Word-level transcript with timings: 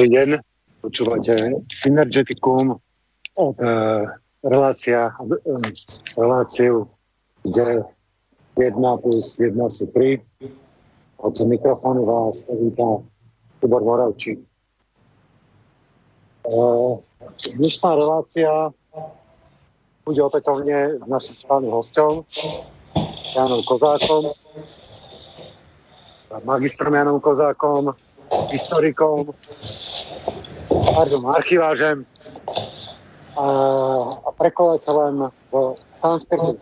Dobrý 0.00 0.16
deň, 0.16 0.30
počúvate 0.80 1.36
Synergeticum, 1.68 2.72
uh, 2.72 3.52
relácia, 4.40 5.12
uh, 5.12 5.60
reláciu, 6.16 6.88
kde 7.44 7.84
jedna 8.56 8.96
plus 8.96 9.36
jedna 9.36 9.68
sú 9.68 9.92
tri. 9.92 10.24
Od 11.20 11.36
mikrofónu 11.44 12.08
vás 12.08 12.48
víta 12.48 13.04
Tibor 13.60 13.84
Moravčík. 13.84 14.40
Uh, 16.48 17.04
dnešná 17.60 17.92
relácia 17.92 18.72
bude 20.08 20.20
opätovne 20.24 20.96
s 20.96 21.04
našim 21.12 21.36
správnym 21.36 21.76
hostom, 21.76 22.24
Janom 23.36 23.60
Kozákom, 23.68 24.32
magistrom 26.40 26.96
Janom 26.96 27.20
Kozákom, 27.20 27.92
historikom, 28.50 29.30
pardon, 30.94 31.26
archivářem 31.26 32.04
a, 33.36 33.46
a 34.26 34.28
prekladateľem 34.38 35.30
v 35.52 35.74
sanskrtu. 35.92 36.58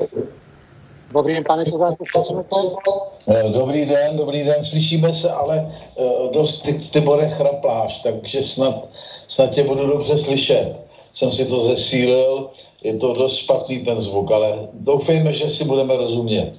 Dobrý 1.09 1.35
den, 1.35 1.45
pane 1.45 1.65
slyšíme 1.65 2.45
eh, 3.27 3.49
Dobrý 3.53 3.87
den, 3.87 4.17
dobrý 4.17 4.45
den, 4.45 4.65
slyšíme 4.65 5.13
se, 5.13 5.31
ale 5.31 5.73
uh, 5.97 6.33
dost 6.33 6.63
ty, 6.63 6.73
ty 6.93 7.01
bude 7.01 7.29
chrapláš, 7.29 7.99
takže 7.99 8.43
snad, 8.43 8.89
snad 9.29 9.51
tě 9.51 9.65
budu 9.65 9.87
dobře 9.87 10.19
slyšet. 10.19 10.77
Jsem 11.15 11.31
si 11.31 11.45
to 11.45 11.61
zesílil, 11.61 12.51
je 12.83 12.99
to 12.99 13.13
dost 13.13 13.37
špatný 13.37 13.85
ten 13.85 14.01
zvuk, 14.01 14.31
ale 14.31 14.69
doufejme, 14.73 15.33
že 15.33 15.51
si 15.51 15.65
budeme 15.65 15.97
rozumět. 15.97 16.53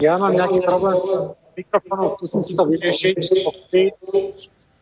Já 0.00 0.18
mám 0.18 0.34
nějaký 0.34 0.60
problém 0.60 0.96
mikrofonom, 1.56 2.10
skúsim 2.12 2.42
si 2.42 2.52
to 2.54 2.64
vyriešiť. 2.66 3.18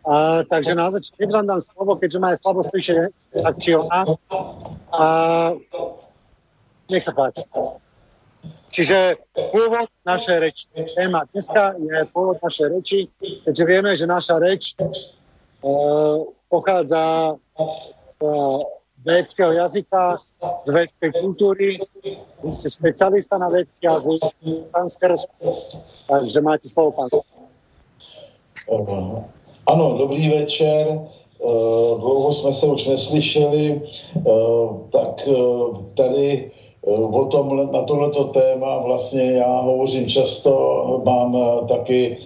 Uh, 0.02 0.42
takže 0.50 0.74
na 0.74 0.90
začiatku, 0.90 1.14
keď 1.14 1.30
vám 1.30 1.46
dám 1.46 1.60
slovo, 1.62 1.94
keďže 1.94 2.18
má 2.18 2.34
slabo 2.34 2.66
slyšenie, 2.66 3.14
tak 3.30 3.54
či 3.62 3.78
ona. 3.78 4.18
Uh, 4.90 5.62
nech 6.90 7.06
sa 7.06 7.14
páči. 7.14 7.46
Čiže 8.72 9.20
pôvod 9.54 9.86
našej 10.02 10.36
reči. 10.42 10.64
Téma 10.98 11.28
dneska 11.30 11.78
je 11.78 12.02
pôvod 12.10 12.40
našej 12.42 12.66
reči, 12.72 12.98
keďže 13.46 13.64
vieme, 13.68 13.90
že 13.94 14.10
naša 14.10 14.42
reč 14.42 14.74
uh, 14.80 16.26
pochádza 16.50 17.36
uh, 17.38 18.60
védského 19.06 19.55
jazyka, 19.55 20.18
z 20.42 20.70
védskej 20.70 21.11
kultúry. 21.23 21.79
Vy 22.42 22.51
ste 22.51 22.69
špecialista 22.70 23.39
na 23.39 23.48
védský 23.48 23.86
jazyk, 23.86 24.23
sanskrt, 24.75 25.23
takže 26.11 26.39
máte 26.42 26.67
slovo, 26.67 26.91
pán. 26.98 27.08
Uh, 28.67 29.23
ano, 29.67 29.98
dobrý 29.98 30.29
večer. 30.29 30.86
Uh, 31.42 31.98
dlouho 31.98 32.33
jsme 32.33 32.53
se 32.53 32.67
už 32.67 32.86
neslyšeli, 32.86 33.83
uh, 34.23 34.79
tak 34.91 35.29
tady 35.95 36.51
o 36.86 37.27
tom, 37.27 37.73
na 37.73 37.83
tohleto 37.83 38.24
téma 38.24 38.79
vlastně 38.79 39.33
já 39.33 39.61
hovořím 39.61 40.09
často, 40.09 40.51
mám 41.05 41.39
taky 41.69 42.19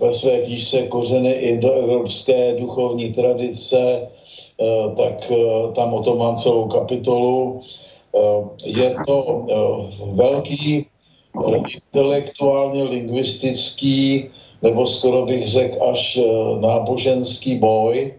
ve 0.00 0.12
své 0.14 0.38
knížce 0.38 0.82
kořeny 0.82 1.32
indoevropské 1.32 2.54
duchovní 2.58 3.14
tradice, 3.14 3.78
Eh, 3.78 4.21
tak 4.96 5.30
eh, 5.30 5.72
tam 5.74 5.94
o 5.94 6.02
tom 6.02 6.18
mám 6.18 6.36
celou 6.36 6.66
kapitolu. 6.68 7.62
Eh, 8.14 8.42
je 8.64 8.96
to 9.06 9.46
velký 10.12 10.86
intelektuálně 11.74 12.82
lingvistický, 12.82 14.28
nebo 14.62 14.86
skoro 14.86 15.24
bych 15.26 15.48
řekl 15.48 15.76
až 15.90 16.18
náboženský 16.60 17.58
boj, 17.58 18.14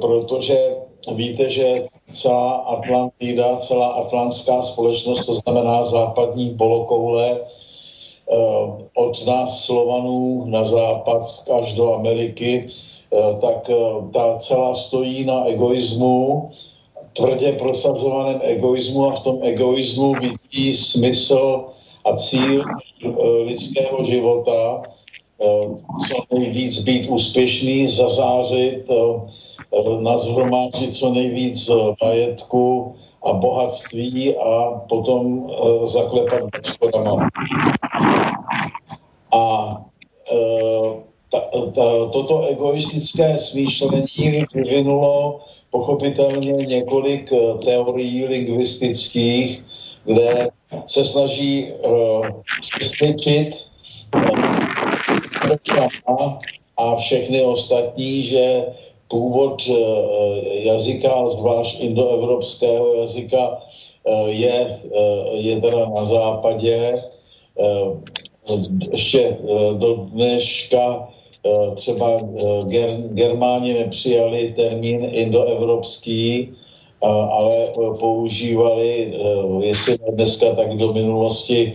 protože 0.00 0.76
víte, 1.14 1.50
že 1.50 1.74
celá 2.08 2.52
Atlantida, 2.52 3.56
celá 3.56 3.86
atlantská 3.86 4.62
společnost, 4.62 5.26
to 5.26 5.34
znamená 5.34 5.84
západní 5.84 6.50
polokoule, 6.56 7.40
od 8.94 9.26
nás 9.26 9.64
Slovanů 9.64 10.44
na 10.46 10.64
západ 10.64 11.22
až 11.52 11.72
do 11.72 11.94
Ameriky, 11.94 12.68
Eh, 12.68 12.95
tak 13.40 13.70
eh, 13.70 13.76
ta 14.12 14.38
celá 14.38 14.74
stojí 14.74 15.24
na 15.24 15.44
egoismu, 15.44 16.50
tvrdě 17.12 17.52
prosazovaném 17.52 18.40
egoismu 18.42 19.06
a 19.06 19.20
v 19.20 19.22
tom 19.22 19.38
egoismu 19.42 20.14
vidí 20.14 20.76
smysl 20.76 21.64
a 22.04 22.16
cíl 22.16 22.64
eh, 22.64 23.08
lidského 23.44 24.04
života, 24.04 24.82
co 26.08 26.36
nejvíc 26.38 26.78
být 26.80 27.08
úspěšný, 27.08 27.88
zazářit, 27.88 28.88
nazhromáždit 30.00 30.96
co 30.96 31.10
nejvíc 31.12 31.70
majetku 32.02 32.94
a 33.24 33.32
bohatství 33.32 34.36
a 34.36 34.80
potom 34.88 35.50
zaklepat 35.84 36.50
škodama. 36.64 37.28
A 39.32 39.76
toto 42.12 42.48
egoistické 42.48 43.38
smýšlení 43.38 44.44
vyvinulo 44.54 45.40
pochopitelně 45.70 46.52
několik 46.52 47.32
eh, 47.32 47.58
teorií 47.64 48.24
lingvistických, 48.24 49.64
kde 50.04 50.48
se 50.86 51.04
snaží 51.04 51.72
uh, 51.72 52.26
přesvědčit 52.60 53.68
uh, 54.14 54.22
a 56.76 56.96
všechny 56.96 57.42
ostatní, 57.42 58.24
že 58.24 58.64
původ 59.08 59.62
jazyka, 60.42 61.28
zvlášť 61.28 61.80
indoevropského 61.80 62.94
jazyka, 62.94 63.58
je, 64.26 64.78
je 65.32 65.60
teda 65.60 65.86
na 65.94 66.04
západě. 66.04 66.94
Ještě 68.92 69.36
do 69.78 69.94
dneška 69.94 71.08
Eh, 71.08 71.15
třeba 71.74 72.18
ger, 72.66 72.96
Germáni 73.10 73.74
nepřijali 73.74 74.54
termín 74.56 75.08
indoevropský, 75.12 76.52
ale 77.30 77.66
používali, 77.98 79.14
eh, 79.14 79.66
jestli 79.66 79.92
ne 80.06 80.12
dneska, 80.12 80.54
tak 80.54 80.76
do 80.76 80.92
minulosti 80.92 81.72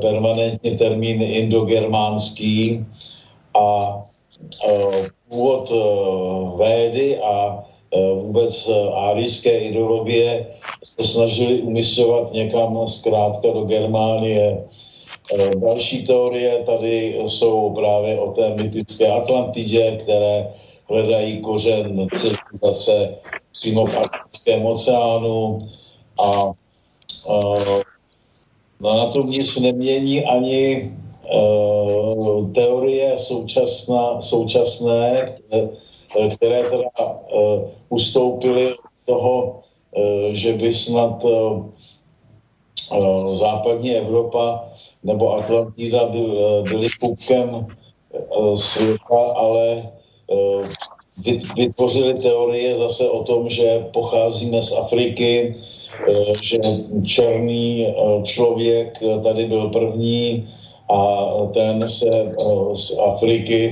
permanentně 0.00 0.70
termín 0.78 1.22
indogermánský. 1.22 2.86
A 3.54 3.98
původ 5.28 5.72
védy 6.56 7.18
a 7.18 7.64
vůbec 8.14 8.70
árijské 8.94 9.58
ideologie 9.58 10.46
se 10.84 11.04
snažili 11.04 11.62
umistovat 11.62 12.32
někam 12.32 12.86
zkrátka 12.86 13.48
do 13.50 13.64
Germánie 13.64 14.64
další 15.60 16.04
teorie 16.04 16.62
tady 16.66 17.16
jsou 17.28 17.74
právě 17.74 18.18
o 18.18 18.32
té 18.32 18.54
mytické 18.62 19.12
Atlantidě, 19.12 19.98
které 20.02 20.54
hledají 20.88 21.40
kořen 21.40 22.06
civilizace 22.08 23.14
přímo 23.52 23.86
v 23.86 23.98
Arktickém 23.98 24.66
oceánu 24.66 25.68
a, 26.18 26.30
a 27.28 27.40
no 28.80 28.98
na 28.98 29.06
tom 29.06 29.30
nic 29.30 29.60
nemění 29.60 30.24
ani 30.24 30.92
uh, 31.34 32.52
teorie 32.52 33.18
současná, 33.18 34.22
současné, 34.22 35.36
které, 36.36 36.62
teda 36.62 36.90
ustoupily 37.88 38.72
od 38.72 38.78
toho, 39.06 39.60
že 40.32 40.52
by 40.52 40.74
snad 40.74 41.24
západní 43.32 43.96
Evropa 43.96 44.73
nebo 45.04 45.36
Atlantida 45.36 46.04
byl, 46.06 46.28
eh, 46.38 46.70
byly 46.70 46.88
pupkem 47.00 47.66
eh, 48.14 48.56
světa, 48.56 49.20
ale 49.36 49.92
eh, 50.32 50.68
vytvořili 51.56 52.14
teorie 52.14 52.76
zase 52.76 53.08
o 53.08 53.22
tom, 53.24 53.48
že 53.48 53.86
pocházíme 53.92 54.62
z 54.62 54.72
Afriky, 54.72 55.56
že 56.42 56.58
černý 57.06 57.94
člověk 58.24 58.98
tady 59.22 59.46
byl 59.46 59.70
první 59.70 60.48
a 60.90 61.30
ten 61.54 61.88
se 61.88 62.34
z 62.74 62.98
Afriky 62.98 63.70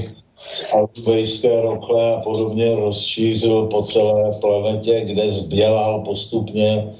alpejské 0.74 1.60
rokle 1.60 2.14
a 2.14 2.18
podobně 2.24 2.76
rozšířil 2.76 3.66
po 3.66 3.82
celé 3.82 4.38
planetě, 4.40 5.00
kde 5.00 5.28
zbělal 5.28 6.00
postupně. 6.00 6.94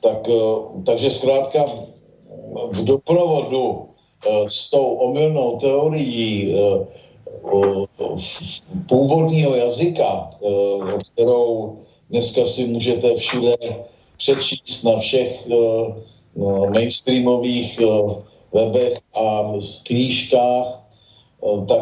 Tak, 0.00 0.28
takže 0.86 1.10
zkrátka 1.10 1.64
v 2.72 2.84
doprovodu 2.84 3.88
eh, 4.26 4.44
s 4.48 4.70
tou 4.70 4.84
omylnou 4.84 5.58
teorií 5.58 6.54
eh, 6.54 6.86
původního 8.88 9.56
jazyka, 9.56 10.30
eh, 10.34 10.98
kterou 11.12 11.78
dneska 12.10 12.44
si 12.44 12.66
můžete 12.66 13.16
všude 13.16 13.56
přečíst 14.16 14.82
na 14.82 14.98
všech 14.98 15.48
mainstreamových 16.74 17.80
webech 18.52 18.98
a 19.14 19.52
knížkách, 19.82 20.80
tak 21.68 21.80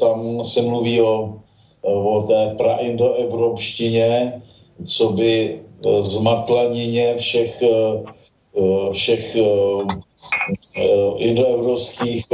tam 0.00 0.44
se 0.44 0.62
mluví 0.62 1.00
o, 1.00 1.34
o 1.82 2.22
té 2.22 2.54
praindoevropštině, 2.58 4.42
co 4.86 5.12
by 5.12 5.60
zmatlanině 6.00 7.14
všech, 7.18 7.62
všech 8.92 9.36
indoevropských 11.16 12.26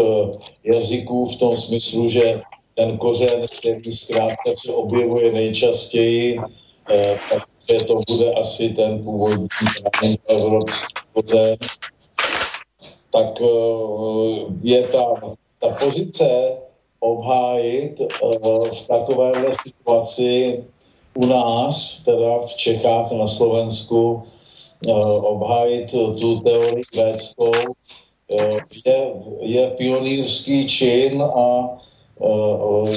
jazyků 0.65 1.27
v 1.27 1.37
tom 1.37 1.57
smyslu, 1.57 2.09
že 2.09 2.41
ten 2.75 2.99
kořen, 2.99 3.41
který 3.59 3.97
zkrátka 3.97 4.51
se 4.55 4.73
objevuje 4.73 5.33
nejčastěji, 5.33 6.41
takže 7.31 7.85
to 7.85 8.01
bude 8.09 8.33
asi 8.33 8.69
ten 8.69 9.05
původní 9.05 9.49
evropský 10.27 10.95
kořen, 11.13 11.57
tak 13.13 13.41
je 14.63 14.83
ta, 14.83 15.05
ta 15.61 15.69
pozice 15.69 16.57
obhájit 17.01 18.01
v 18.73 18.87
takovéhle 18.89 19.53
situaci 19.63 20.65
u 21.15 21.27
nás, 21.27 22.01
teda 22.05 22.39
v 22.47 22.55
Čechách, 22.57 23.13
na 23.13 23.29
Slovensku, 23.29 24.23
obhájit 25.23 25.91
tu 26.21 26.41
teorii 26.41 26.85
védskou, 26.97 27.53
je, 28.87 29.13
je 29.41 29.71
pionýrský 29.71 30.69
čin 30.69 31.23
a 31.23 31.69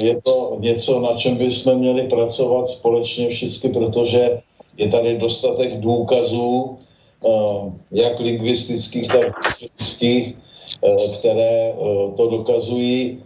je 0.02 0.22
to 0.22 0.56
něco, 0.58 1.00
na 1.00 1.14
čem 1.18 1.36
bychom 1.36 1.74
měli 1.74 2.02
pracovat 2.02 2.68
společně 2.68 3.28
všichni, 3.28 3.70
protože 3.70 4.40
je 4.76 4.88
tady 4.88 5.18
dostatek 5.18 5.80
důkazů, 5.80 6.78
jak 7.92 8.20
lingvistických, 8.20 9.08
tak 9.08 9.24
historických, 9.60 10.34
které 11.14 11.74
to 12.16 12.30
dokazují, 12.30 13.22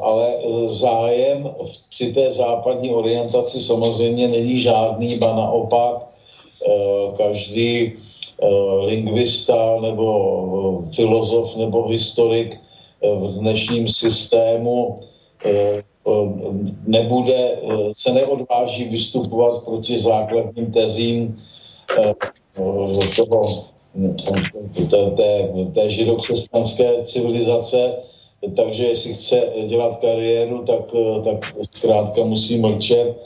ale 0.00 0.34
zájem 0.66 1.50
při 1.90 2.12
té 2.12 2.30
západní 2.30 2.90
orientaci 2.90 3.60
samozřejmě 3.60 4.28
není 4.28 4.60
žádný, 4.60 5.18
ba 5.18 5.36
naopak 5.36 6.11
každý 7.16 7.92
lingvista 8.80 9.80
nebo 9.80 10.84
filozof 10.94 11.56
nebo 11.56 11.88
historik 11.88 12.60
v 13.02 13.38
dnešním 13.38 13.88
systému 13.88 15.00
Eh, 15.44 15.82
eh, 16.06 16.28
nebude, 16.86 17.34
eh, 17.34 17.90
se 17.92 18.12
neodváží 18.12 18.84
vystupovat 18.84 19.62
proti 19.64 19.98
základním 19.98 20.72
tezím 20.72 21.42
toho, 23.16 23.64
té, 24.90 25.10
té, 25.10 25.48
té 25.74 25.90
židokřesťanské 25.90 27.04
civilizace, 27.04 27.96
takže 28.56 28.84
jestli 28.84 29.14
chce 29.14 29.52
dělat 29.66 29.96
kariéru, 29.96 30.64
tak, 30.64 30.80
tak 31.24 31.54
zkrátka 31.62 32.24
musí 32.24 32.58
mlčet 32.58 33.16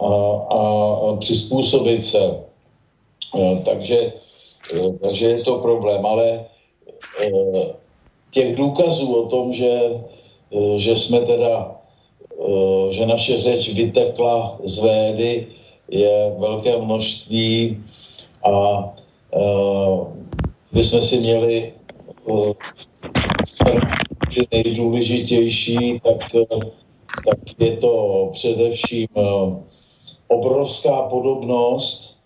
a, 0.00 0.06
a 0.06 1.16
přizpůsobit 1.16 2.04
se. 2.04 2.49
Takže, 3.64 4.12
takže 5.02 5.26
je 5.28 5.42
to 5.44 5.58
problém, 5.58 6.06
ale 6.06 6.44
těch 8.30 8.56
důkazů 8.56 9.14
o 9.14 9.28
tom, 9.28 9.54
že 9.54 9.80
Eh, 10.50 10.78
že 10.78 10.96
jsme 10.96 11.20
teda, 11.20 11.74
eh, 12.40 12.92
že 12.92 13.06
naše 13.06 13.38
řeč 13.38 13.68
vytekla 13.68 14.58
z 14.64 14.78
védy, 14.78 15.46
je 15.88 16.34
velké 16.38 16.78
množství 16.78 17.84
a 18.42 18.84
eh, 19.34 19.98
my 20.72 20.84
jsme 20.84 21.02
si 21.02 21.18
měli 21.18 21.72
nejdůležitější, 24.52 26.00
tak, 26.04 26.18
tak 27.26 27.38
je 27.58 27.76
to 27.76 28.30
především 28.32 29.08
obrovská 30.28 31.02
podobnost 31.02 32.16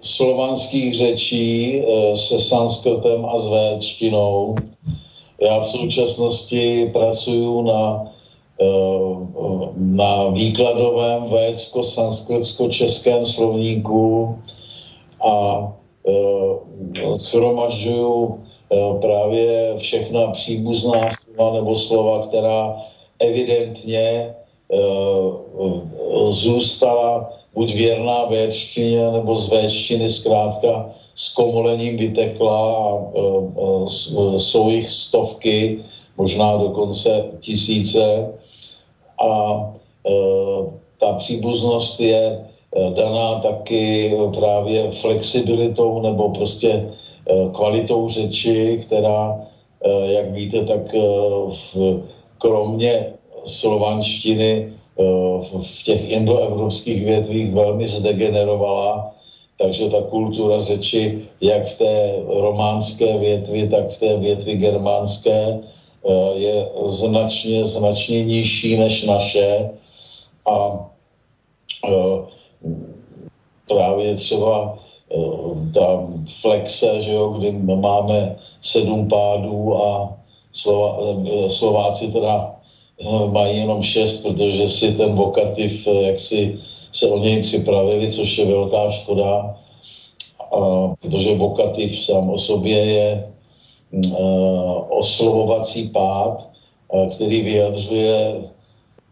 slovanských 0.00 0.94
řečí 0.94 1.82
se 2.14 2.40
sanskrtem 2.40 3.24
a 3.24 3.40
s 3.40 3.48
védštinou 3.48 4.56
já 5.40 5.60
v 5.60 5.68
současnosti 5.68 6.90
pracuju 6.92 7.62
na, 7.62 8.12
eh, 8.60 8.66
na 9.76 10.28
výkladovém 10.28 11.28
védsko-sanskritsko-českém 11.28 13.26
slovníku 13.26 14.38
a 15.24 15.68
eh, 16.08 17.18
schromažďuju 17.18 18.40
eh, 18.72 18.76
právě 19.00 19.74
všechna 19.78 20.26
příbuzná 20.36 21.08
slova 21.10 21.54
nebo 21.54 21.76
slova, 21.76 22.26
která 22.26 22.76
evidentně 23.18 24.34
zůstala 26.30 27.39
buď 27.54 27.74
věrná 27.74 28.24
védštině 28.24 29.10
nebo 29.10 29.36
z 29.36 29.48
védštiny 29.48 30.08
zkrátka 30.08 30.90
s 31.14 31.28
komolením 31.28 31.96
vytekla 31.96 32.56
a 32.72 32.96
e, 32.96 33.20
e, 34.36 34.40
jsou 34.40 34.70
jich 34.70 34.90
stovky, 34.90 35.78
možná 36.16 36.56
dokonce 36.56 37.24
tisíce. 37.40 38.32
A 39.20 39.32
e, 40.06 40.10
ta 40.98 41.12
příbuznost 41.12 42.00
je 42.00 42.44
daná 42.94 43.34
taky 43.34 44.14
právě 44.34 44.90
flexibilitou 44.90 46.00
nebo 46.00 46.28
prostě 46.28 46.86
kvalitou 47.52 48.08
řeči, 48.08 48.78
která, 48.82 49.40
jak 50.04 50.30
víte, 50.32 50.62
tak 50.62 50.94
kromě 52.38 53.12
slovanštiny 53.46 54.72
v 55.62 55.82
těch 55.84 56.10
indoevropských 56.10 57.04
větvích 57.04 57.54
velmi 57.54 57.88
zdegenerovala 57.88 59.14
takže 59.60 59.90
ta 59.90 60.02
kultura 60.02 60.60
řeči, 60.60 61.28
jak 61.40 61.68
v 61.68 61.78
té 61.78 62.14
románské 62.26 63.18
větvi, 63.18 63.68
tak 63.68 63.90
v 63.90 63.98
té 63.98 64.16
větvi 64.16 64.56
germánské, 64.56 65.60
eh, 65.60 66.32
je 66.34 66.68
značně, 66.86 67.64
značně 67.64 68.24
nižší 68.24 68.76
než 68.76 69.04
naše. 69.04 69.70
A 70.48 70.56
eh, 71.84 72.16
právě 73.68 74.16
třeba 74.16 74.78
eh, 75.12 75.16
ta 75.74 76.08
flexe, 76.40 77.02
že 77.02 77.12
jo, 77.12 77.28
kdy 77.28 77.52
máme 77.76 78.36
sedm 78.60 79.08
pádů 79.08 79.76
a 79.76 80.16
Slova, 80.52 80.98
Slováci 81.48 82.10
teda 82.10 82.58
mají 83.32 83.58
jenom 83.58 83.82
šest, 83.82 84.22
protože 84.22 84.68
si 84.68 84.92
ten 84.92 85.14
vokativ 85.14 85.86
jaksi 85.86 86.58
se 86.92 87.06
o 87.06 87.18
něj 87.18 87.42
připravili, 87.42 88.12
což 88.12 88.38
je 88.38 88.44
velká 88.44 88.90
škoda, 88.90 89.56
a, 90.52 90.94
protože 91.00 91.34
vokativ 91.34 92.04
sám 92.04 92.30
o 92.30 92.38
sobě 92.38 92.78
je 92.78 93.32
mm, 93.92 94.12
oslovovací 94.88 95.88
pád, 95.88 96.50
který 97.14 97.42
vyjadřuje 97.42 98.34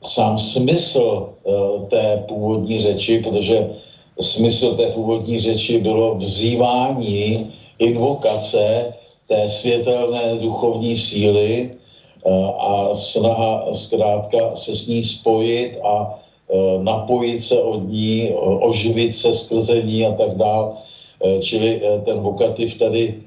sám 0.03 0.39
smysl 0.39 1.29
té 1.91 2.25
původní 2.29 2.81
řeči, 2.81 3.19
protože 3.19 3.71
smysl 4.21 4.77
té 4.77 4.87
původní 4.87 5.39
řeči 5.39 5.79
bylo 5.79 6.15
vzývání, 6.15 7.53
invokace 7.79 8.95
té 9.29 9.49
světelné 9.49 10.39
duchovní 10.43 10.97
síly 10.97 11.71
a 12.59 12.95
snaha 12.95 13.75
zkrátka 13.75 14.57
se 14.57 14.75
s 14.75 14.87
ní 14.87 15.05
spojit 15.05 15.79
a 15.85 16.19
Eh, 16.49 16.79
napojit 16.83 17.43
se 17.43 17.63
od 17.63 17.89
ní, 17.89 18.33
oživit 18.41 19.15
se 19.15 19.33
skrze 19.33 19.83
ní 19.83 20.07
a 20.07 20.13
tak 20.13 20.37
dále. 20.37 20.81
Eh, 21.25 21.39
čili 21.45 21.81
eh, 21.83 22.01
ten 22.01 22.19
vokativ 22.25 22.79
tady 22.79 23.23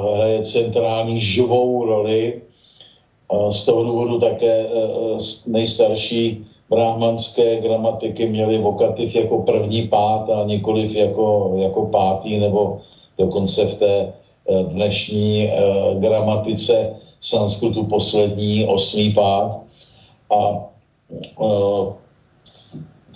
hraje 0.00 0.44
centrální 0.44 1.20
živou 1.20 1.84
roli. 1.84 2.42
Z 3.50 3.64
toho 3.64 3.82
důvodu 3.82 4.18
také 4.18 4.68
nejstarší 5.46 6.46
brahmanské 6.70 7.56
gramatiky 7.56 8.26
měly 8.26 8.58
vokativ 8.58 9.14
jako 9.14 9.38
první 9.38 9.88
pát 9.88 10.30
a 10.30 10.44
nikoliv 10.44 10.94
jako, 10.94 11.56
jako 11.56 11.86
pátý 11.86 12.36
nebo 12.36 12.78
dokonce 13.18 13.66
v 13.66 13.74
té 13.74 14.12
dnešní 14.62 15.50
gramatice 15.98 16.94
sanskritu 17.20 17.84
poslední 17.84 18.66
osmý 18.66 19.12
pát. 19.12 19.60
A 20.30 20.66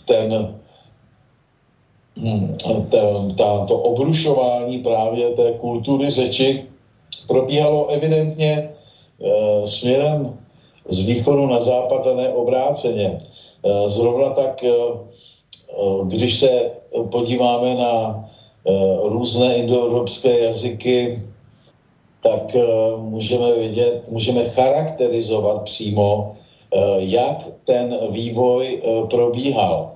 ten, 0.05 0.55
hm, 2.17 2.57
ten 2.91 3.35
ta, 3.35 3.65
to 3.67 3.79
obrušování 3.79 4.79
právě 4.79 5.31
té 5.31 5.53
kultury 5.53 6.11
řeči 6.11 6.67
probíhalo 7.27 7.89
evidentně 7.89 8.53
e, 8.53 9.67
směrem 9.67 10.39
z 10.89 11.01
východu 11.01 11.47
na 11.47 11.61
západ 11.61 12.07
a 12.07 12.15
ne 12.15 12.29
obráceně. 12.29 13.21
E, 13.65 13.89
zrovna 13.89 14.31
tak, 14.31 14.65
e, 14.65 14.71
když 16.05 16.39
se 16.39 16.71
podíváme 17.11 17.75
na 17.75 18.25
e, 18.67 18.73
různé 19.09 19.55
indoevropské 19.55 20.39
jazyky, 20.39 21.23
tak 22.21 22.57
můžeme 22.97 23.53
vidět, 23.53 24.03
můžeme 24.09 24.49
charakterizovat 24.49 25.63
přímo, 25.65 26.37
jak 26.97 27.49
ten 27.65 27.99
vývoj 28.11 28.83
probíhal. 29.11 29.91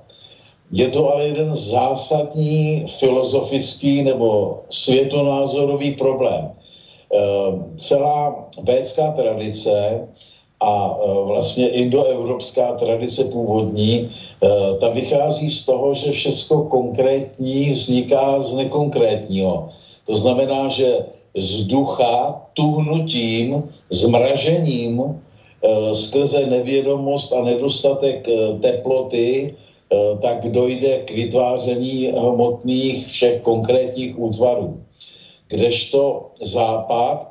Je 0.72 0.88
to 0.88 1.12
ale 1.12 1.24
jeden 1.24 1.54
zásadní 1.54 2.86
filozofický 2.98 4.02
nebo 4.02 4.60
světonázorový 4.70 5.94
problém. 5.94 6.50
Celá 7.76 8.48
védská 8.62 9.10
tradice 9.10 10.08
a 10.60 10.98
vlastně 11.22 11.68
indoevropská 11.68 12.72
tradice 12.72 13.24
původní, 13.24 14.10
ta 14.80 14.88
vychází 14.88 15.50
z 15.50 15.64
toho, 15.66 15.94
že 15.94 16.10
všechno 16.10 16.62
konkrétní 16.62 17.70
vzniká 17.70 18.40
z 18.40 18.52
nekonkrétního. 18.52 19.68
To 20.06 20.16
znamená, 20.16 20.68
že 20.68 20.98
z 21.34 21.64
ducha 21.66 22.40
tuhnutím, 22.54 23.62
zmražením, 23.90 25.00
e, 25.00 25.94
skrze 25.94 26.46
nevědomost 26.46 27.32
a 27.32 27.42
nedostatek 27.42 28.26
teploty, 28.60 29.54
tak 30.20 30.48
dojde 30.50 30.98
k 31.06 31.10
vytváření 31.10 32.06
hmotných 32.06 33.06
všech 33.06 33.40
konkrétních 33.40 34.18
útvarů. 34.18 34.78
Kdežto 35.48 36.30
západ 36.40 37.30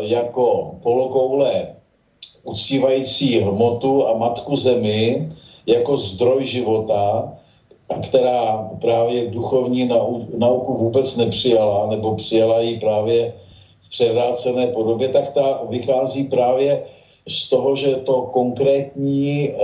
jako 0.00 0.76
polokoule 0.82 1.66
uctívající 2.42 3.38
hmotu 3.38 4.06
a 4.06 4.12
matku 4.12 4.56
zemi 4.56 5.28
jako 5.66 5.96
zdroj 5.96 6.46
života, 6.46 7.32
která 8.02 8.68
právě 8.80 9.30
duchovní 9.30 9.90
nauku 10.38 10.74
vůbec 10.74 11.16
nepřijala, 11.16 11.86
nebo 11.86 12.14
přijala 12.14 12.60
ji 12.60 12.80
právě 12.80 13.32
v 13.82 13.88
převrácené 13.90 14.66
podobě, 14.66 15.08
tak 15.08 15.32
ta 15.32 15.60
vychází 15.68 16.24
právě 16.24 16.82
z 17.28 17.48
toho, 17.48 17.76
že 17.76 17.96
to 17.96 18.22
konkrétní, 18.32 19.50
eh, 19.50 19.56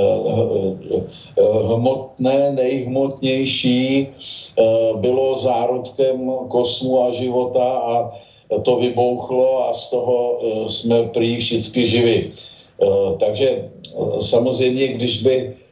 eh, 0.97 1.43
hmotné, 1.75 2.51
nejhmotnější 2.51 4.09
eh, 4.09 4.63
bylo 4.97 5.37
zárodkem 5.37 6.31
kosmu 6.49 7.05
a 7.05 7.13
života 7.13 7.65
a 7.65 8.13
to 8.63 8.77
vybouchlo 8.77 9.69
a 9.69 9.73
z 9.73 9.91
toho 9.91 10.39
jsme 10.69 11.03
prý 11.03 11.37
všichni 11.37 11.87
živi. 11.89 12.33
Eh, 12.83 13.15
takže 13.19 13.49
eh, 13.49 14.21
samozřejmě, 14.21 14.89
když 14.89 15.23
by 15.23 15.35
eh, 15.37 15.64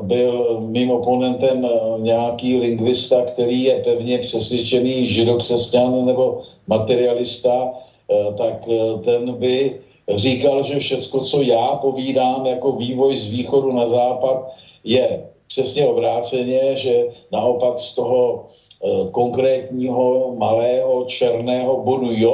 byl 0.00 0.60
mým 0.60 0.90
oponentem 0.90 1.66
nějaký 1.98 2.56
lingvista, 2.56 3.22
který 3.22 3.62
je 3.62 3.74
pevně 3.74 4.18
přesvědčený 4.18 5.06
židokřesťan 5.06 6.06
nebo 6.06 6.42
materialista, 6.66 7.72
tak 8.36 8.68
ten 9.04 9.34
by 9.34 9.80
říkal, 10.14 10.62
že 10.62 10.78
všecko, 10.78 11.20
co 11.20 11.42
já 11.42 11.74
povídám 11.76 12.46
jako 12.46 12.72
vývoj 12.72 13.16
z 13.16 13.28
východu 13.28 13.72
na 13.72 13.86
západ, 13.86 14.50
je 14.84 15.22
přesně 15.48 15.86
obráceně, 15.86 16.76
že 16.76 17.06
naopak 17.32 17.78
z 17.78 17.94
toho 17.94 18.48
konkrétního 19.10 20.34
malého 20.36 21.04
černého 21.04 21.76
bodu 21.76 22.12
J, 22.12 22.26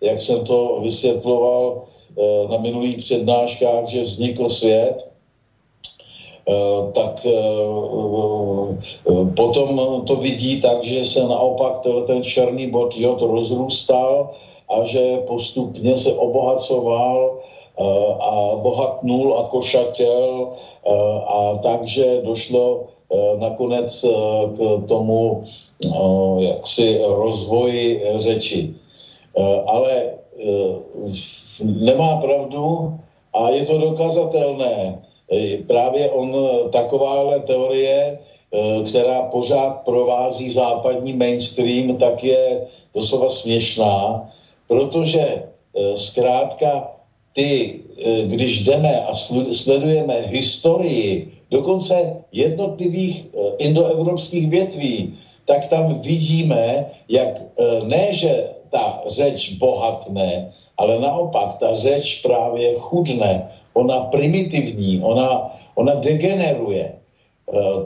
jak 0.00 0.22
jsem 0.22 0.44
to 0.44 0.78
vysvětloval, 0.82 1.82
Eh, 2.18 2.48
na 2.48 2.56
minulých 2.56 2.96
přednáškách, 2.98 3.86
že 3.86 4.02
vznikl 4.02 4.48
svět, 4.48 4.96
eh, 5.06 5.07
tak 6.92 7.26
eh, 7.28 7.32
potom 9.36 9.68
to 10.04 10.16
vidí 10.16 10.60
tak, 10.60 10.84
že 10.84 11.04
se 11.04 11.20
naopak 11.20 11.84
ten 12.06 12.24
černý 12.24 12.70
bod 12.70 12.96
jod 12.96 13.20
rozrůstal 13.22 14.30
a 14.68 14.84
že 14.84 15.16
postupně 15.26 15.96
se 15.96 16.12
obohacoval 16.12 17.38
a 18.20 18.58
bohatnul 18.58 19.38
a 19.38 19.42
košatěl 19.48 20.48
a 21.26 21.58
takže 21.62 22.20
došlo 22.24 22.84
nakonec 23.38 24.04
k 24.56 24.88
tomu 24.88 25.44
jaksi 26.38 26.98
rozvoji 27.06 28.02
řeči. 28.16 28.74
Ale 29.66 30.10
nemá 31.62 32.16
pravdu 32.16 32.94
a 33.34 33.48
je 33.50 33.62
to 33.66 33.78
dokazatelné. 33.78 34.98
E, 35.32 35.58
právě 35.66 36.10
on, 36.10 36.36
takováhle 36.70 37.40
teorie, 37.40 38.18
e, 38.18 38.18
která 38.88 39.22
pořád 39.22 39.70
provází 39.84 40.50
západní 40.50 41.12
mainstream, 41.12 41.96
tak 41.98 42.24
je 42.24 42.66
doslova 42.94 43.28
směšná, 43.28 44.30
protože 44.68 45.42
zkrátka 45.94 46.90
ty, 47.32 47.80
když 48.24 48.64
jdeme 48.64 49.02
a 49.04 49.14
sledujeme 49.52 50.20
historii 50.20 51.32
dokonce 51.50 52.16
jednotlivých 52.32 53.26
indoevropských 53.58 54.48
větví, 54.50 55.18
tak 55.46 55.66
tam 55.66 56.00
vidíme, 56.00 56.90
jak 57.08 57.28
ne, 57.84 58.12
že 58.12 58.48
ta 58.70 59.02
řeč 59.06 59.52
bohatne, 59.52 60.52
ale 60.78 60.98
naopak 60.98 61.58
ta 61.58 61.74
řeč 61.74 62.22
právě 62.22 62.78
chudne, 62.78 63.50
ona 63.74 64.00
primitivní, 64.00 65.02
ona, 65.02 65.50
ona 65.74 65.94
degeneruje. 65.94 66.84
E, 66.84 66.98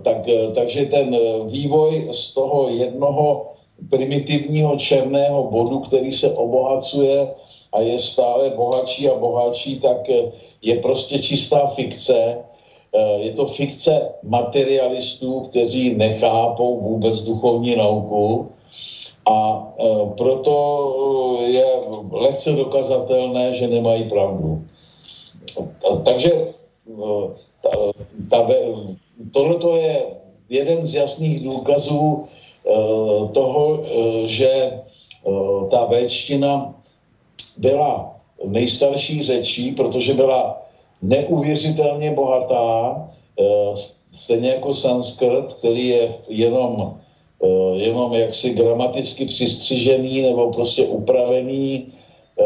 tak, 0.02 0.28
e, 0.28 0.50
takže 0.54 0.84
ten 0.84 1.14
e, 1.14 1.18
vývoj 1.48 2.08
z 2.12 2.34
toho 2.34 2.68
jednoho 2.68 3.52
primitivního 3.90 4.76
černého 4.76 5.44
bodu, 5.44 5.78
který 5.78 6.12
se 6.12 6.30
obohacuje 6.34 7.34
a 7.72 7.80
je 7.80 7.98
stále 7.98 8.50
bohatší 8.50 9.08
a 9.08 9.14
bohatší, 9.14 9.80
tak 9.80 10.08
je 10.62 10.74
prostě 10.78 11.18
čistá 11.18 11.66
fikce. 11.66 12.36
Je 13.16 13.32
to 13.32 13.46
fikce 13.46 14.12
materialistů, 14.22 15.40
kteří 15.40 15.94
nechápou 15.94 16.80
vůbec 16.80 17.22
duchovní 17.22 17.76
nauku 17.76 18.52
a 19.26 19.38
e, 19.78 19.84
proto 20.16 20.54
e, 21.40 21.50
je 21.50 21.66
lehce 22.10 22.52
dokazatelné, 22.52 23.54
že 23.54 23.68
nemají 23.68 24.08
pravdu. 24.08 24.64
Takže 26.04 26.32
e, 26.32 26.50
ta, 27.62 27.70
ta, 28.30 28.48
tohle 29.32 29.78
je 29.78 30.02
jeden 30.48 30.86
z 30.86 30.94
jasných 30.94 31.44
důkazů 31.44 32.24
toho, 33.32 33.82
že 34.26 34.80
ta 35.70 35.84
véčtina 35.84 36.74
byla 37.56 38.14
nejstarší 38.44 39.22
řečí, 39.22 39.72
protože 39.72 40.14
byla 40.14 40.62
neuvěřitelně 41.02 42.10
bohatá, 42.10 43.08
stejně 44.14 44.50
jako 44.50 44.74
sanskrt, 44.74 45.52
který 45.52 45.88
je 45.88 46.14
jenom 46.28 47.00
jenom 47.74 48.14
jaksi 48.14 48.54
gramaticky 48.54 49.24
přistřižený 49.24 50.22
nebo 50.22 50.52
prostě 50.52 50.82
upravený 50.82 51.92
eh, 52.38 52.44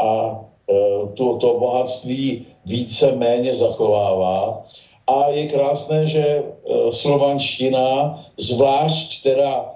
a 0.00 0.40
eh, 0.70 0.74
to, 1.14 1.36
to 1.36 1.56
bohatství 1.58 2.46
více 2.66 3.12
méně 3.12 3.54
zachovává. 3.54 4.64
A 5.06 5.28
je 5.28 5.48
krásné, 5.48 6.06
že 6.06 6.42
slovanština, 6.90 8.20
zvlášť 8.36 9.22
teda 9.22 9.72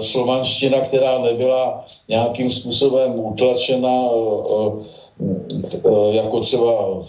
slovanština, 0.00 0.80
která 0.80 1.18
nebyla 1.18 1.84
nějakým 2.08 2.50
způsobem 2.50 3.18
utlačena, 3.18 4.08
jako 6.10 6.40
třeba 6.40 7.04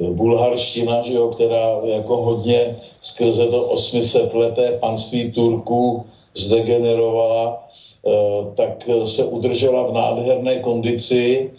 bulharština, 0.00 1.02
že 1.02 1.12
jo, 1.12 1.28
která 1.28 1.78
jako 1.84 2.16
hodně 2.16 2.76
skrze 3.00 3.46
to 3.46 3.64
800 3.64 4.34
leté 4.34 4.78
panství 4.80 5.32
Turků 5.32 6.04
zdegenerovala, 6.34 7.68
eh, 8.06 8.10
tak 8.56 8.88
se 9.06 9.24
udržela 9.24 9.82
v 9.82 9.92
nádherné 9.92 10.58
kondici 10.60 11.50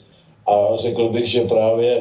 a 0.48 0.76
řekl 0.76 1.10
bych, 1.10 1.28
že 1.28 1.48
právě 1.48 1.92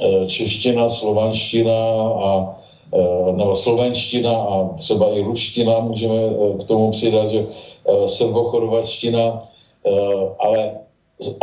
eh, 0.00 0.26
čeština, 0.26 0.88
slovanština 0.88 1.80
a 2.20 2.56
eh, 2.94 3.32
nebo 3.32 3.56
slovenština 3.56 4.32
a 4.32 4.68
třeba 4.78 5.14
i 5.14 5.20
ruština 5.20 5.80
můžeme 5.80 6.20
k 6.60 6.64
tomu 6.64 6.90
přidat, 6.90 7.30
že 7.30 7.46
srbochorvačtina, 8.06 9.44
ale 10.38 10.80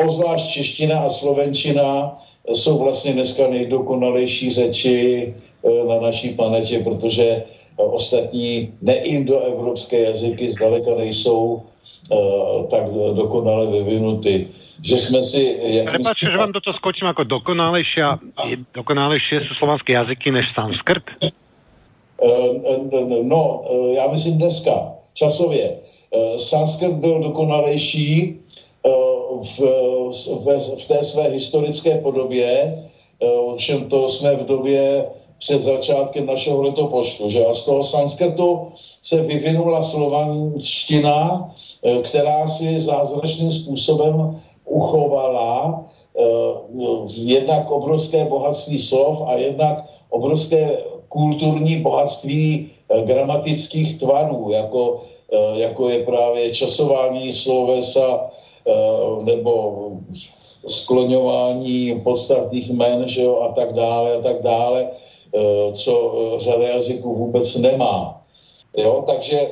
ozvlášť 0.06 0.46
čeština 0.50 1.06
a 1.06 1.10
slovenčina 1.10 2.18
jsou 2.50 2.78
vlastně 2.78 3.14
dneska 3.14 3.48
nejdokonalejší 3.48 4.52
řeči 4.52 5.34
eh, 5.66 5.86
na 5.88 6.00
naší 6.00 6.30
planetě, 6.30 6.80
protože 6.80 7.24
eh, 7.24 7.44
ostatní 7.84 8.74
neindoevropské 8.82 10.00
jazyky 10.00 10.50
zdaleka 10.50 10.96
nejsou 10.98 11.62
uh, 12.10 12.68
tak 12.70 12.84
dokonale 13.14 13.68
vyvinuty. 13.68 14.48
Že 14.84 14.98
jsme 14.98 15.24
si... 15.24 15.60
Prepačte, 15.90 16.32
že 16.32 16.38
vám 16.38 16.54
toto 16.54 16.74
skočím 16.74 17.08
jako 17.08 17.24
dokonalejší, 17.24 18.02
dokonalejší 18.74 19.36
jsou 19.36 19.54
slovanské 19.54 19.94
jazyky 19.94 20.32
než 20.32 20.54
sanskrt? 20.54 21.04
No, 23.24 23.64
já 23.96 24.08
myslím 24.12 24.38
dneska, 24.38 24.94
časově. 25.14 25.78
Sanskrt 26.38 26.94
byl 26.94 27.20
dokonalejší, 27.20 28.40
v, 29.42 29.60
v, 30.26 30.60
v 30.84 30.86
té 30.88 31.04
své 31.04 31.28
historické 31.28 31.98
podobě, 31.98 32.80
ovšem 33.46 33.90
to 33.90 34.10
jsme 34.10 34.36
v 34.36 34.46
době 34.46 35.10
před 35.40 35.62
začátkem 35.62 36.26
našeho 36.26 36.62
letopočtu. 36.62 37.30
Že? 37.30 37.46
A 37.46 37.54
z 37.54 37.66
toho 37.66 37.84
sanskrtu 37.84 38.72
se 39.02 39.22
vyvinula 39.22 39.82
slovanština, 39.82 41.52
která 42.02 42.48
si 42.48 42.80
zázračným 42.80 43.52
způsobem 43.52 44.42
uchovala 44.66 45.86
jednak 47.08 47.72
obrovské 47.72 48.26
bohatství 48.26 48.80
slov 48.80 49.22
a 49.26 49.36
jednak 49.36 49.86
obrovské 50.10 50.78
kulturní 51.10 51.82
bohatství 51.82 52.70
gramatických 53.06 54.00
tvarů, 54.00 54.50
jako 54.50 55.02
Eh, 55.34 55.60
jako 55.60 55.90
je 55.90 56.04
právě 56.04 56.54
časování 56.54 57.34
slovesa 57.34 58.20
eh, 58.20 58.41
nebo 59.22 59.92
skloňování 60.68 62.02
podstatných 62.04 62.72
men 62.72 63.10
že 63.10 63.22
jo, 63.22 63.40
a 63.40 63.54
tak 63.54 63.74
dále 63.74 64.16
a 64.16 64.22
tak 64.22 64.42
dále, 64.42 64.88
eh, 64.88 65.74
co 65.74 65.94
řada 66.38 66.68
jazyků 66.68 67.16
vůbec 67.16 67.56
nemá. 67.56 68.22
Jo, 68.78 69.04
takže 69.08 69.52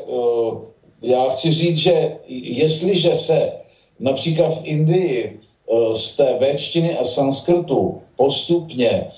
já 1.02 1.30
chci 1.30 1.52
říct, 1.52 1.78
že 1.78 2.18
jestliže 2.28 3.16
se 3.16 3.52
například 4.00 4.50
v 4.50 4.66
Indii 4.66 5.40
z 5.94 6.16
té 6.18 6.38
véčtiny 6.40 6.98
a 6.98 7.04
sanskrtu 7.04 8.02
postupně 8.18 9.12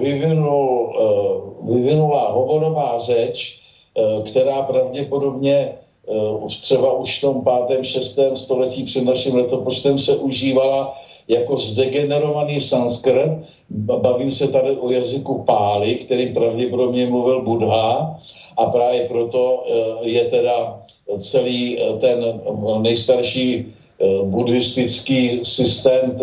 vyvinul, 0.00 0.92
vyvinula 1.62 2.30
hovorová 2.30 2.98
řeč, 2.98 3.58
Eh, 3.98 4.22
která 4.30 4.62
pravděpodobně 4.62 5.72
eh, 6.08 6.60
třeba 6.62 6.92
už 6.92 7.18
v 7.18 7.20
tom 7.20 7.44
pátém, 7.44 7.84
šestém 7.84 8.36
století 8.36 8.84
před 8.84 9.04
naším 9.04 9.34
letopočtem 9.34 9.98
se 9.98 10.16
užívala 10.16 10.94
jako 11.28 11.56
zdegenerovaný 11.56 12.60
sanskrt. 12.60 13.38
Bavím 13.70 14.32
se 14.32 14.48
tady 14.48 14.76
o 14.76 14.90
jazyku 14.90 15.44
pály, 15.44 15.94
který 15.94 16.34
pravděpodobně 16.34 17.06
mluvil 17.06 17.42
Buddha 17.42 18.18
a 18.56 18.66
právě 18.66 19.08
proto 19.08 19.64
eh, 19.66 20.08
je 20.08 20.24
teda 20.24 20.82
celý 21.18 21.78
ten 22.00 22.40
nejstarší 22.82 23.66
buddhistický 24.22 25.40
systém, 25.42 26.20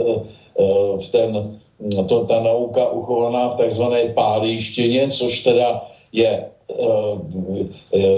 v 0.99 1.07
ten, 1.11 1.59
to, 2.07 2.25
ta 2.25 2.39
nauka 2.39 2.89
uchovaná 2.89 3.49
v 3.49 3.57
takzvané 3.57 4.03
pálíštině, 4.13 5.09
což 5.11 5.39
teda 5.39 5.81
je 6.11 6.29
Eh, 6.29 6.31
eh, 6.31 6.54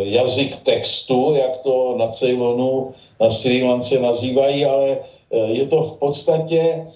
jazyk 0.03 0.55
textu, 0.55 1.35
jak 1.35 1.57
to 1.57 1.95
na 1.97 2.07
Ceylonu, 2.07 2.93
na 3.19 3.29
Sri 3.31 3.63
Lance 3.63 3.99
nazývají, 3.99 4.65
ale 4.65 4.97
eh, 5.31 5.37
je 5.51 5.65
to 5.67 5.81
v 5.83 5.99
podstatě 5.99 6.87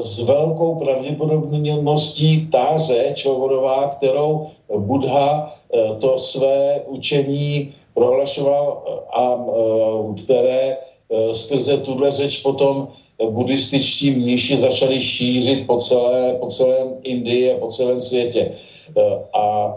s 0.00 0.22
velkou 0.22 0.74
pravděpodobností 0.74 2.48
ta 2.52 2.78
řeč 2.78 3.26
hovorová, 3.26 3.88
kterou 3.88 4.48
Buddha 4.76 5.52
to 6.00 6.18
své 6.18 6.80
učení 6.86 7.74
prohlašoval 7.94 8.82
a 9.12 9.44
které 10.24 10.76
skrze 11.32 11.76
tuhle 11.76 12.12
řeč 12.12 12.40
potom 12.40 12.88
buddhističtí 13.24 14.10
mníši 14.10 14.56
začali 14.56 15.02
šířit 15.02 15.66
po, 15.66 15.76
celé, 15.76 16.34
po 16.40 16.46
celém 16.46 16.88
Indii 17.02 17.52
a 17.52 17.58
po 17.58 17.68
celém 17.68 18.02
světě. 18.02 18.52
A 19.32 19.76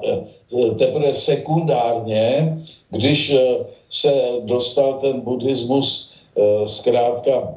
teprve 0.78 1.14
sekundárně, 1.14 2.58
když 2.90 3.30
eh, 3.30 3.58
se 3.90 4.14
dostal 4.44 4.94
ten 4.94 5.22
buddhismus 5.22 6.12
eh, 6.38 6.68
zkrátka 6.68 7.54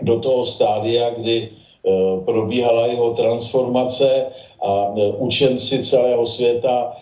do 0.00 0.20
toho 0.20 0.46
stádia, 0.46 1.10
kdy 1.10 1.48
eh, 1.48 1.90
probíhala 2.24 2.86
jeho 2.86 3.14
transformace 3.14 4.26
a 4.62 4.92
učenci 5.18 5.84
celého 5.84 6.26
světa 6.26 6.96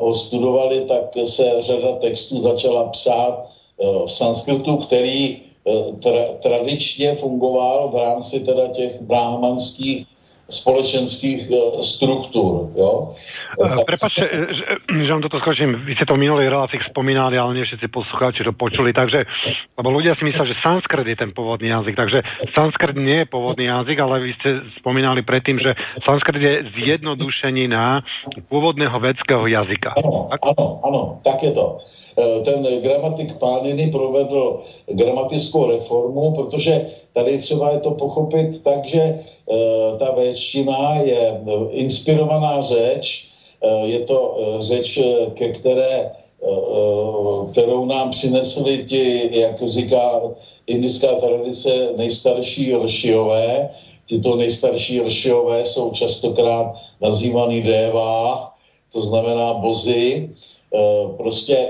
ho 0.00 0.14
studovali, 0.14 0.80
tak 0.80 1.14
se 1.24 1.54
řada 1.58 1.92
textů 2.02 2.38
začala 2.38 2.84
psát 2.84 3.46
v 4.06 4.10
sanskrtu, 4.12 4.76
který 4.76 5.42
tra, 6.02 6.24
tradičně 6.42 7.14
fungoval 7.14 7.88
v 7.88 7.96
rámci 7.96 8.40
teda 8.40 8.68
těch 8.68 9.02
brahmanských 9.02 10.06
společenských 10.48 11.48
uh, 11.48 11.80
struktur. 11.80 12.68
Jo? 12.76 13.16
Uh, 13.56 13.80
Prepačte, 13.88 14.28
že, 14.52 14.64
že 14.84 15.10
vám 15.10 15.24
toto 15.24 15.40
skočím, 15.40 15.88
vy 15.88 15.96
ste 15.96 16.04
to 16.04 16.16
v 16.16 16.24
minulých 16.28 16.52
reláciách 16.52 16.92
spomínali, 16.92 17.40
ale 17.40 17.56
nie 17.56 17.64
všetci 17.64 17.88
poslucháči 17.88 18.44
to 18.44 18.52
počuli, 18.52 18.92
takže, 18.92 19.24
lebo 19.80 19.88
ľudia 19.88 20.12
si 20.20 20.28
myslia, 20.28 20.44
že 20.44 20.60
sanskrt 20.60 21.08
je 21.08 21.16
ten 21.16 21.32
pôvodný 21.32 21.72
jazyk, 21.72 21.94
takže 21.96 22.18
sanskrt 22.52 22.96
nie 22.96 23.24
je 23.24 23.30
pôvodný 23.32 23.72
jazyk, 23.72 23.96
ale 24.04 24.14
vy 24.20 24.30
ste 24.40 24.50
spomínali 24.80 25.24
predtým, 25.24 25.56
že 25.56 25.72
sanskrt 26.04 26.36
je 26.36 26.68
zjednodušenina 26.76 28.04
pôvodného 28.52 28.96
vedského 29.00 29.48
jazyka. 29.48 29.96
Ano, 29.96 30.28
ano, 30.28 30.64
ano, 30.84 31.00
tak 31.24 31.40
je 31.40 31.52
to. 31.56 31.80
Eh, 32.14 32.40
ten 32.44 32.62
gramatik 32.82 33.38
Pániny 33.38 33.90
provedl 33.90 34.62
gramatickou 34.86 35.66
reformu, 35.66 36.30
protože 36.30 36.86
tady 37.12 37.38
třeba 37.38 37.70
je 37.70 37.78
to 37.78 37.90
pochopit 37.90 38.62
tak, 38.62 38.86
že 38.86 39.00
eh, 39.00 39.96
ta 39.98 40.10
většina 40.10 40.94
je 40.94 41.18
eh, 41.18 41.70
inspirovaná 41.70 42.62
řeč, 42.62 43.24
je 43.82 44.00
to 44.00 44.36
řeč, 44.60 44.98
ke 45.34 45.48
které, 45.56 46.12
kterou 47.50 47.84
nám 47.84 48.10
přinesli 48.10 48.84
ti, 48.84 49.28
jak 49.32 49.68
říká 49.68 50.20
indická 50.66 51.14
tradice, 51.14 51.88
nejstarší 51.96 52.76
ršiové. 52.76 53.68
Tyto 54.08 54.36
nejstarší 54.36 55.00
ršiové 55.00 55.64
jsou 55.64 55.92
častokrát 55.92 56.76
nazývaný 57.00 57.62
dévá, 57.62 58.52
to 58.92 59.02
znamená 59.02 59.52
bozy. 59.52 60.28
Prostě 61.16 61.68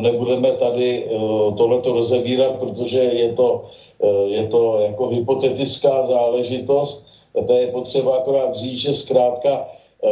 nebudeme 0.00 0.52
tady 0.52 1.04
eh, 1.04 1.08
tohleto 1.56 1.92
rozebírat, 1.92 2.58
protože 2.58 2.98
je 2.98 3.32
to, 3.32 3.64
eh, 4.02 4.26
je 4.26 4.48
to 4.48 4.78
jako 4.80 5.08
hypotetická 5.08 6.06
záležitost. 6.06 7.06
To 7.46 7.52
je 7.52 7.66
potřeba 7.66 8.16
akorát 8.16 8.54
říct, 8.54 8.80
že 8.80 8.92
zkrátka 8.92 9.68
eh, 10.04 10.08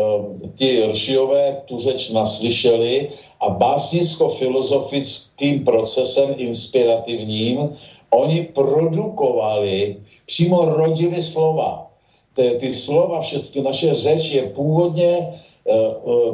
ti 0.55 0.87
Ršiové 0.93 1.63
tu 1.65 1.79
řeč 1.79 2.11
naslyšeli 2.11 3.09
a 3.41 3.49
básnicko-filozofickým 3.49 5.65
procesem 5.65 6.35
inspirativním 6.37 7.77
oni 8.15 8.55
produkovali, 8.55 9.97
přímo 10.27 10.65
rodili 10.65 11.23
slova. 11.23 11.91
Ty, 12.37 12.57
ty 12.61 12.75
slova, 12.75 13.21
všechny 13.21 13.63
naše 13.63 13.95
řeč 13.95 14.31
je 14.31 14.43
původně 14.55 15.41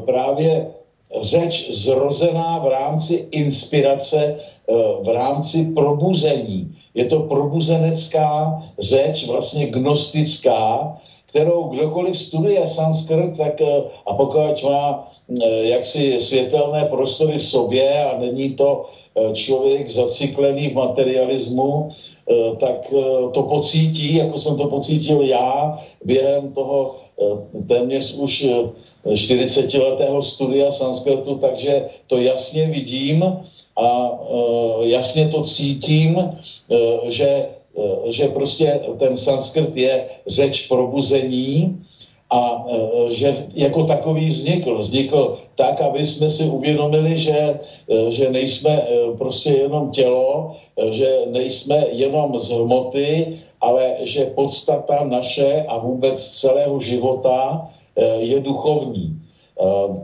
právě 0.05 0.80
řeč 1.21 1.71
zrozená 1.71 2.59
v 2.59 2.67
rámci 2.69 3.27
inspirace, 3.31 4.37
eh, 4.37 4.73
v 5.03 5.09
rámci 5.09 5.65
probuzení. 5.75 6.75
Je 6.95 7.05
to 7.05 7.21
probuzenecká 7.21 8.63
řeč, 8.79 9.27
vlastně 9.27 9.67
gnostická, 9.67 10.97
kterou 11.27 11.63
kdokoliv 11.69 12.19
studuje 12.19 12.69
sanskrt, 12.69 13.37
tak 13.37 13.61
eh, 13.61 13.83
a 14.07 14.15
pokud 14.15 14.63
má 14.63 15.11
eh, 15.43 15.67
jaksi 15.75 16.21
světelné 16.21 16.85
prostory 16.85 17.39
v 17.39 17.47
sobě 17.47 18.05
a 18.05 18.19
není 18.19 18.55
to 18.55 18.91
člověk 19.35 19.91
zaciklený 19.91 20.69
v 20.69 20.75
materialismu, 20.75 21.91
tak 22.59 22.93
to 23.35 23.43
pocítí, 23.43 24.15
jako 24.15 24.39
jsem 24.39 24.57
to 24.57 24.67
pocítil 24.67 25.23
já 25.23 25.79
během 26.05 26.53
toho 26.53 26.97
téměř 27.69 28.15
už 28.15 28.47
40-letého 29.07 30.23
studia 30.23 30.71
sanskrtu, 30.71 31.35
takže 31.35 31.85
to 32.07 32.19
jasně 32.19 32.67
vidím 32.67 33.25
a 33.77 34.19
jasně 34.81 35.29
to 35.29 35.43
cítím, 35.43 36.29
že, 37.09 37.47
že 38.09 38.29
prostě 38.29 38.81
ten 38.99 39.17
sanskrt 39.17 39.77
je 39.77 40.05
řeč 40.27 40.67
probuzení 40.67 41.83
a 42.31 42.65
že 43.11 43.47
jako 43.55 43.85
takový 43.85 44.29
vznikl. 44.31 44.79
Vznikl 44.79 45.39
tak, 45.55 45.81
aby 45.81 46.07
jsme 46.07 46.29
si 46.29 46.45
uvědomili, 46.45 47.19
že, 47.19 47.59
že 48.09 48.31
nejsme 48.31 48.87
prostě 49.19 49.51
jenom 49.51 49.91
tělo, 49.91 50.57
že 50.91 51.27
nejsme 51.27 51.87
jenom 51.91 52.41
z 52.41 52.51
hmoty, 52.51 53.39
ale 53.61 53.97
že 54.01 54.25
podstata 54.25 55.05
naše 55.05 55.65
a 55.69 55.79
vůbec 55.79 56.31
celého 56.31 56.81
života 56.81 57.69
je 58.19 58.41
duchovní. 58.41 59.21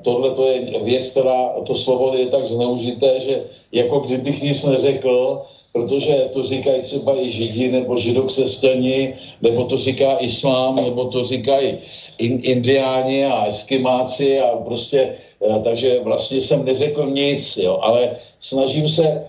Tohle 0.02 0.30
to 0.30 0.44
je 0.46 0.60
věc, 0.84 1.10
která, 1.10 1.48
to 1.64 1.74
slovo 1.74 2.14
je 2.14 2.26
tak 2.26 2.44
zneužité, 2.44 3.20
že 3.20 3.42
jako 3.72 3.98
kdybych 3.98 4.42
nic 4.42 4.64
neřekl, 4.64 5.40
protože 5.76 6.30
to 6.32 6.42
říkají 6.42 6.82
třeba 6.82 7.20
i 7.20 7.30
židi 7.30 7.68
nebo 7.68 7.96
židokřesťani, 7.96 9.14
nebo 9.42 9.64
to 9.64 9.76
říká 9.76 10.16
islám, 10.16 10.76
nebo 10.76 11.04
to 11.12 11.24
říkají 11.24 11.78
in, 12.18 12.40
indiáni 12.42 13.24
a 13.24 13.44
eskimáci 13.46 14.40
a 14.40 14.56
prostě, 14.56 15.20
eh, 15.44 15.60
takže 15.64 16.00
vlastně 16.00 16.40
jsem 16.40 16.64
neřekl 16.64 17.06
nic, 17.12 17.56
jo, 17.56 17.78
ale 17.82 18.16
snažím 18.40 18.88
se 18.88 19.28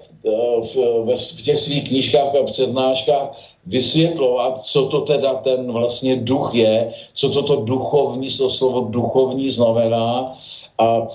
v, 0.61 0.75
v 1.15 1.41
těch 1.43 1.59
svých 1.59 1.83
knížkách 1.83 2.35
a 2.35 2.43
přednáškách 2.43 3.27
vysvětlovat, 3.65 4.63
co 4.63 4.85
to 4.85 5.01
teda 5.01 5.33
ten 5.43 5.71
vlastně 5.71 6.15
duch 6.15 6.55
je, 6.55 6.91
co 7.13 7.29
toto 7.29 7.55
duchovní, 7.55 8.27
to 8.27 8.49
slovo 8.49 8.87
duchovní 8.89 9.49
znamená. 9.49 10.35
A 10.79 11.07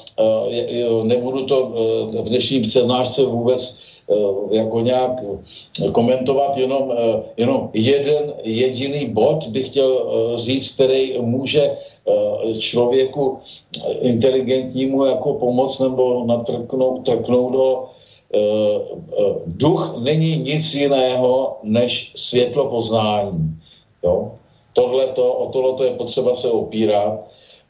nebudu 1.03 1.47
to 1.47 1.57
v 2.23 2.29
dnešní 2.29 2.61
přednášce 2.61 3.25
vůbec 3.25 3.77
jako 4.51 4.81
nějak 4.81 5.11
komentovat, 5.93 6.57
jenom, 6.57 6.93
jenom 7.37 7.71
jeden 7.73 8.33
jediný 8.43 9.09
bod 9.09 9.47
bych 9.47 9.67
chtěl 9.67 10.11
říct, 10.37 10.71
který 10.75 11.21
může 11.21 11.77
člověku 12.59 13.39
inteligentnímu 14.01 15.05
jako 15.05 15.35
pomoc 15.35 15.79
nebo 15.79 16.25
natrknout 16.27 17.05
trknout 17.05 17.53
do 17.53 17.89
Eh, 18.33 18.39
eh, 18.39 19.35
duch 19.47 20.01
není 20.01 20.37
nic 20.37 20.75
jiného 20.75 21.57
než 21.63 22.13
světlo 22.17 22.69
poznání. 22.69 23.61
Jo? 24.03 24.33
Tohleto, 24.73 25.33
o 25.33 25.53
tohleto 25.53 25.85
je 25.85 25.91
potřeba 25.91 26.37
se 26.37 26.51
opírat 26.51 27.21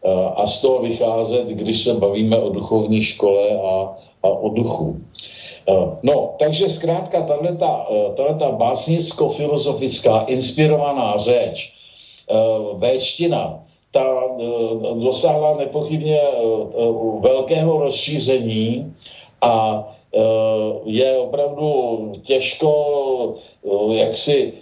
eh, 0.05 0.11
a 0.37 0.47
z 0.47 0.61
toho 0.61 0.83
vycházet, 0.83 1.47
když 1.47 1.85
se 1.85 1.95
bavíme 1.95 2.39
o 2.39 2.49
duchovní 2.49 3.03
škole 3.03 3.61
a, 3.61 3.97
a 4.23 4.29
o 4.29 4.49
duchu. 4.49 5.01
No, 6.03 6.35
takže 6.39 6.69
zkrátka 6.69 7.23
tato 8.17 8.53
básnicko-filozofická 8.53 10.25
inspirovaná 10.27 11.17
řeč, 11.19 11.73
véština, 12.75 13.63
ta 13.91 14.07
dosáhla 15.03 15.57
nepochybně 15.57 16.21
velkého 17.21 17.79
rozšíření 17.79 18.95
a 19.41 19.85
Eh, 20.13 20.73
je 20.85 21.19
opravdu 21.19 22.13
těžko 22.25 22.71
eh, 23.65 23.97
jaksi 23.97 24.53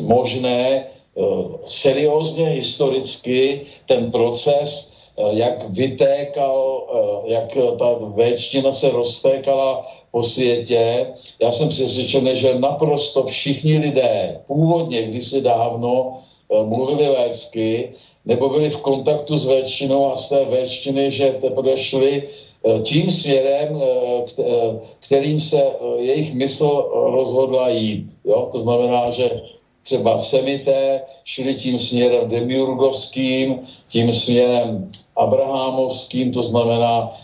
možné 0.00 0.86
eh, 0.86 1.20
seriózně 1.64 2.46
historicky 2.46 3.66
ten 3.86 4.10
proces, 4.10 4.92
jak 5.30 5.68
vytékal, 5.70 6.86
jak 7.24 7.52
ta 7.78 7.92
véčtina 8.16 8.72
se 8.72 8.90
roztékala 8.90 9.86
po 10.12 10.22
světě. 10.22 11.06
Já 11.42 11.52
jsem 11.52 11.68
přesvědčený, 11.68 12.36
že 12.36 12.58
naprosto 12.58 13.22
všichni 13.24 13.78
lidé 13.78 14.40
původně 14.46 15.02
kdysi 15.02 15.40
dávno 15.40 16.18
mluvili 16.64 17.08
vécky, 17.08 17.92
nebo 18.24 18.48
byli 18.48 18.70
v 18.70 18.76
kontaktu 18.76 19.36
s 19.36 19.46
véčtinou 19.46 20.12
a 20.12 20.16
z 20.16 20.28
té 20.28 20.44
véčtiny, 20.44 21.12
že 21.12 21.38
teprve 21.40 21.76
šli 21.76 22.28
Eh, 22.60 22.80
tím 22.82 23.10
směrem, 23.10 23.80
eh, 23.82 24.24
eh, 24.38 24.80
kterým 25.00 25.40
se 25.40 25.64
jejich 25.96 26.34
mysl 26.34 26.68
rozhodla 26.92 27.68
jít. 27.68 28.06
Jo? 28.24 28.48
To 28.52 28.58
znamená, 28.60 29.10
že 29.10 29.40
třeba 29.82 30.18
semité 30.18 31.02
šli 31.24 31.54
tím 31.54 31.78
směrem 31.78 32.28
demiurgovským, 32.28 33.60
tím 33.88 34.12
směrem 34.12 34.90
abrahamovským, 35.16 36.32
to 36.32 36.42
znamená, 36.42 37.16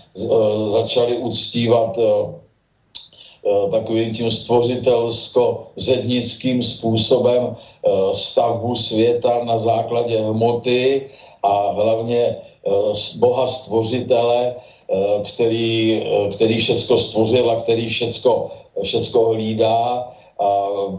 začali 0.67 1.17
uctívat 1.17 1.99
takovým 3.71 4.15
tím 4.15 4.31
stvořitelsko-zednickým 4.31 6.63
způsobem 6.63 7.57
stavbu 8.13 8.77
světa 8.77 9.45
na 9.45 9.59
základě 9.59 10.21
hmoty 10.21 11.09
a 11.43 11.69
hlavně 11.69 12.37
boha 13.17 13.47
stvořitele 13.47 14.55
Eh, 14.87 15.23
který, 15.35 15.99
eh, 15.99 16.29
který 16.29 16.59
všecko 16.59 16.99
stvořil 16.99 17.51
a 17.51 17.61
který 17.61 17.89
všecko, 17.89 18.51
všecko 18.83 19.35
hlídá 19.35 20.07
a 20.39 20.49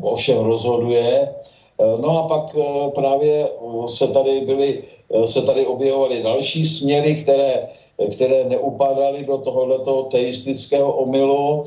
o 0.02 0.16
všem 0.16 0.44
rozhoduje. 0.44 1.36
Eh, 1.80 1.98
no 2.02 2.20
a 2.20 2.28
pak 2.28 2.56
právě 2.96 3.50
se 3.88 4.08
tady 4.08 4.42
byly, 4.42 4.84
se 5.26 5.42
tady 5.42 5.66
objevovaly 5.66 6.24
další 6.24 6.66
směry, 6.66 7.16
které, 7.16 7.68
které 8.12 8.44
neupadaly 8.44 9.26
do 9.26 9.38
tohoto 9.38 10.04
teistického 10.04 10.94
omylu, 10.94 11.66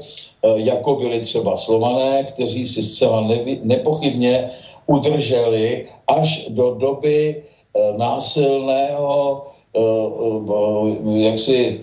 jako 0.54 0.94
byli 0.94 1.20
třeba 1.20 1.56
slované, 1.56 2.24
kteří 2.24 2.66
si 2.66 2.82
zcela 2.82 3.28
nepochybně 3.62 4.50
udrželi 4.86 5.88
až 6.06 6.46
do 6.48 6.74
doby 6.74 7.42
násilného 7.96 9.46
jaksi 11.04 11.80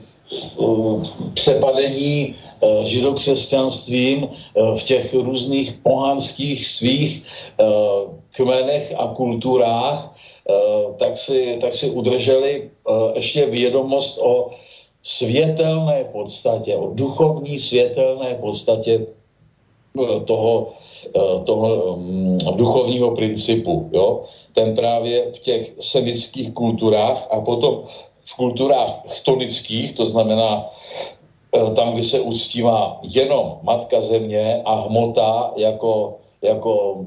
přepadení 1.33 2.35
eh, 2.35 2.85
židokřesťanstvím 2.85 4.27
eh, 4.27 4.79
v 4.79 4.83
těch 4.83 5.13
různých 5.13 5.73
pohanských 5.83 6.67
svých 6.67 7.23
eh, 7.23 7.65
kmenech 8.31 8.93
a 8.97 9.07
kulturách, 9.15 10.13
tak 10.97 11.17
si, 11.17 11.57
tak 11.61 11.75
si 11.75 11.89
udrželi 11.89 12.69
ještě 13.15 13.45
vědomost 13.45 14.17
o 14.21 14.49
světelné 15.03 16.03
podstatě, 16.11 16.75
o 16.75 16.91
duchovní 16.93 17.59
světelné 17.59 18.35
podstatě 18.35 19.07
toho, 20.25 20.73
toho 21.45 21.97
mm, 21.97 22.37
duchovního 22.55 23.15
principu. 23.15 23.89
Jo? 23.91 24.23
Ten 24.53 24.75
právě 24.75 25.31
v 25.31 25.39
těch 25.39 25.73
semických 25.79 26.53
kulturách 26.53 27.27
a 27.31 27.41
potom 27.41 27.83
v 28.25 28.35
kulturách 28.35 29.07
chtonických, 29.07 29.95
to 29.95 30.05
znamená 30.05 30.69
eh, 31.55 31.75
tam, 31.75 31.93
kde 31.93 32.03
se 32.03 32.19
uctívá 32.19 32.99
jenom 33.03 33.59
matka 33.63 34.01
země 34.01 34.61
a 34.65 34.75
hmota 34.75 35.53
jako, 35.55 36.19
jako, 36.41 37.05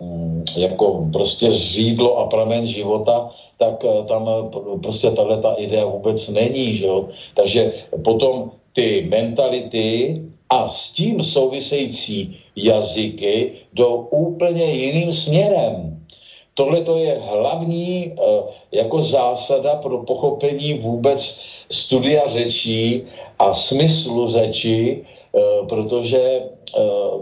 mm, 0.00 0.31
jako 0.56 1.08
prostě 1.12 1.52
řídlo 1.52 2.18
a 2.18 2.26
pramen 2.26 2.66
života, 2.66 3.30
tak 3.58 3.84
eh, 3.84 4.04
tam 4.08 4.28
eh, 4.28 4.78
prostě 4.82 5.10
tahle 5.10 5.36
ta 5.38 5.52
idea 5.52 5.84
vůbec 5.84 6.28
není. 6.28 6.76
Že 6.76 6.86
jo? 6.86 7.08
Takže 7.34 7.72
potom 8.04 8.50
ty 8.72 9.06
mentality 9.10 10.22
a 10.50 10.68
s 10.68 10.88
tím 10.92 11.22
související 11.22 12.36
jazyky 12.56 13.52
jdou 13.72 14.08
úplně 14.10 14.64
jiným 14.64 15.12
směrem. 15.12 15.98
Tohle 16.54 16.84
to 16.84 16.96
je 16.98 17.16
hlavní 17.16 18.12
uh, 18.12 18.52
jako 18.72 19.00
zásada 19.00 19.74
pro 19.74 20.04
pochopení 20.04 20.84
vůbec 20.84 21.40
studia 21.70 22.28
řečí 22.28 23.02
a 23.38 23.54
smyslu 23.54 24.28
řeči, 24.28 25.04
protože 25.68 26.42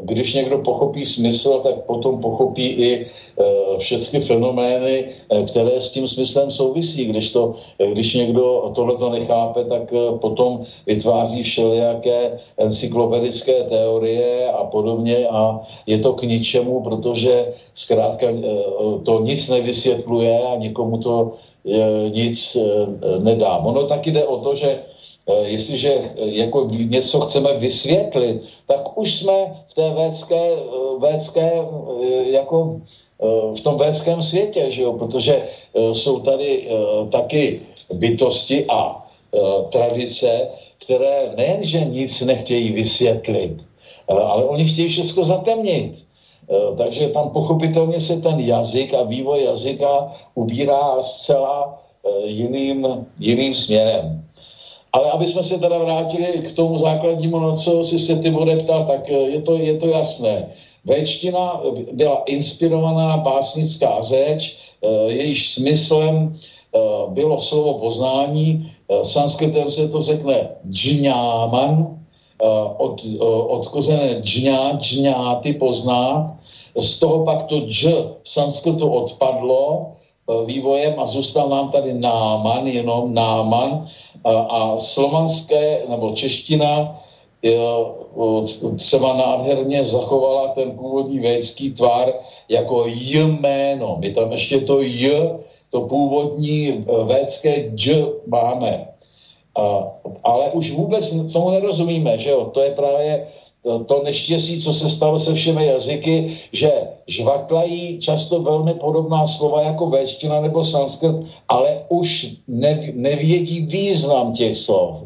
když 0.03 0.35
někdo 0.35 0.59
pochopí 0.59 1.07
smysl, 1.07 1.61
tak 1.65 1.75
potom 1.85 2.21
pochopí 2.21 2.67
i 2.67 3.11
Eh, 3.41 3.79
všechny 3.79 4.21
fenomény, 4.21 5.05
eh, 5.31 5.43
které 5.43 5.81
s 5.81 5.89
tím 5.89 6.07
smyslem 6.07 6.51
souvisí. 6.51 7.09
Když, 7.09 7.33
to, 7.33 7.55
eh, 7.79 7.87
když 7.87 8.15
někdo 8.15 8.73
tohleto 8.75 9.09
nechápe, 9.11 9.65
tak 9.65 9.89
potom 10.21 10.69
vytváří 10.87 11.43
všelijaké 11.43 12.37
encyklopedické 12.59 13.65
teorie 13.65 14.53
a 14.53 14.65
podobně 14.69 15.25
a 15.31 15.61
je 15.87 15.99
to 15.99 16.13
k 16.13 16.29
ničemu, 16.29 16.85
protože 16.85 17.55
zkrátka 17.75 18.27
to 19.05 19.25
nic 19.25 19.49
nevysvětluje 19.49 20.43
a 20.53 20.57
nikomu 20.57 20.99
to 21.01 21.33
nic 22.13 22.57
nedá. 23.21 23.57
Ono 23.57 23.87
taky 23.87 24.11
jde 24.11 24.25
o 24.25 24.37
to, 24.37 24.55
že 24.57 24.81
jestliže 25.43 26.03
jako 26.17 26.69
něco 26.71 27.21
chceme 27.21 27.59
vysvětlit, 27.59 28.43
tak 28.67 28.99
už 28.99 29.17
jsme 29.17 29.65
v 29.69 29.75
té 29.75 29.91
védské, 29.91 30.57
védské 30.99 31.53
jako 32.25 32.81
Eh, 33.21 33.57
v 33.57 33.61
tom 33.61 33.77
védském 33.77 34.23
světě, 34.23 34.71
že 34.71 34.83
jo? 34.83 34.93
protože 34.93 35.37
eh, 35.37 35.95
jsou 35.95 36.21
tady 36.21 36.69
eh, 36.69 36.73
taky 37.13 37.61
bytosti 37.93 38.67
a 38.69 39.07
tradice, 39.71 40.49
které 40.79 41.31
nejenže 41.37 41.85
nic 41.85 42.21
nechtějí 42.21 42.73
vysvětlit, 42.73 43.63
ale 44.09 44.45
oni 44.45 44.65
chtějí 44.65 44.89
všechno 44.89 45.23
zatemnit. 45.23 46.03
Takže 46.79 47.09
tam 47.15 47.31
pochopitelně 47.31 48.01
se 48.01 48.17
ten 48.17 48.41
jazyk 48.41 48.95
a 48.95 49.03
vývoj 49.03 49.45
jazyka 49.45 50.13
ubírá 50.35 51.03
zcela 51.03 51.79
jiným, 52.25 53.07
jiným 53.19 53.55
směrem. 53.55 54.25
Ale 54.93 55.11
aby 55.11 55.27
jsme 55.27 55.43
se 55.45 55.59
teda 55.59 55.79
vrátili 55.79 56.27
k 56.39 56.53
tomu 56.53 56.79
základnímu, 56.79 57.39
na 57.39 57.57
co 57.57 57.83
si 57.83 57.99
se 57.99 58.17
ty 58.17 58.31
bude 58.31 58.57
ptal, 58.57 58.87
tak 58.87 59.09
je 59.09 59.43
to, 59.43 59.57
je 59.57 59.79
to 59.79 59.87
jasné. 59.87 60.51
Véčtina 60.85 61.61
byla 61.93 62.23
inspirovaná 62.27 63.17
básnická 63.17 64.03
řeč, 64.03 64.57
eh, 64.83 65.13
jejíž 65.13 65.55
smyslem 65.55 66.37
eh, 66.75 66.79
bylo 67.09 67.41
slovo 67.41 67.75
poznání. 67.79 68.73
Eh, 68.89 69.05
sanskritem 69.05 69.71
se 69.71 69.89
to 69.89 70.03
řekne 70.03 70.49
džňáman, 70.71 71.97
od, 72.79 73.05
odkozené 73.49 74.25
džňá, 74.25 74.81
džňáty 74.81 75.53
pozná. 75.61 76.33
Z 76.73 76.99
toho 76.99 77.25
pak 77.25 77.53
to 77.53 77.69
dž 77.69 77.85
v 78.25 78.29
sanskritu 78.29 78.89
odpadlo 78.89 79.93
vývojem 80.45 80.95
a 80.97 81.07
zůstal 81.07 81.49
nám 81.49 81.69
tady 81.69 81.95
náman, 81.95 82.67
jenom 82.67 83.15
náman. 83.15 83.89
A, 84.25 84.79
slovanské 84.79 85.83
nebo 85.89 86.13
čeština 86.13 87.01
třeba 88.77 89.17
nádherně 89.17 89.85
zachovala 89.85 90.49
ten 90.49 90.71
původní 90.77 91.19
védský 91.19 91.73
tvar 91.73 92.13
jako 92.49 92.85
jméno. 92.87 93.97
My 94.01 94.11
tam 94.13 94.33
ještě 94.33 94.61
to 94.61 94.83
j, 94.83 95.31
to 95.71 95.81
původní 95.81 96.85
védské 97.05 97.71
dž 97.75 97.91
máme. 98.27 98.89
A, 99.57 99.85
ale 100.25 100.51
už 100.51 100.71
vůbec 100.71 101.11
tomu 101.33 101.51
nerozumíme, 101.51 102.19
že 102.19 102.31
jo? 102.31 102.45
To 102.45 102.61
je 102.61 102.71
právě 102.71 103.27
to, 103.63 103.85
to 103.85 104.03
neštěstí, 104.03 104.61
co 104.61 104.73
se 104.75 104.89
stalo 104.89 105.19
se 105.19 105.35
všemi 105.35 105.67
jazyky, 105.67 106.39
že 106.53 106.73
žvaklají 107.07 108.01
často 108.01 108.43
velmi 108.43 108.75
podobná 108.75 109.27
slova 109.27 109.63
jako 109.63 109.87
véština 109.87 110.41
nebo 110.41 110.65
sanskrt, 110.65 111.17
ale 111.49 111.85
už 111.89 112.27
ne, 112.49 112.93
nevědí 112.95 113.61
význam 113.61 114.33
těch 114.33 114.57
slov. 114.57 114.97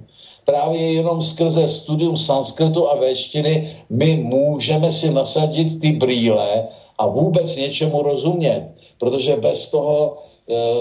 Právě 0.45 0.93
jenom 0.93 1.23
skrze 1.23 1.69
studium 1.69 2.17
sanskrtu 2.17 2.91
a 2.91 2.95
véštiny 2.95 3.77
my 3.91 4.17
můžeme 4.17 4.93
si 4.93 5.11
nasadit 5.11 5.81
ty 5.81 5.93
brýle 5.93 6.69
a 6.99 7.07
vůbec 7.07 7.57
něčemu 7.57 8.03
rozumět, 8.03 8.69
protože 8.99 9.37
bez 9.37 9.71
toho 9.71 10.17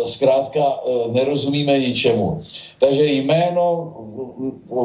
zkrátka 0.04 0.60
e, 0.60 1.12
nerozumíme 1.12 1.80
ničemu. 1.80 2.44
Takže 2.80 3.06
jméno 3.06 3.94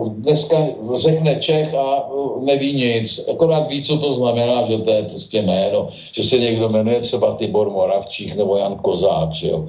dneska 0.09 0.57
řekne 0.95 1.37
Čech 1.37 1.75
a 1.75 2.11
neví 2.41 2.73
nic, 2.73 3.21
akorát 3.31 3.69
ví, 3.69 3.83
co 3.83 3.99
to 3.99 4.12
znamená, 4.12 4.71
že 4.71 4.79
to 4.79 4.91
je 4.91 5.03
prostě 5.03 5.43
jméno, 5.43 5.88
že 6.12 6.25
se 6.25 6.38
někdo 6.38 6.69
jmenuje 6.69 7.01
třeba 7.01 7.35
Tibor 7.35 7.71
Moravčích 7.71 8.37
nebo 8.37 8.57
Jan 8.57 8.79
Kozák, 8.79 9.33
že 9.33 9.49
jo. 9.49 9.69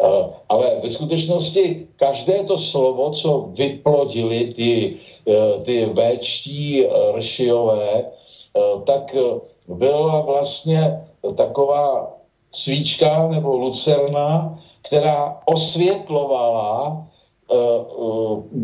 Eh, 0.00 0.24
ale 0.48 0.80
ve 0.82 0.90
skutečnosti 0.90 1.86
každé 1.96 2.44
to 2.44 2.58
slovo, 2.58 3.10
co 3.10 3.52
vyplodili 3.52 4.54
ty, 4.56 4.96
eh, 5.28 5.60
ty 5.64 5.86
véčtí 5.86 6.86
eh, 6.86 6.88
ršiové, 7.18 8.04
tak 8.84 9.14
byla 9.68 10.20
vlastně 10.20 11.06
taková 11.36 12.16
svíčka 12.52 13.28
nebo 13.28 13.56
lucerna, 13.56 14.58
která 14.82 15.40
osvětlovala 15.44 17.06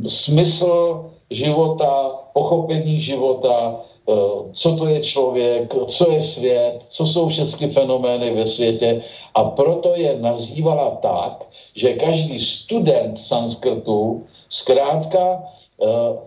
smysl 0.06 1.04
života, 1.30 2.10
pochopení 2.32 3.00
života, 3.00 3.80
Eh, 4.08 4.52
co 4.52 4.76
to 4.76 4.86
je 4.86 5.00
člověk, 5.00 5.74
co 5.88 6.10
je 6.10 6.22
svět, 6.22 6.78
co 6.88 7.06
jsou 7.06 7.28
všechny 7.28 7.68
fenomény 7.68 8.34
ve 8.34 8.46
světě 8.46 9.02
a 9.34 9.44
proto 9.44 9.96
je 9.96 10.18
nazývala 10.18 10.90
tak, 11.02 11.44
že 11.74 11.98
každý 11.98 12.40
student 12.40 13.20
sanskrtu 13.20 14.26
zkrátka 14.48 15.42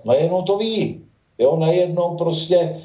najednou 0.04 0.42
to 0.42 0.58
ví. 0.58 1.02
Jo, 1.40 1.56
najednou 1.56 2.18
prostě 2.18 2.82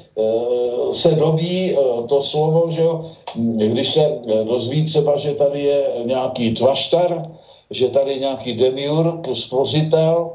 se 0.91 1.11
doví 1.11 1.77
to 2.09 2.21
slovo, 2.21 2.71
že 2.71 2.81
jo, 2.81 3.11
když 3.37 3.93
se 3.93 4.19
dozví 4.43 4.85
třeba, 4.85 5.17
že 5.17 5.33
tady 5.33 5.61
je 5.63 5.83
nějaký 6.05 6.53
tvaštar, 6.53 7.31
že 7.71 7.89
tady 7.89 8.11
je 8.11 8.19
nějaký 8.19 8.53
demiurg, 8.53 9.27
stvořitel, 9.33 10.31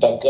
tak, 0.00 0.24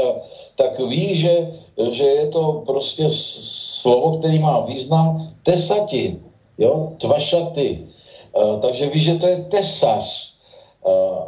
tak 0.56 0.78
ví, 0.78 1.20
že 1.20 1.48
že 1.90 2.04
je 2.04 2.26
to 2.28 2.62
prostě 2.66 3.06
slovo, 3.10 4.18
který 4.18 4.38
má 4.38 4.60
význam 4.60 5.30
tesatin, 5.42 6.18
jo, 6.58 6.92
tvašaty. 6.98 7.86
Uh, 8.34 8.60
takže 8.60 8.90
víš, 8.90 9.04
že 9.04 9.14
to 9.14 9.26
je 9.26 9.36
tesař. 9.36 10.34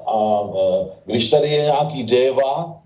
A 0.07 0.43
když 1.05 1.31
tady 1.31 1.53
je 1.53 1.63
nějaký 1.63 2.03
deva, 2.03 2.81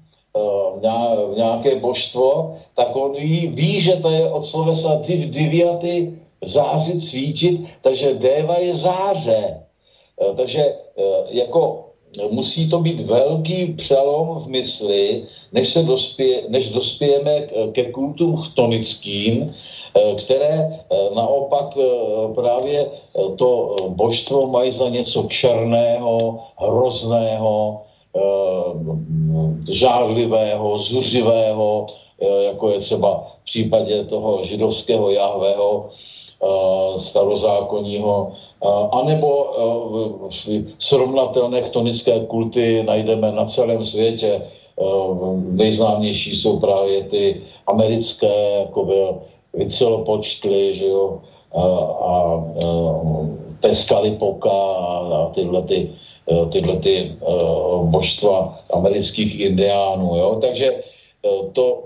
nějaké 1.36 1.78
božstvo, 1.78 2.56
tak 2.74 2.96
on 2.96 3.12
ví, 3.12 3.46
ví 3.46 3.80
že 3.80 3.96
to 3.96 4.10
je 4.10 4.30
od 4.30 4.46
slovesa 4.46 4.98
div, 5.06 5.30
diviaty, 5.30 6.18
zářit, 6.46 7.00
svítit, 7.00 7.60
takže 7.82 8.14
déva 8.14 8.58
je 8.58 8.74
záře. 8.74 9.60
Takže 10.36 10.74
jako 11.28 11.84
musí 12.30 12.70
to 12.70 12.78
být 12.78 13.00
velký 13.00 13.66
přelom 13.66 14.42
v 14.44 14.46
mysli, 14.46 15.26
než, 15.52 15.72
se 15.72 15.82
dospě, 15.82 16.42
než 16.48 16.70
dospějeme 16.70 17.40
ke 17.72 17.92
kultům 17.92 18.36
chtonickým, 18.36 19.54
eh, 19.94 20.14
které 20.14 20.52
eh, 20.54 20.96
naopak 21.14 21.76
eh, 21.76 21.84
právě 22.34 22.90
to 23.38 23.76
božstvo 23.88 24.46
mají 24.46 24.72
za 24.72 24.88
něco 24.88 25.26
černého, 25.30 26.40
hrozného, 26.58 27.80
žádlivého, 29.70 30.78
zuřivého, 30.78 31.86
jako 32.46 32.70
je 32.70 32.78
třeba 32.78 33.26
v 33.40 33.44
případě 33.44 34.04
toho 34.04 34.44
židovského 34.44 35.10
Jahvého, 35.10 35.90
starozákonního, 36.96 38.32
anebo 38.92 39.30
srovnatelné 40.78 41.62
chtonické 41.62 42.20
kulty 42.26 42.82
najdeme 42.86 43.32
na 43.32 43.44
celém 43.44 43.84
světě. 43.84 44.42
Nejznámější 45.36 46.36
jsou 46.36 46.58
právě 46.58 47.04
ty 47.04 47.42
americké, 47.66 48.58
jako 48.60 48.84
byl 48.84 49.18
Vicelopočtly, 49.54 50.74
že 50.74 50.86
jo, 50.86 51.20
a, 51.54 51.62
a, 51.62 52.44
Teskalipoka 53.60 54.50
a 54.50 55.30
tyhle 55.34 55.62
ty, 55.62 55.88
tyhle 56.52 56.76
ty 56.76 57.16
božstva 57.82 58.58
amerických 58.72 59.40
indiánů, 59.40 60.16
jo. 60.16 60.38
Takže 60.40 60.82
to, 61.52 61.82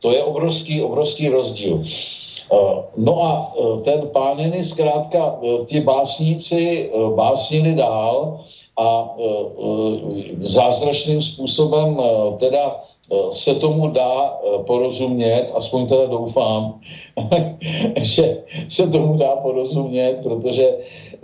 to 0.00 0.10
je 0.10 0.22
obrovský, 0.22 0.82
obrovský 0.82 1.28
rozdíl. 1.28 1.84
Eh, 2.52 2.82
no 2.96 3.22
a 3.22 3.52
eh, 3.52 3.80
ten 3.84 4.08
Pániny 4.08 4.64
zkrátka, 4.64 5.38
eh, 5.42 5.64
ti 5.66 5.80
básníci 5.80 6.90
básnili 7.14 7.74
dál 7.74 8.40
a 8.78 9.16
zázračným 10.40 11.22
způsobem 11.22 11.98
teda 12.38 12.84
se 13.30 13.54
tomu 13.54 13.88
dá 13.90 14.38
porozumět, 14.66 15.50
aspoň 15.54 15.88
teda 15.88 16.06
doufám, 16.06 16.80
že 18.00 18.42
se 18.68 18.86
tomu 18.86 19.16
dá 19.16 19.36
porozumět, 19.36 20.20
protože 20.22 20.78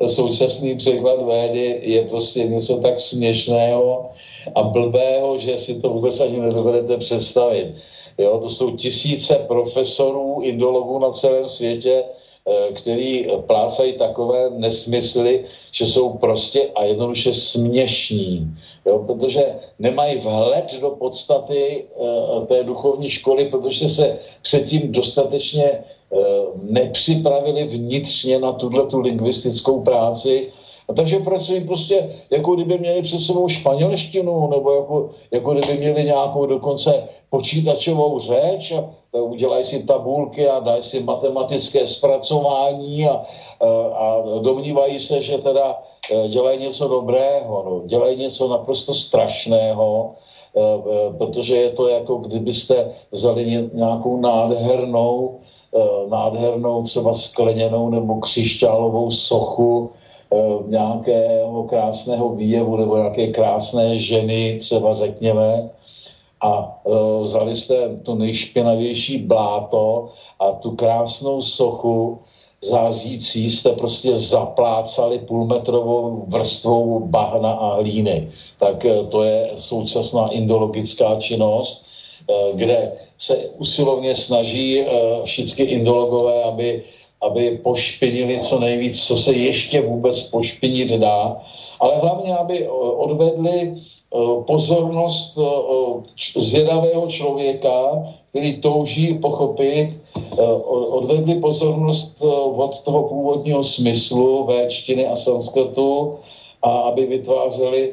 současný 0.06 0.76
překlad 0.76 1.22
védy 1.22 1.80
je 1.82 2.02
prostě 2.02 2.44
něco 2.44 2.76
tak 2.76 3.00
směšného 3.00 4.10
a 4.54 4.62
blbého, 4.62 5.38
že 5.38 5.58
si 5.58 5.80
to 5.80 5.88
vůbec 5.88 6.20
ani 6.20 6.40
nedovedete 6.40 6.96
představit. 6.96 7.74
Jo, 8.18 8.38
to 8.38 8.50
jsou 8.50 8.70
tisíce 8.70 9.34
profesorů, 9.48 10.40
indologů 10.42 10.98
na 10.98 11.10
celém 11.10 11.48
světě, 11.48 12.04
eh, 12.04 12.72
který 12.72 13.26
plácají 13.46 13.92
takové 13.92 14.50
nesmysly, 14.50 15.44
že 15.72 15.86
jsou 15.86 16.10
prostě 16.10 16.70
a 16.74 16.84
jednoduše 16.84 17.32
směšní, 17.32 18.46
jo, 18.86 18.98
protože 19.06 19.54
nemají 19.78 20.18
vhled 20.20 20.80
do 20.80 20.90
podstaty 20.90 21.84
uh, 21.94 22.46
té 22.46 22.64
duchovní 22.64 23.10
školy, 23.10 23.44
protože 23.44 23.88
se 23.88 24.18
předtím 24.42 24.92
dostatečně 24.92 25.84
uh, 26.10 26.20
nepřipravili 26.62 27.64
vnitřně 27.64 28.38
na 28.38 28.52
tuhle 28.52 28.86
tu 28.86 29.00
lingvistickou 29.00 29.80
práci, 29.80 30.52
a 30.88 30.92
takže 30.92 31.18
pracují 31.18 31.64
prostě, 31.64 32.08
jako 32.30 32.54
kdyby 32.54 32.78
měli 32.78 33.02
před 33.02 33.20
sebou 33.20 33.48
španělštinu, 33.48 34.48
nebo 34.50 34.74
jako, 34.74 35.10
jako 35.30 35.52
kdyby 35.52 35.78
měli 35.78 36.04
nějakou 36.04 36.46
dokonce 36.46 37.08
počítačovou 37.30 38.20
řeč 38.20 38.72
a 38.72 38.84
udělají 39.20 39.64
si 39.64 39.82
tabulky 39.82 40.48
a 40.48 40.60
dají 40.60 40.82
si 40.82 41.00
matematické 41.00 41.86
zpracování 41.86 43.08
a, 43.08 43.24
a 43.94 44.22
domnívají 44.42 45.00
se, 45.00 45.22
že 45.22 45.38
teda 45.38 45.82
e, 46.10 46.28
dělají 46.28 46.60
něco 46.60 46.88
dobrého, 46.88 47.62
no, 47.66 47.82
dělají 47.86 48.16
něco 48.16 48.48
naprosto 48.48 48.94
strašného, 48.94 50.14
e, 50.56 50.60
e, 50.60 51.18
protože 51.18 51.56
je 51.56 51.70
to 51.70 51.88
jako 51.88 52.16
kdybyste 52.16 52.92
vzali 53.10 53.68
nějakou 53.72 54.20
nádhernou, 54.20 55.40
nádhernou 56.08 56.82
třeba 56.82 57.14
skleněnou 57.14 57.90
nebo 57.90 58.14
křišťálovou 58.14 59.10
sochu 59.10 59.90
nějakého 60.66 61.64
krásného 61.64 62.34
výjevu 62.34 62.76
nebo 62.76 62.96
nějaké 62.96 63.26
krásné 63.26 63.98
ženy, 63.98 64.58
třeba 64.60 64.94
řekněme, 64.94 65.70
a 66.44 66.80
uh, 66.84 67.22
vzali 67.22 67.56
jste 67.56 67.96
to 68.02 68.14
nejšpinavější 68.14 69.18
bláto 69.18 70.08
a 70.40 70.52
tu 70.52 70.70
krásnou 70.70 71.42
sochu 71.42 72.18
zářící 72.62 73.50
jste 73.50 73.72
prostě 73.72 74.16
zaplácali 74.16 75.18
půlmetrovou 75.18 76.24
vrstvou 76.28 77.00
bahna 77.00 77.52
a 77.52 77.74
hlíny. 77.74 78.28
Tak 78.58 78.84
uh, 78.84 79.08
to 79.08 79.22
je 79.22 79.50
současná 79.56 80.28
indologická 80.28 81.16
činnost, 81.20 81.84
uh, 82.28 82.56
kde 82.56 82.92
se 83.18 83.36
usilovně 83.36 84.14
snaží 84.14 84.84
všichni 85.24 85.64
indologové, 85.64 86.42
aby 86.42 86.82
aby 87.24 87.58
pošpinili 87.62 88.40
co 88.40 88.60
nejvíc, 88.60 89.04
co 89.04 89.16
se 89.16 89.32
ještě 89.34 89.80
vůbec 89.80 90.22
pošpinit 90.22 90.88
dá, 90.88 91.40
ale 91.80 91.98
hlavně, 91.98 92.34
aby 92.34 92.68
odvedli 92.96 93.74
pozornost 94.46 95.38
zvědavého 96.36 97.06
člověka, 97.06 98.06
který 98.30 98.60
touží 98.60 99.14
pochopit, 99.14 99.96
odvedli 100.66 101.34
pozornost 101.34 102.22
od 102.56 102.80
toho 102.80 103.02
původního 103.02 103.64
smyslu 103.64 104.44
véčtiny 104.44 105.06
a 105.06 105.16
sanskrtu 105.16 106.14
a 106.62 106.70
aby 106.70 107.06
vytvářeli 107.06 107.90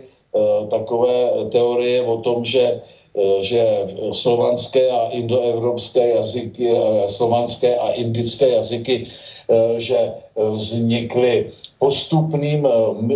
takové 0.70 1.32
teorie 1.52 2.02
o 2.02 2.18
tom, 2.18 2.46
že 2.46 2.62
Eh, 2.72 3.01
že 3.42 3.88
slovanské 4.12 4.90
a 4.90 5.10
indoevropské 5.12 6.10
jazyky, 6.16 6.72
eh, 6.72 7.10
slovanské 7.10 7.76
a 7.76 7.92
indické 7.92 8.50
jazyky, 8.50 9.08
eh, 9.50 9.80
že 9.80 10.14
vznikly 10.36 11.52
postupným 11.80 12.68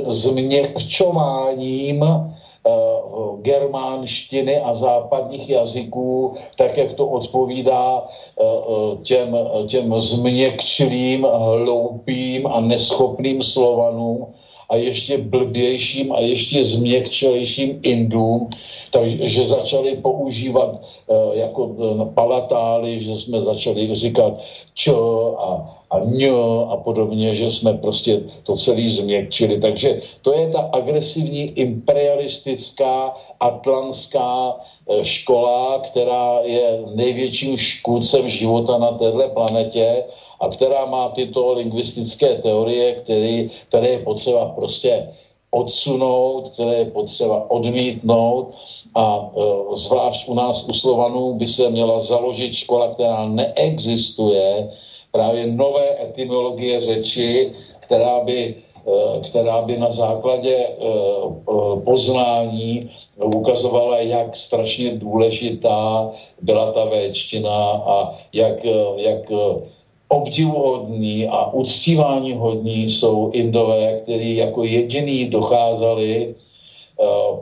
změkčováním 0.07 2.05
germánštiny 3.41 4.57
a 4.57 4.73
západních 4.73 5.49
jazyků, 5.49 6.33
tak 6.57 6.77
jak 6.77 6.97
to 6.97 7.07
odpovídá 7.07 8.09
těm, 9.03 9.37
těm 9.69 9.93
změkčilým, 10.01 11.27
hloupým 11.29 12.47
a 12.47 12.57
neschopným 12.65 13.41
slovanům, 13.45 14.33
a 14.69 14.75
ještě 14.75 15.17
blbějším 15.17 16.11
a 16.11 16.19
ještě 16.19 16.63
změkčelejším 16.63 17.79
Indům, 17.83 18.49
takže 18.95 19.43
začali 19.43 19.99
používat 19.99 20.79
uh, 21.07 21.35
jako 21.35 21.63
uh, 21.63 22.07
palatály, 22.15 23.03
že 23.03 23.15
jsme 23.15 23.41
začali 23.41 23.95
říkat 23.95 24.39
č 24.73 24.91
a, 25.35 25.49
a 25.91 25.95
ň 25.99 26.31
a 26.71 26.75
podobně, 26.79 27.35
že 27.35 27.51
jsme 27.51 27.73
prostě 27.83 28.23
to 28.47 28.55
celý 28.55 28.87
změkčili. 28.87 29.59
Takže 29.59 30.01
to 30.21 30.31
je 30.33 30.47
ta 30.47 30.71
agresivní 30.71 31.51
imperialistická 31.59 33.19
atlantská 33.39 34.55
uh, 34.87 35.03
škola, 35.03 35.83
která 35.83 36.39
je 36.47 36.79
největším 36.95 37.57
škůdcem 37.57 38.29
života 38.29 38.77
na 38.77 38.91
této 38.95 39.27
planetě 39.35 40.03
a 40.39 40.47
která 40.47 40.85
má 40.85 41.09
tyto 41.11 41.53
lingvistické 41.53 42.35
teorie, 42.39 42.93
který, 43.03 43.51
které 43.67 43.87
je 43.87 43.99
potřeba 43.99 44.45
prostě 44.55 45.07
odsunout, 45.51 46.49
které 46.49 46.75
je 46.75 46.85
potřeba 46.85 47.51
odmítnout 47.51 48.51
a 48.95 49.05
e, 49.19 49.75
zvlášť 49.75 50.27
u 50.27 50.33
nás 50.33 50.63
u 50.63 50.73
Slovanů 50.73 51.33
by 51.35 51.47
se 51.47 51.69
měla 51.69 51.99
založit 51.99 52.53
škola, 52.53 52.93
která 52.93 53.27
neexistuje, 53.27 54.69
právě 55.11 55.47
nové 55.47 56.03
etymologie 56.03 56.81
řeči, 56.81 57.51
která 57.79 58.19
by, 58.23 58.55
e, 58.87 59.19
která 59.19 59.61
by 59.61 59.77
na 59.77 59.91
základě 59.91 60.55
e, 60.55 60.73
poznání 61.83 62.89
ukazovala, 63.19 63.99
jak 63.99 64.35
strašně 64.35 64.91
důležitá 64.99 66.11
byla 66.41 66.71
ta 66.71 66.85
véčtina 66.85 67.83
a 67.85 68.15
jak, 68.33 68.63
jak 68.97 69.31
obdivuhodní 70.07 71.27
a 71.27 71.51
uctívání 71.51 72.33
hodní 72.33 72.89
jsou 72.89 73.31
Indové, 73.31 73.99
kteří 74.03 74.35
jako 74.35 74.63
jediný 74.63 75.25
docházeli 75.25 76.35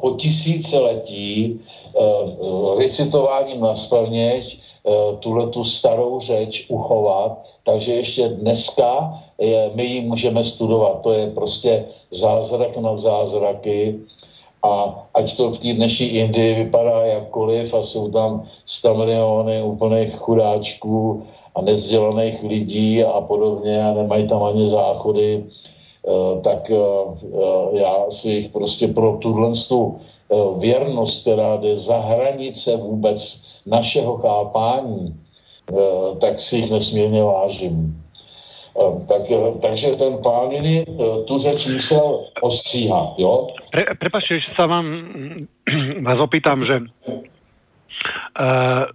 po 0.02 0.10
tisíciletí 0.18 1.60
uh, 1.94 2.80
recitováním 2.80 3.62
na 3.62 3.76
spaměť 3.76 4.60
uh, 4.84 5.20
tuhle 5.20 5.48
tu 5.48 5.64
starou 5.64 6.20
řeč 6.20 6.66
uchovat, 6.68 7.46
takže 7.64 7.94
ještě 7.94 8.28
dneska 8.28 9.22
je, 9.38 9.72
my 9.74 9.84
ji 9.86 10.02
můžeme 10.02 10.44
studovat. 10.44 11.02
To 11.02 11.12
je 11.12 11.32
prostě 11.32 11.86
zázrak 12.12 12.78
na 12.78 12.96
zázraky 12.96 14.00
a 14.64 15.04
ať 15.14 15.38
to 15.38 15.52
v 15.52 15.60
té 15.60 15.74
dnešní 15.74 16.08
Indii 16.08 16.64
vypadá 16.64 17.06
jakkoliv 17.06 17.74
a 17.74 17.84
jsou 17.84 18.12
tam 18.12 18.48
100 18.66 18.96
miliony 18.96 19.64
úplných 19.64 20.16
chudáčků, 20.16 21.24
a 21.56 21.62
nezdělaných 21.62 22.44
lidí 22.44 23.04
a 23.04 23.22
podobně 23.22 23.84
a 23.84 23.94
nemají 23.94 24.28
tam 24.28 24.44
ani 24.44 24.68
záchody, 24.68 25.44
eh, 25.46 25.73
tak 26.44 26.68
eh, 26.70 26.76
eh, 26.76 27.80
já 27.80 27.94
si 28.10 28.30
jich 28.30 28.50
prostě 28.50 28.88
pro 28.88 29.18
tuhle 29.22 29.52
věrnost, 30.58 31.22
která 31.22 31.58
jde 31.58 31.76
za 31.76 31.98
hranice 31.98 32.78
vůbec 32.78 33.44
našeho 33.66 34.18
chápání, 34.18 35.16
tak 36.22 36.42
si 36.42 36.56
jich 36.56 36.72
nesmírně 36.72 37.24
vážím. 37.24 38.04
Tak, 39.08 39.22
takže 39.62 39.96
ten 39.96 40.18
Pániny 40.24 40.86
tu 41.28 41.38
řeč 41.38 41.68
musel 41.68 42.26
ostříhat, 42.42 43.14
jo? 43.18 43.48
Pre, 43.72 43.86
prepačte, 44.00 44.40
že 44.42 44.50
sa 44.58 44.66
vám 44.66 44.86
vás 46.08 46.20
opýtam, 46.20 46.66
že 46.66 46.82
uh, 48.42 48.90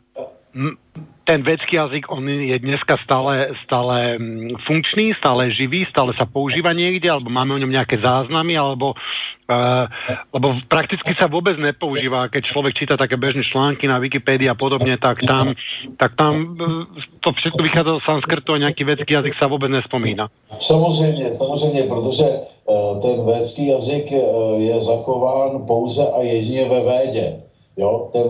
ten 1.28 1.44
vedecký 1.44 1.76
jazyk, 1.76 2.08
on 2.08 2.24
je 2.24 2.56
dneska 2.56 2.96
stále, 3.04 3.52
stále 3.60 4.16
mm, 4.16 4.64
funkčný, 4.64 5.12
stále 5.12 5.52
živý, 5.52 5.84
stále 5.84 6.16
sa 6.16 6.24
používa 6.24 6.72
niekde, 6.72 7.12
alebo 7.12 7.28
máme 7.28 7.52
o 7.52 7.60
ňom 7.60 7.68
nejaké 7.68 8.00
záznamy, 8.00 8.56
alebo 8.56 8.96
uh, 8.96 9.84
lebo 10.32 10.56
prakticky 10.72 11.12
sa 11.12 11.28
vôbec 11.28 11.60
nepoužíva, 11.60 12.32
keď 12.32 12.48
človek 12.48 12.72
číta 12.72 12.96
také 12.96 13.20
bežné 13.20 13.44
články 13.44 13.84
na 13.84 14.00
Wikipédii 14.00 14.48
a 14.48 14.56
podobne, 14.56 14.96
tak 14.96 15.20
tam, 15.28 15.52
tak 16.00 16.16
tam 16.16 16.56
eh, 16.56 17.04
to 17.20 17.36
všetko 17.36 17.60
vychádza 17.60 18.00
z 18.00 18.06
sanskrtu 18.08 18.56
a 18.56 18.62
nejaký 18.64 18.88
vedecký 18.88 19.20
jazyk 19.20 19.36
sa 19.36 19.52
vôbec 19.52 19.68
nespomína. 19.68 20.32
Samozřejmě, 20.60 21.32
samozřejmě, 21.32 21.82
protože 21.82 22.24
uh, 22.64 23.00
ten 23.00 23.26
védský 23.26 23.66
jazyk 23.66 24.12
uh, 24.12 24.60
je 24.60 24.80
zachován 24.80 25.66
pouze 25.66 26.02
a 26.08 26.22
jedině 26.22 26.68
ve 26.68 26.80
Védě. 26.82 27.36
Jo? 27.76 28.08
Ten, 28.12 28.24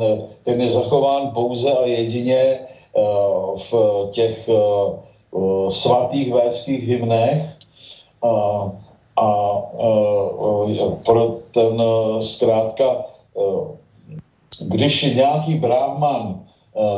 ten 0.44 0.60
je 0.60 0.68
zachován 0.68 1.30
pouze 1.30 1.72
a 1.72 1.86
jedině 1.86 2.58
Eh, 2.58 2.77
v 3.56 3.72
těch 4.12 4.48
eh, 4.48 5.70
svatých 5.70 6.32
védských 6.32 6.88
hymnech 6.88 7.42
a, 8.22 8.28
a, 9.16 9.26
a 9.26 10.90
pro 11.04 11.38
ten 11.52 11.82
zkrátka, 12.20 13.04
když 14.60 15.02
nějaký 15.02 15.54
brahman 15.54 16.40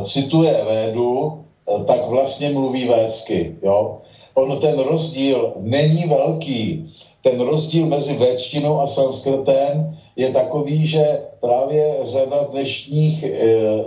cituje 0.04 0.64
védu, 0.64 1.44
tak 1.86 2.06
vlastně 2.08 2.50
mluví 2.50 2.88
védsky. 2.88 3.56
Jo? 3.62 3.98
On 4.34 4.58
ten 4.60 4.78
rozdíl 4.78 5.52
není 5.60 6.04
velký. 6.06 6.92
Ten 7.22 7.40
rozdíl 7.40 7.86
mezi 7.86 8.14
védštinou 8.16 8.80
a 8.80 8.86
sanskrtem 8.86 9.98
je 10.20 10.28
takový, 10.32 10.86
že 10.86 11.20
právě 11.40 11.96
řada 12.02 12.44
dnešních 12.52 13.24
e, 13.24 13.28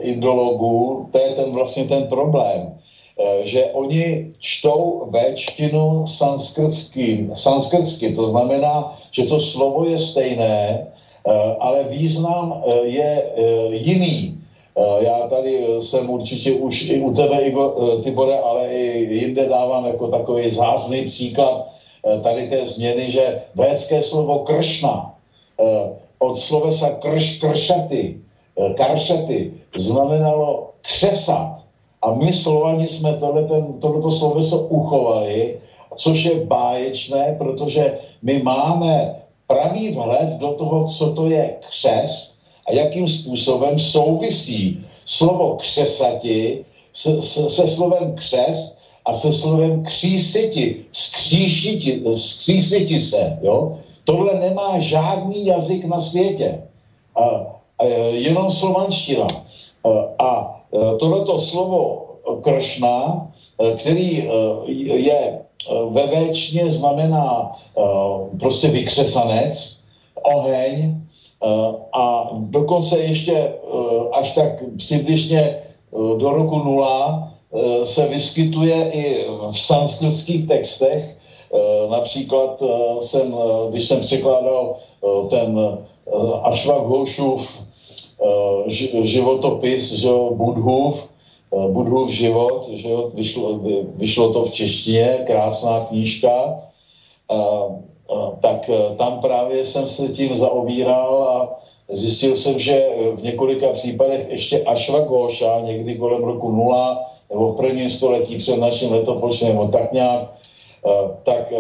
indologů, 0.02 1.10
to 1.12 1.18
je 1.20 1.30
ten 1.36 1.52
vlastně 1.54 1.86
ten 1.86 2.08
problém, 2.10 2.74
e, 2.74 3.46
že 3.46 3.70
oni 3.74 4.34
čtou 4.40 5.06
véčtinu 5.14 6.08
sanskrtským, 6.08 7.32
sanskrtsky, 7.38 8.18
to 8.18 8.28
znamená, 8.34 8.98
že 9.12 9.30
to 9.30 9.40
slovo 9.40 9.86
je 9.86 9.98
stejné, 9.98 10.58
e, 10.58 10.88
ale 11.60 11.84
význam 11.94 12.64
je 12.84 13.30
jiný. 13.72 14.40
Já 15.00 15.28
tady 15.30 15.66
jsem 15.86 16.10
určitě 16.10 16.52
už 16.52 16.90
i 16.90 17.02
u 17.02 17.14
tebe, 17.14 17.42
Igor, 17.42 18.02
Tibore, 18.02 18.40
ale 18.40 18.74
i 18.74 19.14
jinde 19.22 19.46
dávám 19.46 19.86
jako 19.86 20.08
takový 20.08 20.50
zářný 20.50 21.06
příklad 21.06 21.70
tady 22.24 22.50
té 22.50 22.66
změny, 22.66 23.12
že 23.12 23.42
védské 23.56 24.02
slovo 24.02 24.40
kršna 24.40 25.14
od 26.20 26.40
slovesa 26.40 26.90
krš, 26.90 27.40
kršaty, 27.40 28.20
eh, 28.58 28.74
karšaty, 28.74 29.54
znamenalo 29.76 30.74
křesat. 30.82 31.64
A 32.02 32.14
my 32.14 32.34
Slovani 32.34 32.88
jsme 32.88 33.18
tohleto 33.80 34.12
sloveso 34.12 34.60
uchovali, 34.60 35.60
což 35.96 36.24
je 36.24 36.46
báječné, 36.46 37.36
protože 37.38 37.98
my 38.22 38.44
máme 38.44 39.16
pravý 39.48 39.92
vhled 39.92 40.30
do 40.40 40.54
toho, 40.54 40.88
co 40.88 41.14
to 41.14 41.28
je 41.28 41.56
křes 41.70 42.34
a 42.68 42.72
jakým 42.72 43.08
způsobem 43.08 43.80
souvisí 43.80 44.86
slovo 45.06 45.56
křesati 45.56 46.66
se, 46.94 47.22
se, 47.22 47.50
se 47.50 47.68
slovem 47.68 48.16
křes 48.16 48.76
a 49.06 49.16
se 49.16 49.34
slovem 49.34 49.84
křísiti, 49.84 50.86
skříšiti, 50.92 52.04
skřísiti 52.16 53.00
se, 53.00 53.40
jo? 53.42 53.80
Tohle 54.04 54.40
nemá 54.40 54.80
žádný 54.80 55.46
jazyk 55.46 55.86
na 55.86 56.00
světě. 56.00 56.62
A, 57.16 57.22
a, 57.80 57.84
jenom 58.12 58.52
slovanština. 58.52 59.28
A, 59.84 60.26
a 60.26 60.60
tohleto 61.00 61.40
slovo 61.40 62.06
kršna, 62.42 63.28
který 63.78 64.30
je 64.88 65.40
ve 65.90 66.06
véčně 66.08 66.72
znamená 66.72 67.52
prostě 68.40 68.68
vykřesanec, 68.68 69.80
oheň 70.24 71.02
a 71.94 72.30
dokonce 72.34 73.00
ještě 73.00 73.54
až 74.14 74.32
tak 74.32 74.64
přibližně 74.78 75.58
do 76.18 76.32
roku 76.32 76.58
nula 76.58 77.32
se 77.84 78.08
vyskytuje 78.08 78.92
i 78.92 79.28
v 79.52 79.60
sanskritských 79.60 80.48
textech. 80.48 81.18
Například 81.90 82.64
jsem, 83.00 83.36
když 83.70 83.88
jsem 83.88 84.00
překládal 84.00 84.76
ten 85.30 85.78
Ashwaghoshův 86.44 87.64
životopis, 89.04 89.92
že 89.92 90.10
Budhův, 90.32 91.10
Budhův 91.68 92.10
život, 92.10 92.68
že 92.70 92.90
vyšlo, 93.14 93.60
vyšlo 93.96 94.34
to 94.34 94.46
v 94.46 94.52
češtině, 94.52 95.24
krásná 95.28 95.80
knížka, 95.80 96.60
tak 98.42 98.70
tam 98.98 99.20
právě 99.20 99.66
jsem 99.66 99.88
se 99.88 100.10
tím 100.10 100.36
zaobíral 100.36 101.24
a 101.24 101.60
zjistil 101.90 102.36
jsem, 102.36 102.60
že 102.60 102.90
v 103.16 103.24
několika 103.24 103.74
případech 103.74 104.30
ještě 104.30 104.64
Ashwagosha, 104.64 105.60
někdy 105.60 105.96
kolem 105.96 106.24
roku 106.24 106.52
nula, 106.52 107.10
nebo 107.30 107.48
v 107.48 107.58
prvním 107.58 107.90
století 107.90 108.38
před 108.38 108.58
naším 108.58 108.92
letopočtem, 108.92 109.48
nebo 109.48 109.68
tak 109.68 109.92
nějak, 109.92 110.34
tak 111.24 111.54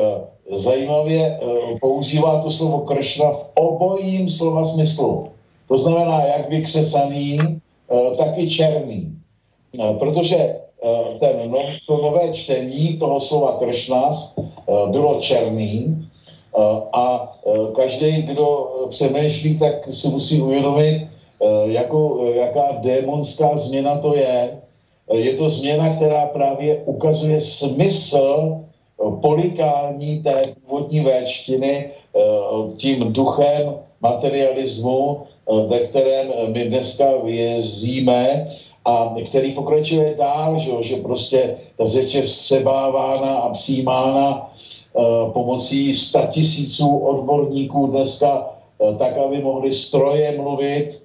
zajímavě 0.51 1.39
používá 1.82 2.41
to 2.41 2.51
slovo 2.51 2.80
Kršna 2.80 3.32
v 3.32 3.45
obojím 3.55 4.30
slova 4.30 4.65
smyslu. 4.65 5.28
To 5.67 5.78
znamená 5.78 6.24
jak 6.24 6.49
vykřesaný, 6.49 7.59
tak 8.17 8.38
i 8.38 8.49
černý. 8.49 9.15
Protože 9.99 10.55
ten 11.19 11.51
no, 11.51 11.59
to 11.88 11.97
nové 11.97 12.34
čtení 12.34 12.97
toho 12.97 13.19
slova 13.19 13.57
Kršnas 13.59 14.36
bylo 14.91 15.21
černý 15.21 16.07
a 16.93 17.34
každý, 17.76 18.21
kdo 18.21 18.69
přemýšlí, 18.89 19.59
tak 19.59 19.88
si 19.93 20.07
musí 20.07 20.41
uvědomit, 20.41 21.07
jako, 21.63 22.26
jaká 22.34 22.71
démonská 22.82 23.57
změna 23.57 23.97
to 23.97 24.15
je. 24.15 24.61
Je 25.13 25.34
to 25.34 25.49
změna, 25.49 25.95
která 25.95 26.26
právě 26.26 26.84
ukazuje 26.86 27.41
smysl 27.41 28.55
polikání 29.12 30.24
té 30.24 30.54
původní 30.62 30.99
véčtiny 30.99 31.89
tím 32.78 33.14
duchem 33.14 33.76
materialismu, 34.01 35.22
ve 35.68 35.80
kterém 35.80 36.28
my 36.54 36.66
dneska 36.66 37.06
vězíme 37.24 38.47
a 38.86 39.16
který 39.26 39.51
pokračuje 39.51 40.16
dál, 40.18 40.60
že, 40.60 40.72
že 40.82 40.95
prostě 40.95 41.58
ta 41.78 41.88
řeč 41.88 42.14
je 42.14 42.22
vstřebávána 42.22 43.36
a 43.36 43.54
přijímána 43.54 44.51
uh, 44.93 45.32
pomocí 45.32 45.93
statisíců 45.93 46.97
odborníků 46.97 47.88
dneska, 47.88 48.49
tak, 48.97 49.18
aby 49.18 49.41
mohli 49.41 49.72
stroje 49.72 50.38
mluvit, 50.38 51.04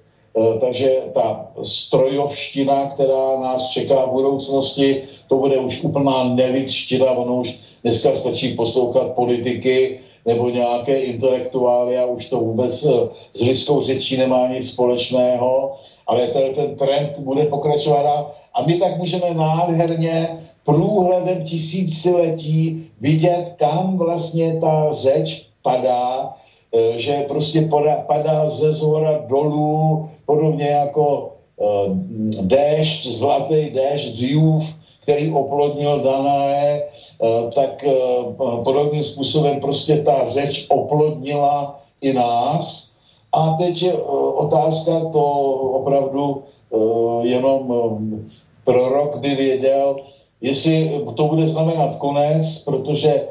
takže 0.59 0.97
ta 1.13 1.51
strojovština, 1.61 2.89
která 2.89 3.39
nás 3.39 3.67
čeká 3.67 4.05
v 4.05 4.11
budoucnosti, 4.11 5.03
to 5.27 5.37
bude 5.37 5.57
už 5.57 5.83
úplná 5.83 6.23
nelidština, 6.23 7.11
ono 7.11 7.35
už 7.35 7.55
dneska 7.83 8.15
stačí 8.15 8.55
poslouchat 8.55 9.15
politiky, 9.15 9.99
nebo 10.25 10.49
nějaké 10.49 10.99
intelektuály 10.99 11.97
a 11.97 12.05
už 12.05 12.25
to 12.25 12.39
vůbec 12.39 12.87
s 13.33 13.41
lidskou 13.41 13.81
řečí 13.81 14.17
nemá 14.17 14.47
nic 14.47 14.69
společného 14.69 15.79
ale 16.09 16.27
ten, 16.27 16.53
ten 16.53 16.75
trend 16.75 17.19
bude 17.19 17.45
pokračovat 17.45 18.33
a 18.53 18.61
my 18.65 18.79
tak 18.79 18.97
můžeme 18.97 19.33
nádherně 19.33 20.29
průhledem 20.65 21.43
tisíciletí 21.43 22.89
vidět, 23.01 23.53
kam 23.57 23.97
vlastně 23.97 24.57
ta 24.61 24.91
řeč 24.91 25.45
padá, 25.63 26.33
e, 26.73 26.99
že 26.99 27.25
prostě 27.27 27.69
padá 28.07 28.49
ze 28.49 28.71
zhora 28.71 29.25
dolů, 29.27 30.09
podobně 30.25 30.67
jako 30.67 31.33
e, 31.61 31.65
déšť, 32.41 33.07
zlatý 33.07 33.69
déšť, 33.69 34.09
djův, 34.09 34.73
který 35.09 35.31
oplodnil 35.31 35.99
Danae, 35.99 36.69
e, 36.77 37.51
tak 37.55 37.85
podobným 38.63 39.03
způsobem 39.03 39.59
prostě 39.59 40.05
ta 40.05 40.27
řeč 40.27 40.65
oplodnila 40.69 41.81
i 42.01 42.13
nás. 42.13 42.89
A 43.33 43.57
teď 43.57 43.81
je 43.81 43.93
otázka, 44.35 45.09
to 45.09 45.23
opravdu 45.81 46.43
jenom 47.21 47.73
prorok 48.65 49.17
by 49.17 49.35
věděl, 49.35 49.95
jestli 50.41 51.01
to 51.15 51.23
bude 51.23 51.47
znamenat 51.47 51.95
konec, 51.95 52.57
protože 52.57 53.23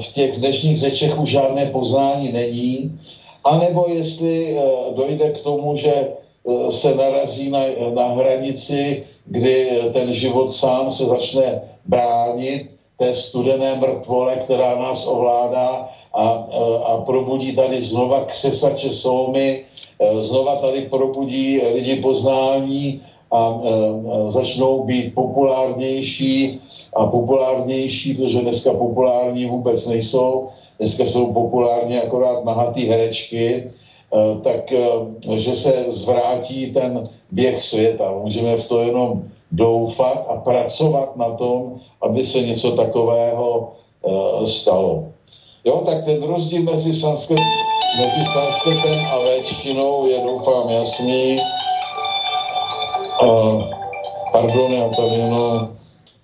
v 0.00 0.06
těch 0.12 0.38
dnešních 0.38 0.78
řečech 0.78 1.18
už 1.18 1.30
žádné 1.30 1.66
poznání 1.66 2.32
není, 2.32 2.98
anebo 3.44 3.88
jestli 3.88 4.56
dojde 4.94 5.30
k 5.30 5.40
tomu, 5.40 5.76
že 5.76 6.08
se 6.70 6.94
narazí 6.94 7.50
na, 7.50 7.60
na 7.94 8.04
hranici, 8.08 9.04
kdy 9.30 9.80
ten 9.94 10.12
život 10.12 10.52
sám 10.52 10.90
se 10.90 11.06
začne 11.06 11.62
bránit 11.86 12.70
té 12.98 13.14
studené 13.14 13.74
mrtvole, 13.74 14.36
která 14.36 14.76
nás 14.76 15.06
ovládá 15.06 15.88
a, 16.14 16.26
a 16.84 16.96
probudí 17.06 17.56
tady 17.56 17.80
znova 17.80 18.24
křesače 18.24 18.90
solmy, 18.92 19.64
e, 19.98 20.22
znova 20.22 20.56
tady 20.56 20.90
probudí 20.90 21.62
lidi 21.72 21.96
poznání 22.02 23.02
a 23.30 23.38
e, 23.38 23.70
začnou 24.30 24.84
být 24.84 25.14
populárnější 25.14 26.60
a 26.96 27.06
populárnější, 27.06 28.14
protože 28.14 28.40
dneska 28.40 28.72
populární 28.74 29.46
vůbec 29.46 29.86
nejsou, 29.86 30.48
dneska 30.78 31.06
jsou 31.06 31.32
populární 31.32 31.98
akorát 31.98 32.44
nahatý 32.44 32.84
herečky, 32.86 33.70
tak 34.42 34.72
že 35.34 35.56
se 35.56 35.84
zvrátí 35.88 36.72
ten 36.72 37.08
běh 37.30 37.62
světa. 37.62 38.12
Můžeme 38.22 38.56
v 38.56 38.64
to 38.64 38.80
jenom 38.80 39.22
doufat 39.52 40.26
a 40.28 40.36
pracovat 40.36 41.16
na 41.16 41.30
tom, 41.30 41.74
aby 42.02 42.24
se 42.24 42.42
něco 42.42 42.70
takového 42.70 43.72
stalo. 44.44 45.04
Jo, 45.64 45.82
tak 45.86 46.04
ten 46.04 46.22
rozdíl 46.22 46.62
mezi, 46.62 46.94
sanskrit, 46.94 47.38
mezi 47.98 48.24
sanskritem 48.32 49.06
a 49.06 49.18
véčtinou 49.18 50.06
je 50.06 50.18
doufám 50.20 50.68
jasný. 50.68 51.38
Uh, 53.22 53.62
pardon, 54.32 54.72
já 54.72 54.88
tam 54.88 55.12
jenom... 55.12 55.68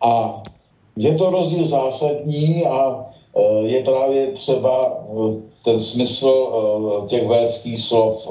A 0.01 0.43
je 0.97 1.15
to 1.15 1.31
rozdíl 1.31 1.67
zásadní 1.67 2.67
a 2.67 3.07
je 3.61 3.83
právě 3.85 4.27
třeba 4.27 5.01
uh, 5.09 5.35
ten 5.65 5.81
smysl 5.81 6.29
uh, 6.29 7.07
těch 7.07 7.29
védských 7.29 7.81
slov 7.81 8.29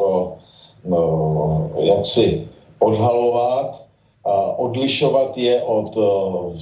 jak 1.77 2.05
si 2.05 2.47
odhalovat 2.79 3.83
a 4.25 4.59
odlišovat 4.59 5.37
je 5.37 5.63
od 5.63 5.97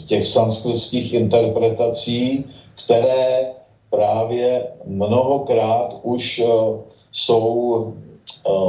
těch 0.06 0.28
sanskritských 0.28 1.14
interpretací, 1.14 2.46
které 2.86 3.48
právě 3.90 4.68
mnohokrát 4.86 6.00
už 6.02 6.42
jsou, 7.12 7.94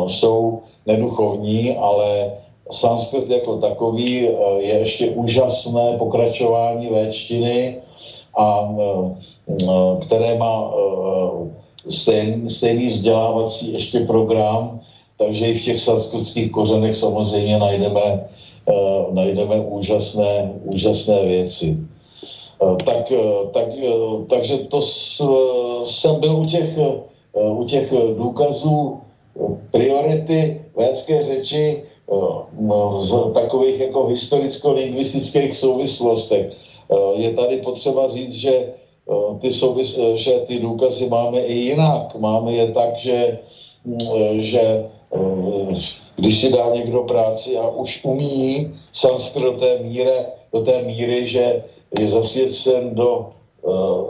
jsou 0.07 0.63
neduchovní, 0.87 1.77
ale 1.77 2.33
sanskrit 2.71 3.31
jako 3.31 3.57
takový 3.57 4.15
je 4.59 4.79
ještě 4.79 5.11
úžasné 5.11 5.99
pokračování 5.99 6.91
véčtiny, 6.91 7.77
a, 8.37 8.75
které 10.01 10.39
má 10.39 10.73
stejný, 11.89 12.51
stejný 12.51 12.89
vzdělávací 12.89 13.73
ještě 13.73 14.01
program, 14.01 14.81
takže 15.19 15.47
i 15.49 15.59
v 15.59 15.65
těch 15.65 15.81
sanskritských 15.81 16.51
kořenech 16.51 16.97
samozřejmě 16.97 17.59
najdeme, 17.59 18.29
najdeme 19.11 19.61
úžasné, 19.61 20.53
úžasné 20.65 21.25
věci. 21.25 21.77
Eh, 22.63 22.77
tak, 22.85 23.13
eh, 23.13 23.51
tak, 23.53 23.69
eh, 23.75 24.25
takže 24.29 24.59
to 24.71 24.81
jsem 25.85 26.21
byl 26.21 26.37
u 26.37 26.45
těch, 26.47 26.79
u 27.35 27.65
těch 27.65 27.93
důkazů 28.17 29.01
priority 29.71 30.61
védské 30.77 31.23
řeči 31.23 31.83
z 32.99 33.11
takových 33.35 33.81
jako 33.81 34.07
historicko-lingvistických 34.07 35.51
souvislostech. 35.51 36.55
Je 37.15 37.33
tady 37.35 37.57
potřeba 37.57 38.09
říct, 38.09 38.33
že 38.33 38.73
ty, 39.41 39.53
souvis, 39.53 39.99
že 40.15 40.33
ty 40.47 40.59
důkazy 40.59 41.09
máme 41.09 41.39
i 41.39 41.55
jinak. 41.55 42.15
Máme 42.15 42.53
je 42.53 42.73
tak, 42.73 42.97
že, 42.97 43.39
mm, 43.85 43.99
že 44.39 44.85
když 46.17 46.41
si 46.41 46.53
dá 46.53 46.69
někdo 46.75 47.03
práci 47.03 47.57
a 47.59 47.69
už 47.69 48.01
umí 48.05 48.71
sanskrt 48.93 49.43
do 49.43 49.53
té 49.53 49.79
míry, 49.79 50.27
do 50.53 50.61
té 50.61 50.83
míry 50.83 51.29
že 51.29 51.65
je 51.99 52.09
zasvěcen 52.09 52.95
do 52.95 53.31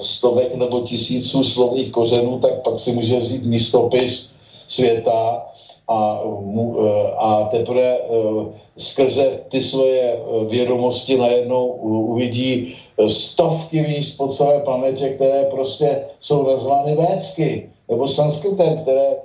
stovek 0.01 0.55
nebo 0.55 0.81
tisíců 0.81 1.43
slovních 1.45 1.91
kořenů, 1.91 2.39
tak 2.39 2.63
pak 2.63 2.79
si 2.79 2.93
může 2.93 3.19
vzít 3.19 3.45
místopis 3.45 4.31
světa 4.67 5.47
a, 5.89 6.21
uh, 6.23 6.87
a 7.19 7.49
teprve 7.51 7.99
uh, 7.99 8.47
skrze 8.77 9.41
ty 9.49 9.63
svoje 9.63 10.21
vědomosti 10.49 11.17
najednou 11.17 11.67
uvidí 11.67 12.77
stovky 13.07 13.83
míst 13.83 14.17
po 14.17 14.29
celé 14.29 14.61
planetě, 14.61 15.09
které 15.09 15.45
prostě 15.45 16.05
jsou 16.21 16.43
nazvány 16.43 16.95
védsky 16.97 17.71
nebo 17.89 18.09
sanskritem, 18.09 18.79
které, 18.79 19.17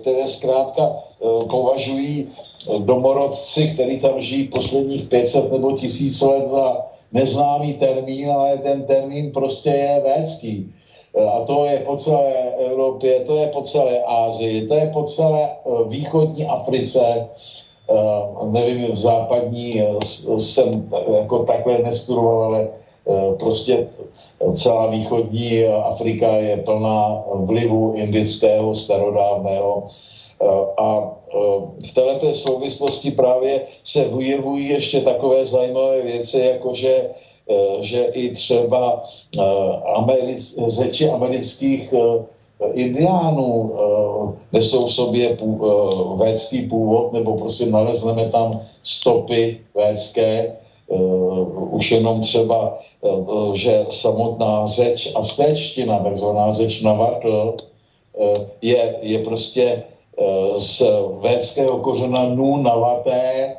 které 0.00 0.26
zkrátka 0.26 0.96
považují 1.50 2.28
domorodci, 2.78 3.68
který 3.68 4.00
tam 4.00 4.22
žijí 4.22 4.48
posledních 4.48 5.08
500 5.08 5.52
nebo 5.52 5.72
tisíc 5.72 6.20
let 6.20 6.46
za 6.46 6.86
neznámý 7.12 7.74
termín, 7.74 8.30
ale 8.30 8.58
ten 8.58 8.82
termín 8.86 9.32
prostě 9.32 9.70
je 9.70 10.00
védský. 10.04 10.72
A 11.16 11.44
to 11.44 11.64
je 11.64 11.78
po 11.78 11.96
celé 11.96 12.32
Evropě, 12.58 13.20
to 13.20 13.36
je 13.36 13.46
po 13.46 13.62
celé 13.62 14.02
Ázii, 14.02 14.66
to 14.68 14.74
je 14.74 14.90
po 14.92 15.04
celé 15.04 15.48
východní 15.88 16.46
Africe, 16.46 17.28
nevím, 18.50 18.92
v 18.92 18.98
západní 18.98 19.82
jsem 20.36 20.88
jako 21.20 21.38
takhle 21.44 21.78
nestudoval, 21.78 22.42
ale 22.42 22.68
prostě 23.38 23.86
celá 24.54 24.86
východní 24.86 25.64
Afrika 25.64 26.26
je 26.36 26.56
plná 26.56 27.24
vlivu 27.34 27.92
indického, 27.96 28.74
starodávného. 28.74 29.88
A 30.78 31.12
v 31.88 31.90
této 31.94 32.32
souvislosti 32.32 33.10
právě 33.10 33.60
se 33.84 34.04
vyjevují 34.08 34.68
ještě 34.68 35.00
takové 35.00 35.44
zajímavé 35.44 36.02
věci, 36.02 36.38
jako 36.38 36.74
že, 36.74 37.10
že 37.80 38.04
i 38.04 38.34
třeba 38.34 39.04
americ, 39.94 40.58
řeči 40.68 41.10
amerických 41.10 41.94
indiánů 42.72 43.74
nesou 44.52 44.86
v 44.86 44.92
sobě 44.92 45.38
védský 46.16 46.62
původ, 46.62 47.12
nebo 47.12 47.36
prostě 47.36 47.66
nalezneme 47.66 48.28
tam 48.28 48.60
stopy 48.82 49.60
védské, 49.74 50.56
už 51.70 51.90
jenom 51.90 52.20
třeba, 52.20 52.78
že 53.54 53.86
samotná 53.90 54.66
řeč 54.66 55.12
a 55.14 55.22
stéčtina, 55.22 55.98
takzvaná 55.98 56.52
řeč 56.52 56.80
navarkl, 56.80 57.56
je, 58.62 58.94
je 59.02 59.18
prostě 59.18 59.82
Eh, 60.18 60.60
z 60.60 60.82
védského 61.20 61.78
kořena 61.78 62.24
nu 62.24 62.56
navaté 62.56 63.56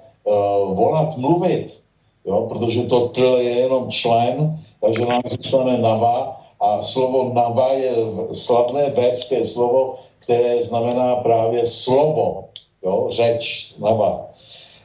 volat, 0.73 1.17
mluvit, 1.17 1.79
jo, 2.25 2.45
protože 2.49 2.83
to 2.83 3.07
tl 3.07 3.37
je 3.41 3.49
jenom 3.49 3.91
člen, 3.91 4.59
takže 4.81 5.05
nám 5.05 5.21
zůstane 5.25 5.77
nava 5.77 6.41
a 6.59 6.81
slovo 6.81 7.33
nava 7.33 7.73
je 7.73 7.91
slavné 8.31 8.89
védské 8.89 9.45
slovo, 9.45 9.95
které 10.19 10.63
znamená 10.63 11.15
právě 11.15 11.67
slovo, 11.67 12.43
jo, 12.83 13.07
řeč, 13.09 13.73
nava. 13.79 14.27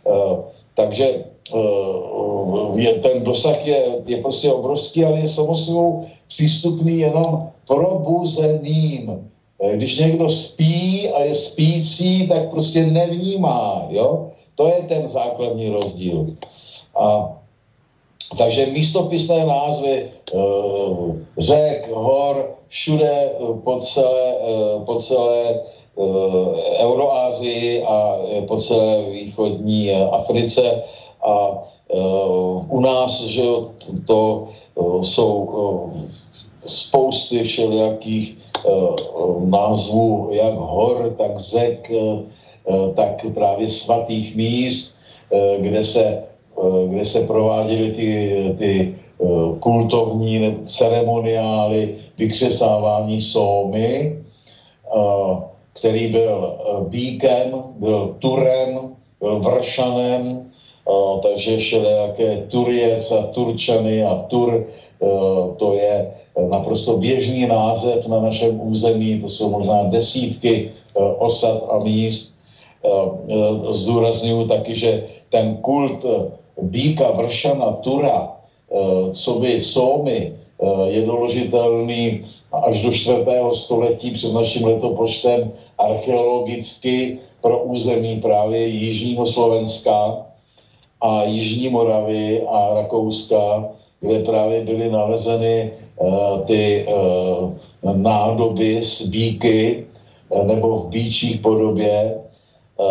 Uh, 0.05 0.39
takže 0.75 1.25
uh, 1.55 2.81
je, 2.81 2.95
ten 2.95 3.25
dosah 3.25 3.67
je, 3.67 4.03
je 4.07 4.17
prostě 4.23 4.53
obrovský, 4.53 5.05
ale 5.05 5.19
je 5.19 5.29
samozřejmě 5.29 6.11
přístupný 6.29 6.99
jenom 6.99 7.49
probuzeným 7.67 9.29
Eh, 9.61 9.77
když 9.77 9.99
někdo 9.99 10.31
spí 10.31 11.09
a 11.09 11.23
je 11.23 11.35
spící, 11.35 12.29
tak 12.29 12.51
prostě 12.51 12.87
nevnímá, 12.87 13.87
jo? 13.89 14.31
To 14.55 14.67
je 14.67 14.83
ten 14.89 15.09
základní 15.09 15.69
rozdíl. 15.69 16.27
A 16.99 17.39
takže 18.39 18.67
místopisné 18.67 19.47
názvy 19.47 19.95
e, 19.95 20.11
řek, 21.39 21.91
hor, 21.93 22.59
všude 22.69 23.11
eh, 23.11 23.61
po 23.65 23.81
celé, 23.81 24.29
e, 24.29 24.85
po 24.85 24.95
celé 24.95 25.61
Euroázii 26.79 27.83
a 27.83 28.17
po 28.49 28.57
celé 28.57 29.11
východní 29.11 29.91
Africe. 29.95 30.83
A 31.27 31.59
u 32.69 32.81
nás, 32.81 33.21
že 33.21 33.43
to 34.07 34.49
jsou 35.03 35.91
spousty 36.67 37.43
všelijakých 37.43 38.39
názvů, 39.45 40.29
jak 40.33 40.55
hor, 40.55 41.15
tak 41.19 41.39
řek, 41.39 41.91
tak 42.95 43.27
právě 43.35 43.69
svatých 43.69 44.37
míst, 44.37 44.95
kde 45.59 45.85
se, 45.85 46.28
kde 46.89 47.05
se 47.05 47.21
prováděly 47.27 47.91
ty, 47.91 48.11
ty 48.59 48.95
uh, 49.19 49.59
kultovní 49.59 50.57
ceremoniály 50.65 51.95
vykřesávání 52.19 53.21
sómy, 53.21 54.19
uh, 54.95 55.43
který 55.73 56.07
byl 56.07 56.59
bíkem, 56.89 57.63
byl 57.79 58.17
turem, 58.19 58.79
byl 59.21 59.39
vršanem, 59.39 60.51
takže 61.23 61.57
všelijaké 61.57 62.37
turiec 62.49 63.13
a 63.13 63.23
turčany 63.23 64.05
a 64.05 64.15
tur, 64.29 64.67
to 65.57 65.75
je 65.75 66.13
naprosto 66.47 66.97
běžný 66.97 67.47
název 67.47 68.07
na 68.07 68.21
našem 68.21 68.61
území, 68.61 69.21
to 69.21 69.29
jsou 69.29 69.51
možná 69.51 69.83
desítky 69.91 70.71
eh, 70.71 70.99
osad 70.99 71.63
a 71.71 71.79
míst. 71.79 72.35
Eh, 72.85 72.89
eh, 72.89 73.73
zdůraznuju 73.73 74.49
taky, 74.49 74.75
že 74.75 75.03
ten 75.31 75.57
kult 75.57 76.05
Bíka, 76.63 77.11
Vršana, 77.11 77.73
Tura, 77.73 78.33
co 79.13 79.35
by 79.35 79.61
Sómy, 79.61 80.33
je 80.85 81.03
doložitelný 81.03 82.25
až 82.53 82.83
do 82.83 82.93
4. 82.93 83.25
století 83.53 84.11
před 84.11 84.33
naším 84.33 84.67
letopočtem 84.67 85.51
archeologicky 85.79 87.19
pro 87.41 87.63
území 87.63 88.21
právě 88.21 88.67
Jižního 88.67 89.27
Slovenska 89.27 90.27
a 91.01 91.23
Jižní 91.23 91.69
Moravy 91.69 92.43
a 92.43 92.75
Rakouska, 92.75 93.69
kde 94.01 94.19
právě 94.19 94.61
byly 94.61 94.91
nalezeny 94.91 95.71
Eh, 95.99 96.45
ty 96.47 96.87
eh, 96.87 97.93
nádoby 97.93 98.83
z 98.83 99.03
bíky 99.03 99.87
eh, 100.31 100.45
nebo 100.45 100.79
v 100.79 100.89
bíčích 100.89 101.41
podobě. 101.41 102.19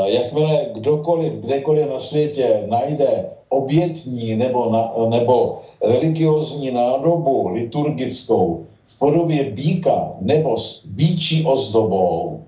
Jakmile 0.05 0.67
kdokoliv, 0.71 1.33
kdekoliv 1.33 1.89
na 1.89 1.99
světě 1.99 2.63
najde 2.67 3.25
obětní 3.49 4.35
nebo, 4.35 4.69
na, 4.69 4.91
nebo 5.09 5.61
religiozní 5.81 6.71
nádobu 6.71 7.47
liturgickou 7.47 8.65
v 8.85 8.99
podobě 8.99 9.43
bíka 9.43 10.13
nebo 10.19 10.57
s 10.57 10.85
bíčí 10.85 11.45
ozdobou, 11.45 12.43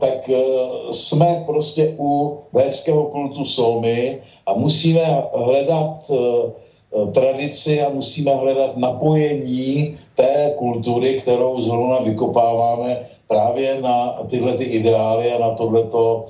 tak 0.00 0.30
jsme 0.90 1.42
prostě 1.46 1.94
u 1.98 2.38
védského 2.52 3.04
kultu 3.04 3.44
Somy 3.44 4.20
a 4.46 4.54
musíme 4.54 5.22
hledat 5.34 6.10
Eh, 6.96 7.10
tradici 7.12 7.82
a 7.82 7.88
musíme 7.88 8.34
hledat 8.34 8.76
napojení 8.76 9.98
té 10.14 10.54
kultury, 10.58 11.20
kterou 11.20 11.62
zrovna 11.62 11.98
vykopáváme 11.98 13.06
právě 13.28 13.80
na 13.80 14.14
tyhle 14.30 14.52
ty 14.52 14.64
ideály 14.64 15.32
a 15.32 15.38
na 15.38 15.50
tohleto, 15.50 16.26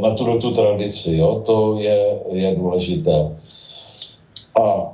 na 0.00 0.10
tuhletu 0.10 0.50
tradici. 0.50 1.16
Jo? 1.16 1.42
To 1.46 1.76
je, 1.78 2.18
je 2.28 2.54
důležité. 2.54 3.36
A 4.62 4.92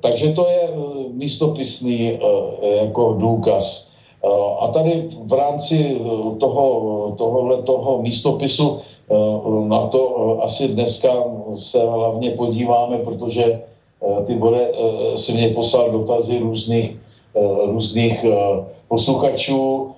takže 0.00 0.32
to 0.32 0.46
je 0.46 0.68
místopisný 1.12 2.18
jako 2.62 3.12
důkaz. 3.12 3.88
A 4.60 4.68
tady 4.68 5.08
v 5.26 5.32
rámci 5.32 6.00
toho, 6.38 6.64
tohohle 7.18 7.62
toho 7.62 7.98
místopisu 8.02 8.78
na 9.66 9.86
to 9.86 10.36
asi 10.42 10.68
dneska 10.68 11.24
se 11.54 11.86
hlavně 11.86 12.30
podíváme, 12.30 12.98
protože 12.98 13.60
ty 14.26 14.34
bude 14.34 14.72
si 15.14 15.32
mě 15.32 15.48
poslal 15.48 15.90
dotazy 15.90 16.38
různých, 16.38 16.96
různých 17.64 18.24
posluchačů 18.88 19.90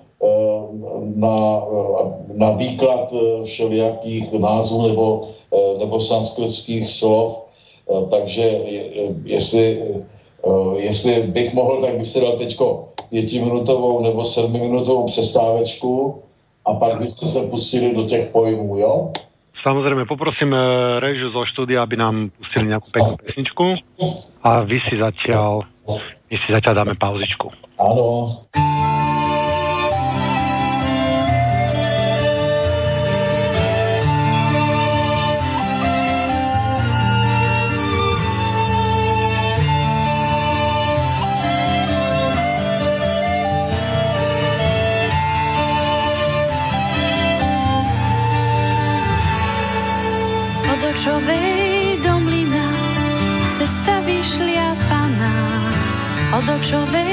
na, 1.15 1.61
na 2.33 2.49
výklad 2.51 3.13
všelijakých 3.45 4.33
názvů 4.33 4.87
nebo, 4.87 5.27
nebo 5.79 6.01
sanskritských 6.01 6.89
slov. 6.89 7.37
Takže 8.09 8.41
jestli, 9.23 9.81
jestli 10.75 11.21
bych 11.21 11.53
mohl, 11.53 11.81
tak 11.81 11.97
bych 11.97 12.07
si 12.07 12.21
dal 12.21 12.37
teďko 12.37 12.89
pětiminutovou 13.09 14.03
nebo 14.03 14.23
sedmiminutovou 14.25 15.05
přestávečku 15.05 16.23
a 16.65 16.73
pak 16.73 16.99
byste 16.99 17.27
se 17.27 17.41
pustili 17.41 17.95
do 17.95 18.03
těch 18.03 18.29
pojmů, 18.29 18.77
jo? 18.77 19.11
Samozrejme, 19.61 20.09
poprosím 20.09 20.57
eh, 20.57 20.63
režiu 20.97 21.29
zo 21.29 21.45
štúdia, 21.45 21.85
aby 21.85 21.93
nám 21.93 22.33
pustili 22.33 22.73
nejakú 22.73 22.89
peknú 22.89 23.13
pesničku 23.21 23.65
a 24.41 24.65
vy 24.65 24.77
si 24.89 24.97
zatiaľ, 24.97 25.69
my 26.33 26.35
si 26.41 26.49
zatiaľ 26.49 26.73
dáme 26.81 26.95
pauzičku. 26.97 27.53
Áno. 27.77 28.41
Od 56.41 56.49
očovej 56.49 57.10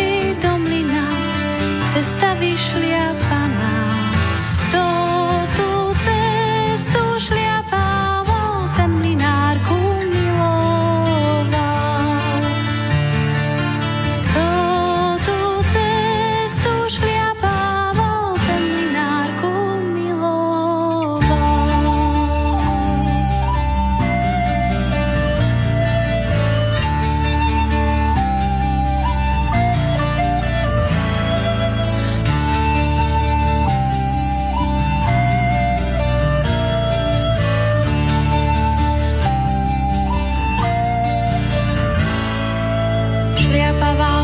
šliapavá. 43.48 44.17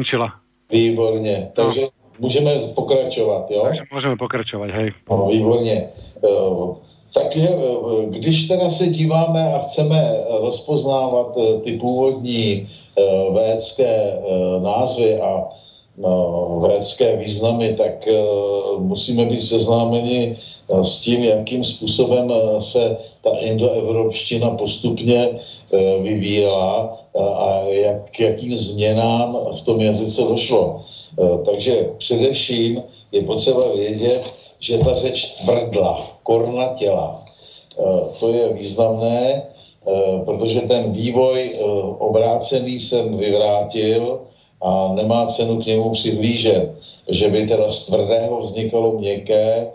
Skončila. 0.00 0.32
Výborně, 0.70 1.50
takže 1.54 1.80
no. 1.80 1.88
můžeme 2.18 2.58
pokračovat, 2.74 3.50
jo? 3.50 3.62
Takže 3.62 3.82
můžeme 3.92 4.16
pokračovat, 4.16 4.70
hej. 4.70 4.92
No, 5.10 5.26
výborně. 5.26 5.88
Uh, 6.20 6.76
takže 7.14 7.48
uh, 7.48 8.04
když 8.04 8.48
teda 8.48 8.70
se 8.70 8.86
díváme 8.86 9.54
a 9.54 9.58
chceme 9.58 10.16
rozpoznávat 10.40 11.36
uh, 11.36 11.60
ty 11.60 11.72
původní 11.78 12.68
védské 13.32 14.18
názvy 14.62 15.20
a 15.20 15.48
no, 15.98 16.60
védské 16.68 17.16
významy, 17.16 17.74
tak 17.74 18.08
musíme 18.78 19.24
být 19.24 19.40
seznámeni 19.40 20.36
s 20.82 21.00
tím, 21.00 21.24
jakým 21.24 21.64
způsobem 21.64 22.32
se 22.60 22.96
ta 23.24 23.30
indoevropština 23.40 24.50
postupně 24.50 25.28
vyvíjela 26.02 26.98
uh, 27.12 27.22
a 27.22 27.60
jak, 27.68 28.20
jakým 28.20 28.56
změnám 28.56 29.38
v 29.60 29.62
tom 29.62 29.80
jazyce 29.80 30.22
došlo. 30.22 30.82
Uh, 31.16 31.44
takže 31.44 31.90
především 31.98 32.82
je 33.12 33.22
potřeba 33.22 33.72
vědět, 33.74 34.22
že 34.60 34.78
ta 34.78 34.94
řeč 34.94 35.26
tvrdla, 35.26 36.18
kornatěla. 36.22 37.24
To 38.20 38.32
je 38.32 38.52
významné, 38.52 39.42
protože 40.24 40.60
ten 40.60 40.92
vývoj 40.92 41.56
obrácený 41.98 42.78
jsem 42.78 43.16
vyvrátil, 43.16 44.20
a 44.62 44.92
nemá 44.94 45.26
cenu 45.26 45.62
k 45.62 45.66
němu 45.66 45.90
přihlížet, 45.90 46.72
že 47.08 47.28
by 47.28 47.48
teda 47.48 47.72
z 47.72 47.86
tvrdého 47.86 48.40
vznikalo 48.40 48.98
měkké, 48.98 49.66
eh, 49.66 49.70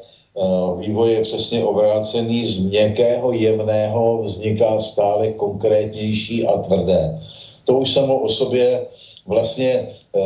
vývoj 0.80 1.12
je 1.12 1.22
přesně 1.22 1.64
obrácený, 1.64 2.46
z 2.46 2.60
měkkého 2.60 3.32
jemného 3.32 4.22
vzniká 4.22 4.80
stále 4.80 5.32
konkrétnější 5.32 6.48
a 6.48 6.62
tvrdé. 6.62 7.22
To 7.66 7.74
už 7.74 7.94
samo 7.94 8.16
o 8.20 8.30
sobě 8.30 8.88
vlastně 9.28 9.88
eh, 10.16 10.20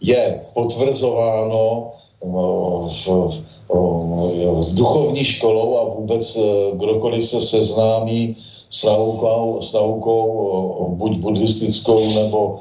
je 0.00 0.42
potvrzováno 0.54 1.92
eh, 2.22 2.26
v 4.52 4.74
duchovní 4.74 5.24
školou 5.24 5.76
a 5.76 5.84
vůbec 5.84 6.38
kdokoliv 6.72 7.28
se 7.28 7.40
seznámí 7.40 8.36
s 8.70 8.84
naukou, 8.84 9.62
s 9.62 9.72
naukou 9.72 10.86
buď 10.96 11.16
buddhistickou 11.16 12.06
nebo 12.06 12.60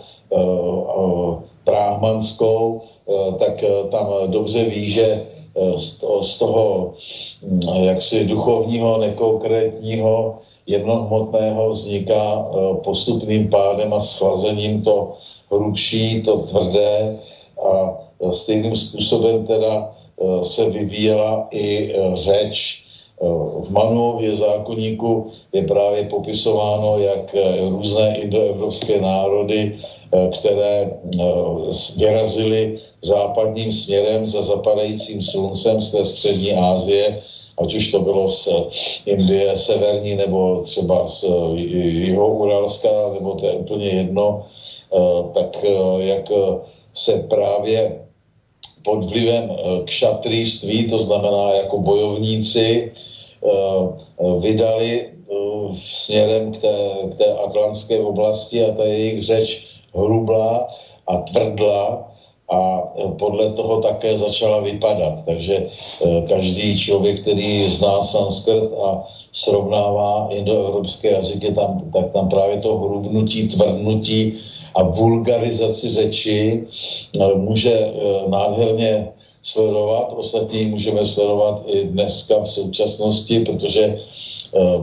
bráhmanskou, 1.66 2.82
eh, 2.82 3.32
tak 3.40 3.64
eh, 3.64 3.88
tam 3.92 4.08
dobře 4.28 4.64
ví, 4.66 4.92
že 4.92 5.26
eh, 5.56 5.80
z 6.22 6.40
toho 6.40 6.94
hm, 7.42 7.60
jaksi 7.84 8.26
duchovního, 8.26 8.98
nekonkrétního, 8.98 10.40
jednohmotného 10.68 11.70
vzniká 11.70 12.46
postupným 12.84 13.50
pádem 13.50 13.94
a 13.94 14.02
schlazením 14.02 14.82
to 14.82 15.18
hrubší, 15.52 16.22
to 16.22 16.38
tvrdé 16.38 17.20
a 17.58 17.98
stejným 18.32 18.78
způsobem 18.78 19.46
teda 19.46 19.92
se 20.44 20.70
vyvíjela 20.70 21.48
i 21.52 21.94
řeč. 22.14 22.84
V 23.62 23.68
Manuově 23.70 24.36
zákonníku 24.36 25.32
je 25.54 25.68
právě 25.68 26.10
popisováno, 26.10 27.00
jak 27.00 27.36
různé 27.70 28.18
indoevropské 28.18 29.02
národy 29.02 29.82
které 30.12 30.92
eh, 30.92 31.24
vyrazily 31.98 32.80
západním 33.02 33.72
směrem 33.72 34.28
za 34.28 34.44
zapadajícím 34.44 35.22
sluncem 35.22 35.82
z 35.82 35.92
té 35.92 36.06
střední 36.06 36.54
Asie, 36.54 37.22
ať 37.58 37.76
už 37.76 37.92
to 37.92 38.00
bylo 38.00 38.30
z 38.30 38.50
Indie 39.06 39.58
severní 39.58 40.16
nebo 40.16 40.64
třeba 40.64 41.08
z 41.08 41.26
jeho 41.56 42.28
Uralska, 42.28 42.90
nebo 43.14 43.36
to 43.36 43.46
je 43.46 43.54
úplně 43.54 43.88
jedno, 43.88 44.46
eh, 44.94 45.24
tak 45.34 45.66
jak 46.00 46.32
se 46.94 47.24
právě 47.30 48.02
pod 48.84 49.06
vlivem 49.06 49.52
kšatrýství, 49.86 50.90
to 50.90 51.00
znamená 51.00 51.54
jako 51.54 51.78
bojovníci, 51.78 52.92
vydali 54.40 55.10
směrem 55.78 56.52
k 56.52 56.58
té, 56.58 56.78
k 57.12 57.16
té 57.16 57.34
atlantské 57.34 58.00
oblasti 58.02 58.64
a 58.66 58.74
ta 58.74 58.84
jejich 58.84 59.24
řeč 59.24 59.72
hrubla 59.96 60.68
a 61.08 61.18
tvrdla 61.18 62.12
a 62.52 62.60
e, 62.98 63.08
podle 63.16 63.54
toho 63.54 63.82
také 63.82 64.18
začala 64.18 64.60
vypadat. 64.60 65.26
Takže 65.26 65.56
e, 65.56 65.68
každý 66.22 66.80
člověk, 66.80 67.22
který 67.22 67.70
zná 67.70 68.04
sanskrt 68.04 68.74
a 68.84 69.08
srovnává 69.34 70.28
indoevropské 70.32 71.12
jazyky, 71.12 71.52
tam, 71.52 71.92
tak 71.94 72.12
tam 72.12 72.30
právě 72.30 72.58
to 72.58 72.78
hrubnutí, 72.78 73.48
tvrdnutí 73.48 74.34
a 74.76 74.84
vulgarizaci 74.84 75.90
řeči 75.90 76.64
e, 77.20 77.34
může 77.34 77.92
nádherně 78.28 79.08
sledovat. 79.44 80.14
Ostatní 80.16 80.66
můžeme 80.66 81.06
sledovat 81.06 81.64
i 81.66 81.84
dneska 81.84 82.44
v 82.44 82.52
současnosti, 82.52 83.40
protože, 83.40 83.98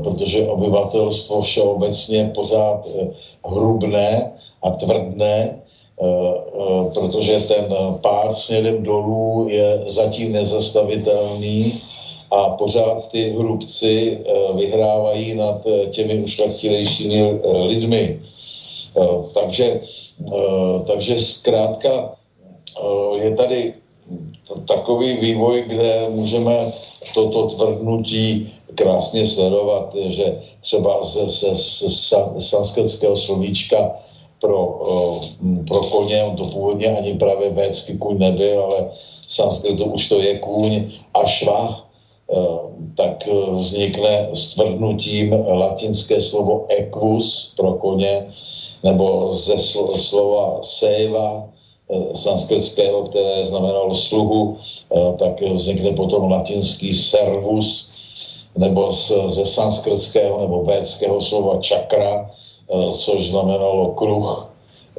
protože 0.03 0.47
obyvatelstvo 0.47 1.43
všeobecně 1.43 2.33
pořád 2.35 2.87
hrubné 3.45 4.33
a 4.63 4.71
tvrdné, 4.71 5.35
eh, 5.55 6.05
eh, 6.05 6.91
protože 6.95 7.41
ten 7.41 7.65
pád 8.01 8.35
směrem 8.35 8.83
dolů 8.83 9.47
je 9.51 9.85
zatím 9.87 10.33
nezastavitelný 10.33 11.83
a 12.31 12.51
pořád 12.51 13.11
ty 13.11 13.31
hrubci 13.31 14.19
eh, 14.19 14.53
vyhrávají 14.57 15.35
nad 15.35 15.67
těmi 15.91 16.23
ušlechtilejšími 16.23 17.41
lidmi. 17.67 18.21
Takže, 19.35 19.81
takže 20.87 21.19
zkrátka 21.19 22.19
je 23.23 23.37
tady 23.37 23.75
takový 24.69 25.17
vývoj, 25.17 25.65
kde 25.69 26.09
můžeme 26.11 26.73
toto 27.15 27.47
tvrdnutí 27.47 28.53
krásně 28.75 29.27
sledovat, 29.27 29.95
že 29.95 30.43
třeba 30.61 31.05
ze, 31.05 31.29
ze, 31.29 31.55
ze 32.37 33.17
slovíčka 33.17 33.95
pro, 34.41 34.67
uh, 34.67 35.25
pro 35.67 35.81
koně, 35.81 36.25
on 36.25 36.37
to 36.37 36.45
původně 36.45 36.99
ani 36.99 37.15
právě 37.15 37.51
védsky 37.51 37.99
kůň 37.99 38.19
nebyl, 38.19 38.63
ale 38.63 38.91
v 39.29 39.35
sanskritu 39.35 39.85
už 39.85 40.09
to 40.09 40.21
je 40.21 40.39
kůň 40.39 40.93
a 41.15 41.27
šva, 41.27 41.85
uh, 42.27 42.59
tak 42.95 43.25
uh, 43.27 43.59
vznikne 43.59 44.29
stvrdnutím 44.35 45.33
latinské 45.49 46.21
slovo 46.21 46.67
equus 46.69 47.55
pro 47.57 47.73
koně, 47.73 48.27
nebo 48.83 49.35
ze 49.35 49.59
slo, 49.59 49.99
slova 49.99 50.63
seva, 50.63 51.49
sanskritského, 52.15 53.09
které 53.09 53.45
znamenalo 53.45 53.95
sluhu, 53.95 54.57
tak 55.19 55.41
vznikne 55.41 55.93
potom 55.93 56.31
latinský 56.31 56.95
servus, 56.95 57.91
nebo 58.57 58.93
ze 59.29 59.47
sanskritského 59.47 60.41
nebo 60.41 60.63
védského 60.63 61.21
slova 61.21 61.57
čakra, 61.59 62.31
Eh, 62.31 62.48
což 62.69 63.31
znamenalo 63.31 63.97
kruh, 63.97 64.47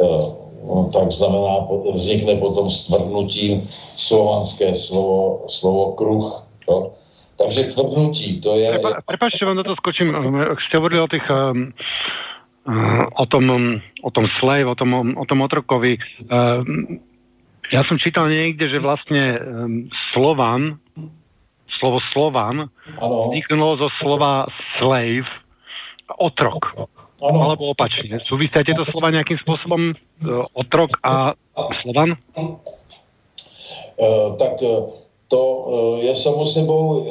eh, 0.02 0.26
no, 0.66 0.90
tak 0.94 1.12
znamená, 1.12 1.70
vznikne 1.94 2.36
potom 2.42 2.70
stvrdnutím 2.70 3.70
slovanské 3.96 4.76
slovo, 4.76 5.46
slovo 5.48 5.94
kruh. 5.96 6.28
Jo? 6.68 6.92
Takže 7.40 7.64
tvrdnutí, 7.72 8.44
to 8.44 8.60
je... 8.60 8.68
Prepa, 8.68 9.00
prepačte, 9.08 9.46
vám 9.48 9.56
do 9.56 9.64
toho 9.64 9.80
skočím. 9.80 10.12
Ste 10.60 10.76
hovorili 10.76 11.00
o 11.00 11.08
tých 11.08 11.24
um, 11.32 11.72
o 13.16 13.26
tom, 13.26 13.80
o 14.04 14.12
tom 14.12 14.28
slave, 14.28 14.68
o 14.68 14.76
tom, 14.76 15.16
o 15.16 15.26
tom 15.26 15.40
otrokovi. 15.42 16.04
Um, 16.28 17.00
ja 17.72 17.88
som 17.88 17.96
čítal 17.96 18.28
niekde, 18.28 18.68
že 18.68 18.84
vlastne 18.84 19.40
um, 19.40 19.88
Slovan, 20.12 20.84
slovo 21.80 22.04
Slovan, 22.12 22.68
vzniknulo 23.00 23.88
zo 23.88 23.90
slova 24.02 24.52
slave, 24.76 25.24
otrok. 26.20 26.76
Ano. 27.20 27.52
Alebo 27.52 27.76
opačne. 27.76 28.20
Súvisia 28.24 28.64
tieto 28.64 28.88
slova 28.88 29.12
nejakým 29.12 29.38
spôsobom 29.44 29.92
e, 29.92 29.96
otrok 30.56 30.96
a 31.04 31.36
slovan? 31.84 32.16
Uh, 34.00 34.32
tak 34.40 34.64
uh, 34.64 34.88
to 35.30 35.42
je 36.02 36.16
samo 36.16 36.46
sebou 36.46 37.06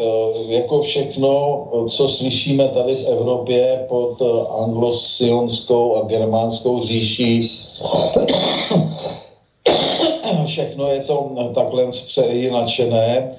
jako 0.48 0.82
všechno, 0.82 1.64
co 1.88 2.08
slyšíme 2.08 2.68
tady 2.68 2.94
v 2.94 3.06
Evropě 3.06 3.84
pod 3.88 4.22
anglosionskou 4.64 5.96
a 5.96 6.06
germánskou 6.08 6.82
říší. 6.82 7.60
Všechno 10.46 10.88
je 10.88 11.00
to 11.00 11.30
takhle 11.54 11.86
přejinačené. 11.90 13.36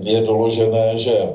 Je 0.00 0.20
doložené, 0.20 0.98
že 0.98 1.28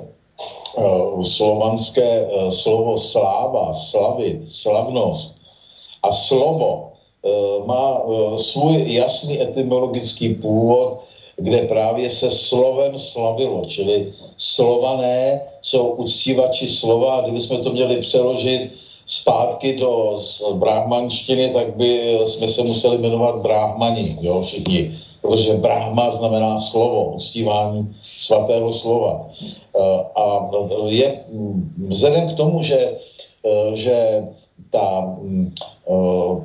slovanské 1.24 2.28
eh, 2.28 2.52
slovo 2.52 2.98
sláva, 2.98 3.74
slavit, 3.74 4.48
slavnost 4.48 5.36
a 6.04 6.12
slovo 6.12 6.92
eh, 7.26 7.30
má 7.66 8.02
svůj 8.38 8.94
jasný 8.94 9.42
etymologický 9.42 10.34
původ, 10.34 11.00
kde 11.38 11.62
právě 11.62 12.10
se 12.10 12.32
slovem 12.32 12.98
slavilo, 12.98 13.66
čili 13.66 14.14
slované 14.38 15.42
jsou 15.62 15.88
uctívači 15.88 16.68
slova 16.68 17.16
a 17.16 17.22
kdybychom 17.22 17.64
to 17.64 17.72
měli 17.72 18.02
přeložit 18.02 18.72
zpátky 19.06 19.78
do 19.78 20.20
brahmanštiny, 20.54 21.50
tak 21.50 21.76
by 21.76 22.20
jsme 22.26 22.48
se 22.48 22.64
museli 22.64 22.98
jmenovat 22.98 23.36
brahmani, 23.36 24.18
jo, 24.22 24.42
všichni. 24.42 24.98
Protože 25.22 25.54
brahma 25.54 26.12
znamená 26.12 26.58
slovo, 26.58 27.12
uctívání 27.16 27.96
svatého 28.20 28.74
slova. 28.74 29.30
A 30.16 30.50
je 30.86 31.24
vzhledem 31.88 32.30
k 32.30 32.38
tomu, 32.38 32.64
že, 32.64 33.00
že 33.74 34.28
ta, 34.70 35.18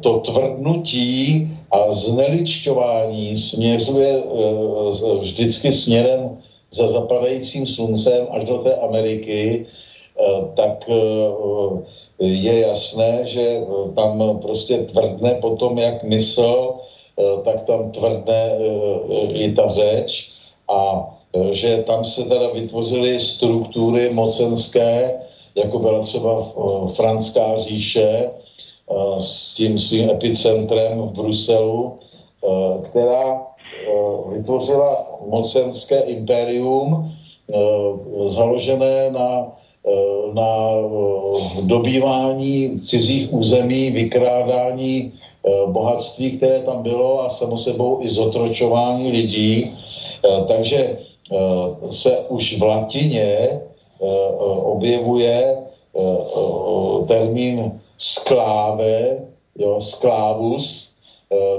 to 0.00 0.10
tvrdnutí 0.18 1.48
a 1.70 1.92
zneličťování 1.92 3.38
směřuje 3.38 4.22
vždycky 5.20 5.72
směrem 5.72 6.38
za 6.70 6.88
zapadajícím 6.88 7.66
sluncem 7.66 8.26
až 8.30 8.44
do 8.44 8.58
té 8.58 8.74
Ameriky, 8.74 9.66
tak 10.54 10.88
je 12.18 12.60
jasné, 12.60 13.26
že 13.26 13.40
eh, 13.42 13.92
tam 13.94 14.38
prostě 14.42 14.78
tvrdne 14.78 15.34
potom, 15.34 15.78
jak 15.78 16.02
mysl, 16.02 16.74
eh, 17.18 17.42
tak 17.44 17.62
tam 17.62 17.90
tvrdne 17.90 18.42
eh, 18.54 19.32
i 19.32 19.52
ta 19.52 19.68
řeč 19.68 20.30
a 20.68 21.10
že 21.50 21.84
tam 21.86 22.04
se 22.04 22.24
teda 22.24 22.48
vytvořily 22.50 23.20
struktury 23.20 24.10
mocenské, 24.12 25.14
jako 25.54 25.78
byla 25.78 26.02
třeba 26.02 26.52
Franská 26.94 27.58
říše 27.58 28.30
s 29.20 29.54
tím 29.54 29.78
svým 29.78 30.10
epicentrem 30.10 30.98
v 30.98 31.12
Bruselu, 31.12 31.98
která 32.82 33.42
vytvořila 34.32 35.06
mocenské 35.26 36.00
impérium 36.00 37.12
založené 38.28 39.10
na 39.10 39.54
Eh, 39.84 40.32
na 40.32 40.50
eh, 40.80 41.62
dobývání 41.62 42.80
cizích 42.80 43.32
území, 43.32 43.90
vykrádání 43.90 45.12
eh, 45.12 45.50
bohatství, 45.66 46.36
které 46.36 46.60
tam 46.60 46.82
bylo 46.82 47.24
a 47.24 47.28
samo 47.28 47.58
sebou 47.58 47.98
i 48.00 48.08
zotročování 48.08 49.12
lidí. 49.12 49.76
Takže 50.48 50.98
se 51.90 52.18
už 52.28 52.58
v 52.58 52.62
latině 52.62 53.60
objevuje 54.62 55.56
termín 57.08 57.80
skláve, 57.98 59.18
jo, 59.58 59.80
sklávus, 59.80 60.94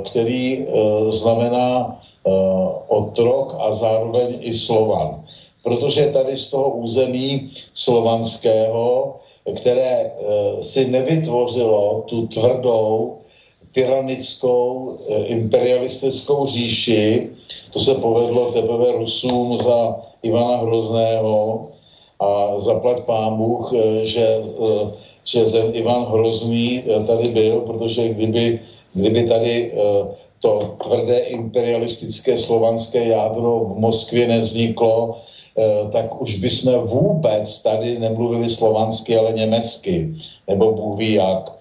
který 0.06 0.68
znamená 1.10 2.02
otrok 2.88 3.56
a 3.60 3.72
zároveň 3.72 4.38
i 4.40 4.54
slovan. 4.54 5.24
Protože 5.64 6.06
tady 6.06 6.38
z 6.38 6.50
toho 6.50 6.70
území 6.70 7.52
slovanského, 7.74 9.16
které 9.56 10.12
si 10.62 10.88
nevytvořilo 10.88 12.04
tu 12.08 12.28
tvrdou 12.28 13.18
tyranickou 13.76 14.98
e, 15.08 15.24
imperialistickou 15.36 16.48
říši, 16.48 17.30
to 17.74 17.80
se 17.80 17.94
povedlo 17.96 18.52
teprve 18.52 18.92
Rusům 18.92 19.58
za 19.58 19.96
Ivana 20.24 20.58
Hrozného. 20.58 21.68
A 22.20 22.60
zaplať 22.60 23.04
pán 23.04 23.36
Bůh, 23.36 23.74
e, 23.76 24.06
že, 24.06 24.24
e, 24.24 24.92
že 25.26 25.46
ten 25.46 25.76
Ivan 25.76 26.06
Hrozný 26.06 26.84
tady 27.08 27.30
byl, 27.30 27.60
protože 27.60 28.10
kdyby, 28.10 28.60
kdyby 28.94 29.28
tady 29.28 29.74
to 30.40 30.76
tvrdé 30.84 31.20
imperialistické 31.20 32.38
slovanské 32.38 33.08
jádro 33.08 33.60
v 33.60 33.78
Moskvě 33.78 34.28
nevzniklo, 34.28 35.18
Eh, 35.58 35.90
tak 35.92 36.22
už 36.22 36.36
bychom 36.36 36.74
vůbec 36.74 37.62
tady 37.62 38.00
nemluvili 38.00 38.50
slovansky, 38.50 39.18
ale 39.18 39.34
německy, 39.34 40.16
nebo 40.48 40.72
Bůh 40.72 41.00
ví 41.00 41.14
jak. 41.14 41.55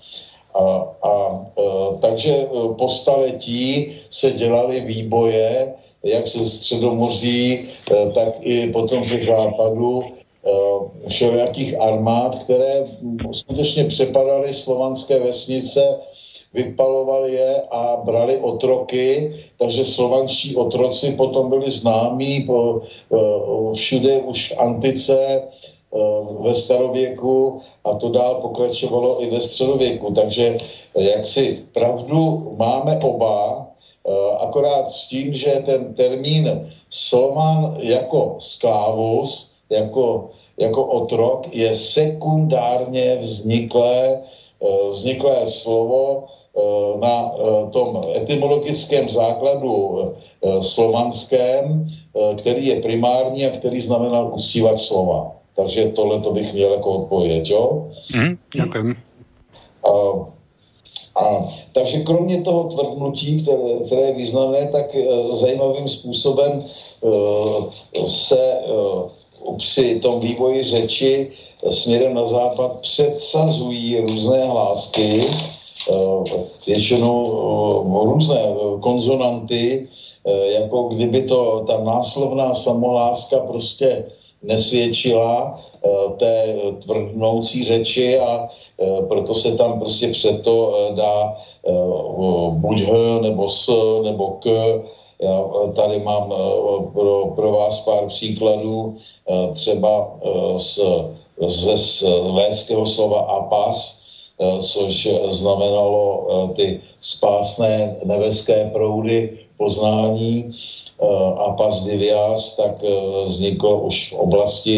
A, 0.54 0.86
a 1.02 1.12
e, 1.58 1.62
takže 2.00 2.32
eh, 2.34 2.74
po 2.78 2.88
staletí 2.88 3.92
se 4.10 4.30
dělaly 4.30 4.80
výboje, 4.80 5.74
jak 6.04 6.26
ze 6.26 6.44
středomoří, 6.44 7.68
e, 7.90 8.10
tak 8.10 8.28
i 8.40 8.70
potom 8.70 9.04
ze 9.04 9.18
západu, 9.18 10.04
e, 10.04 10.08
všelijakých 11.08 11.80
armád, 11.80 12.44
které 12.44 12.86
skutečně 13.32 13.84
přepadaly 13.84 14.54
slovanské 14.54 15.18
vesnice 15.18 15.98
vypalovali 16.54 17.32
je 17.32 17.62
a 17.70 17.96
brali 18.04 18.36
otroky, 18.36 19.34
takže 19.58 19.84
slovanští 19.84 20.56
otroci 20.56 21.12
potom 21.12 21.50
byli 21.50 21.70
známí 21.70 22.42
po, 22.46 22.82
všude 23.74 24.18
už 24.18 24.52
v 24.52 24.60
antice, 24.60 25.18
e, 25.18 25.42
ve 26.40 26.54
starověku 26.54 27.60
a 27.84 27.94
to 27.94 28.08
dál 28.08 28.34
pokračovalo 28.34 29.22
i 29.22 29.30
ve 29.30 29.40
středověku. 29.40 30.10
Takže 30.10 30.58
jak 30.94 31.26
si 31.26 31.62
pravdu 31.72 32.52
máme 32.56 32.98
oba, 32.98 33.66
e, 34.06 34.36
akorát 34.36 34.90
s 34.90 35.06
tím, 35.06 35.34
že 35.34 35.62
ten 35.64 35.94
termín 35.94 36.70
Slovan 36.90 37.74
jako 37.78 38.36
sklávus, 38.38 39.52
jako, 39.70 40.30
jako 40.58 40.84
otrok, 40.84 41.46
je 41.54 41.74
sekundárně 41.74 43.16
vzniklé, 43.20 44.18
vzniklé 44.90 45.46
slovo, 45.46 46.24
Eh, 46.54 46.98
na 47.02 47.34
eh, 47.34 47.66
tom 47.74 47.98
etymologickém 48.14 49.08
základu 49.08 49.98
eh, 49.98 50.62
slovanském, 50.62 51.90
který 52.38 52.66
je 52.66 52.80
primární 52.80 53.46
a 53.46 53.50
který 53.50 53.80
znamenal 53.80 54.30
uctívat 54.34 54.80
slova. 54.80 55.34
Takže 55.56 55.84
tohle 55.84 56.20
to 56.20 56.32
bych 56.32 56.52
měl 56.52 56.72
jako 56.72 56.90
odpověď, 56.90 57.50
jo? 57.50 57.90
Mm. 58.14 58.38
A, 59.84 59.90
a, 61.20 61.48
takže 61.72 62.00
kromě 62.00 62.42
toho 62.42 62.64
tvrdnutí, 62.64 63.42
které, 63.42 63.86
které 63.86 64.02
je 64.02 64.14
významné, 64.14 64.68
tak 64.72 64.96
zajímavým 65.32 65.88
způsobem 65.88 66.64
se 68.06 68.60
při 69.58 70.00
tom 70.00 70.20
vývoji 70.20 70.62
řeči 70.62 71.30
směrem 71.68 72.14
na 72.14 72.26
západ 72.26 72.80
předsazují 72.80 74.00
různé 74.00 74.46
hlásky, 74.46 75.26
Eh, 75.84 76.44
většinou 76.66 77.16
eh, 77.84 78.04
různé 78.04 78.40
eh, 78.40 78.80
konzonanty, 78.80 79.88
jako 80.58 80.82
kdyby 80.82 81.22
to 81.22 81.64
ta 81.66 81.84
náslovná 81.84 82.54
samoláska 82.54 83.38
prostě 83.38 84.04
nesvědčila 84.44 85.60
té 86.18 86.54
tvrdnoucí 86.82 87.64
řeči 87.64 88.18
a 88.18 88.48
proto 89.08 89.34
se 89.34 89.52
tam 89.56 89.78
prostě 89.78 90.08
před 90.08 90.42
to 90.42 90.74
dá 90.96 91.36
buď 92.48 92.80
h, 92.80 93.20
nebo 93.20 93.48
s, 93.48 93.72
nebo 94.02 94.28
k. 94.28 94.48
Já 95.22 95.40
tady 95.76 95.98
mám 95.98 96.34
pro, 96.92 97.32
pro 97.36 97.52
vás 97.52 97.80
pár 97.80 98.06
příkladů, 98.06 98.96
třeba 99.54 100.18
z, 100.56 100.80
ze 101.46 101.76
svédského 101.76 102.86
slova 102.86 103.20
apas, 103.20 104.04
Eh, 104.40 104.62
což 104.62 105.08
znamenalo 105.30 106.26
eh, 106.26 106.54
ty 106.54 106.80
spásné 107.00 107.96
nebeské 108.04 108.70
proudy 108.74 109.38
poznání 109.56 110.54
eh, 111.04 111.34
a 111.38 111.52
pas 111.52 111.84
divias, 111.84 112.56
tak 112.56 112.84
vzniklo 113.26 113.80
už 113.80 114.12
v 114.12 114.18
oblasti 114.18 114.76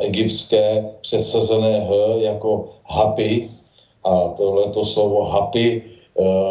egyptské 0.00 0.84
předsazené 1.00 1.88
H 1.88 1.92
jako 2.28 2.68
happy 2.84 3.50
a 4.04 4.36
tohleto 4.36 4.84
slovo 4.84 5.24
happy 5.24 5.82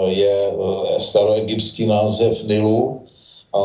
je 0.05 0.53
staroegyptský 0.97 1.85
název 1.85 2.43
Nilu. 2.43 3.05
A 3.53 3.61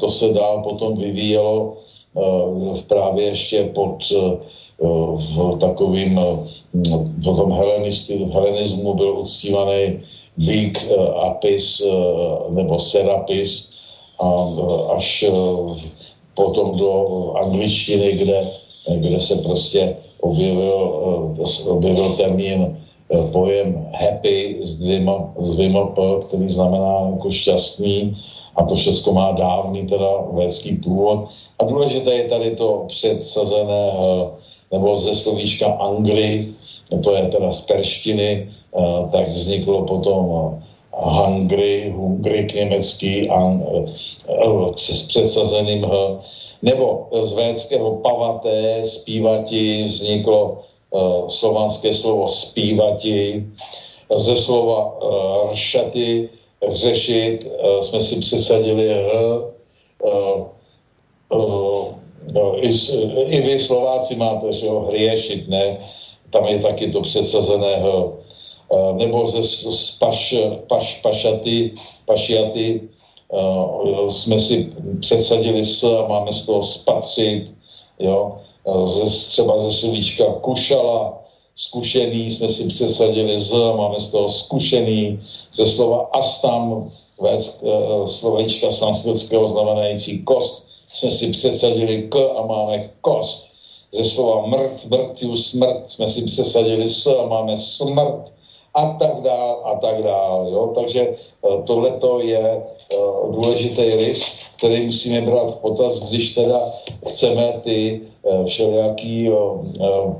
to 0.00 0.10
se 0.10 0.32
dál 0.32 0.64
potom 0.64 0.96
vyvíjelo 0.96 1.76
právě 2.88 3.24
ještě 3.24 3.64
pod 3.76 4.00
takovým 5.60 6.20
potom 7.24 7.50
v 7.50 8.32
helenismu 8.32 8.94
byl 8.94 9.18
uctívaný 9.18 10.00
Vík 10.38 10.86
eh, 10.86 10.94
Apis 11.26 11.82
eh, 11.82 11.90
nebo 12.50 12.78
Serapis 12.78 13.70
a 14.20 14.26
eh, 14.58 14.96
až 14.96 15.24
potom 16.34 16.78
do 16.78 16.92
angličtiny, 17.36 18.12
kde, 18.12 18.50
kde 18.96 19.20
se 19.20 19.36
prostě 19.36 19.96
objevil, 20.20 20.94
objevil 21.66 22.14
termín 22.16 22.78
pojem 23.32 23.88
happy 23.92 24.58
s 24.62 24.78
dvěma, 24.78 25.34
s 25.38 25.56
dvěma 25.56 25.86
p, 25.86 26.02
který 26.28 26.48
znamená 26.48 27.10
jako 27.10 27.30
šťastný 27.30 28.16
a 28.56 28.64
to 28.64 28.74
všechno 28.74 29.12
má 29.12 29.32
dávný 29.32 29.86
teda 29.86 30.10
védský 30.32 30.76
původ. 30.76 31.28
A 31.58 31.64
důležité 31.64 32.14
je 32.14 32.28
tady 32.28 32.56
to 32.56 32.84
předsazené 32.86 33.92
nebo 34.72 34.98
ze 34.98 35.14
slovíčka 35.14 35.66
Angli, 35.66 36.48
to 37.02 37.12
je 37.12 37.28
teda 37.28 37.52
z 37.52 37.60
perštiny, 37.60 38.48
tak 39.12 39.28
vzniklo 39.28 39.84
potom 39.84 40.54
Hungry, 40.98 41.90
Hungry 41.96 42.46
německý 42.54 43.30
an, 43.30 43.62
eh, 43.62 43.92
s 44.76 45.02
předsazeným 45.06 45.84
H, 45.84 46.20
nebo 46.62 47.06
z 47.22 47.32
védského 47.32 47.96
pavaté 47.96 48.82
zpívati 48.84 49.84
vzniklo 49.84 50.62
slovanské 51.28 51.94
slovo 51.94 52.28
zpívati, 52.28 53.44
ze 54.16 54.36
slova 54.36 54.96
ršaty, 55.52 56.28
řešit, 56.72 57.46
jsme 57.80 58.00
si 58.00 58.16
přesadili 58.16 58.88
h, 58.88 59.08
i, 62.56 62.68
i 63.36 63.40
vy 63.40 63.58
Slováci 63.58 64.16
máte, 64.16 64.52
že 64.52 64.66
jo, 64.66 64.80
hriešit, 64.80 65.48
ne? 65.48 65.78
Tam 66.30 66.44
je 66.44 66.58
taky 66.58 66.90
to 66.90 67.00
předsazeného. 67.00 68.18
Nebo 68.92 69.26
ze 69.28 69.40
paš, 69.98 70.34
paš, 70.66 71.00
pašaty, 71.02 71.72
pašiaty 72.06 72.88
jsme 74.08 74.40
si 74.40 74.72
předsadili 75.00 75.64
s 75.64 75.84
a 75.84 76.08
máme 76.08 76.32
z 76.32 76.46
toho 76.46 76.62
spatřit, 76.62 77.50
jo. 77.98 78.36
Ze, 78.86 79.04
třeba 79.30 79.60
ze 79.60 79.72
slovíčka 79.72 80.24
kušala, 80.32 81.18
zkušený 81.56 82.30
jsme 82.30 82.48
si 82.48 82.66
přesadili 82.66 83.38
z, 83.38 83.52
máme 83.76 84.00
z 84.00 84.10
toho 84.10 84.28
zkušený, 84.28 85.20
ze 85.52 85.66
slova 85.66 86.08
astam, 86.12 86.90
věc, 87.22 87.64
slovíčka 88.06 88.70
sanskritského 88.70 89.48
znamenající 89.48 90.22
kost, 90.22 90.66
jsme 90.92 91.10
si 91.10 91.30
přesadili 91.30 92.02
k 92.02 92.16
a 92.36 92.42
máme 92.46 92.90
kost. 93.00 93.44
Ze 93.92 94.04
slova 94.04 94.46
mrt, 94.46 94.84
mrtiu, 94.84 95.36
smrt 95.36 95.90
jsme 95.90 96.08
si 96.08 96.22
přesadili 96.22 96.88
s 96.88 97.06
a 97.06 97.26
máme 97.26 97.56
smrt 97.56 98.32
a 98.78 98.96
tak 98.98 99.14
dál 99.26 99.52
a 99.64 99.72
tak 99.82 100.02
dál. 100.02 100.46
Jo? 100.50 100.72
Takže 100.74 101.02
eh, 101.08 101.62
tohleto 101.66 102.20
je 102.22 102.62
uh, 102.94 103.34
důležitý 103.34 103.82
rys, 103.82 104.22
který 104.58 104.86
musíme 104.86 105.20
brát 105.20 105.50
v 105.50 105.60
potaz, 105.60 106.00
když 106.00 106.34
teda 106.34 106.60
chceme 107.08 107.60
ty 107.64 108.00
uh, 108.22 108.46
všelijaký 108.46 109.30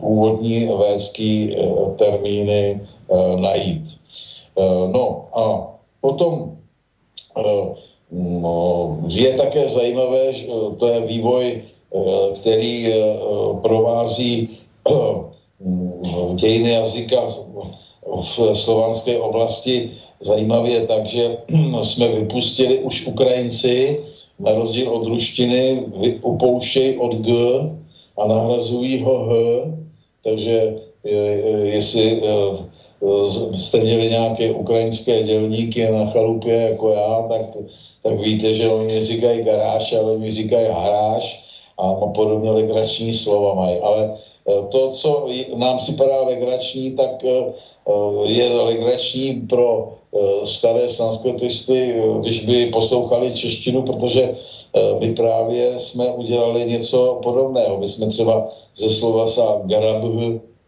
původní 0.00 0.66
védský 0.66 1.56
uh, 1.56 1.94
termíny 1.96 2.80
najít. 3.38 3.96
No 4.92 5.24
a 5.32 5.72
potom 6.00 6.59
No, 8.12 8.96
je 9.09 9.36
také 9.36 9.68
zajímavé, 9.68 10.32
že 10.32 10.46
to 10.80 10.84
je 10.86 11.00
vývoj, 11.00 11.44
eh, 11.44 12.00
který 12.40 12.88
eh, 12.88 12.96
provází 13.62 14.59
eh, 14.88 14.94
dějiny 16.34 16.70
jazyka 16.70 17.20
v 18.16 18.54
slovanské 18.54 19.18
oblasti 19.18 19.90
zajímavě 20.20 20.86
tak, 20.86 21.06
že 21.06 21.38
jsme 21.82 22.09
vypustili 22.09 22.78
už 22.78 23.06
Ukrajinci, 23.06 24.00
na 24.38 24.52
rozdíl 24.52 24.88
od 24.88 25.06
ruštiny, 25.06 25.84
upouštějí 26.22 26.98
od 26.98 27.14
G 27.14 27.32
a 28.18 28.26
nahrazují 28.26 29.02
ho 29.02 29.18
H, 29.18 29.30
takže 30.24 30.74
jestli 31.62 32.22
jste 33.56 33.78
měli 33.80 34.11
nějaké 34.11 34.52
ukrajinské 34.52 35.22
dělníky 35.22 35.90
na 35.90 36.04
chalupě 36.06 36.54
jako 36.54 36.90
já, 36.90 37.26
tak 37.28 37.42
tak 38.02 38.20
víte, 38.20 38.54
že 38.54 38.68
oni 38.68 39.04
říkají 39.04 39.42
garáž, 39.42 39.92
ale 39.92 40.12
oni 40.12 40.30
říkají 40.30 40.68
haráž 40.68 41.44
a 41.78 41.92
podobně 41.92 42.50
legrační 42.50 43.12
slova 43.12 43.54
mají. 43.54 43.78
Ale 43.78 44.11
e, 44.48 44.62
to, 44.70 44.90
co 44.90 45.26
nám 45.56 45.78
připadá 45.78 46.22
legrační, 46.22 46.96
tak 46.96 47.24
je 48.24 48.53
legrační 48.53 49.34
pro 49.49 49.95
staré 50.45 50.89
sanskritisty, 50.89 51.95
když 52.20 52.41
by 52.45 52.66
poslouchali 52.66 53.34
češtinu, 53.34 53.82
protože 53.82 54.34
my 55.01 55.14
právě 55.14 55.78
jsme 55.78 56.12
udělali 56.12 56.64
něco 56.64 57.20
podobného. 57.22 57.78
My 57.80 57.89
jsme 57.89 58.07
třeba 58.07 58.49
ze 58.76 58.91
slova 58.91 59.26
sa 59.26 59.61
grab, 59.64 60.05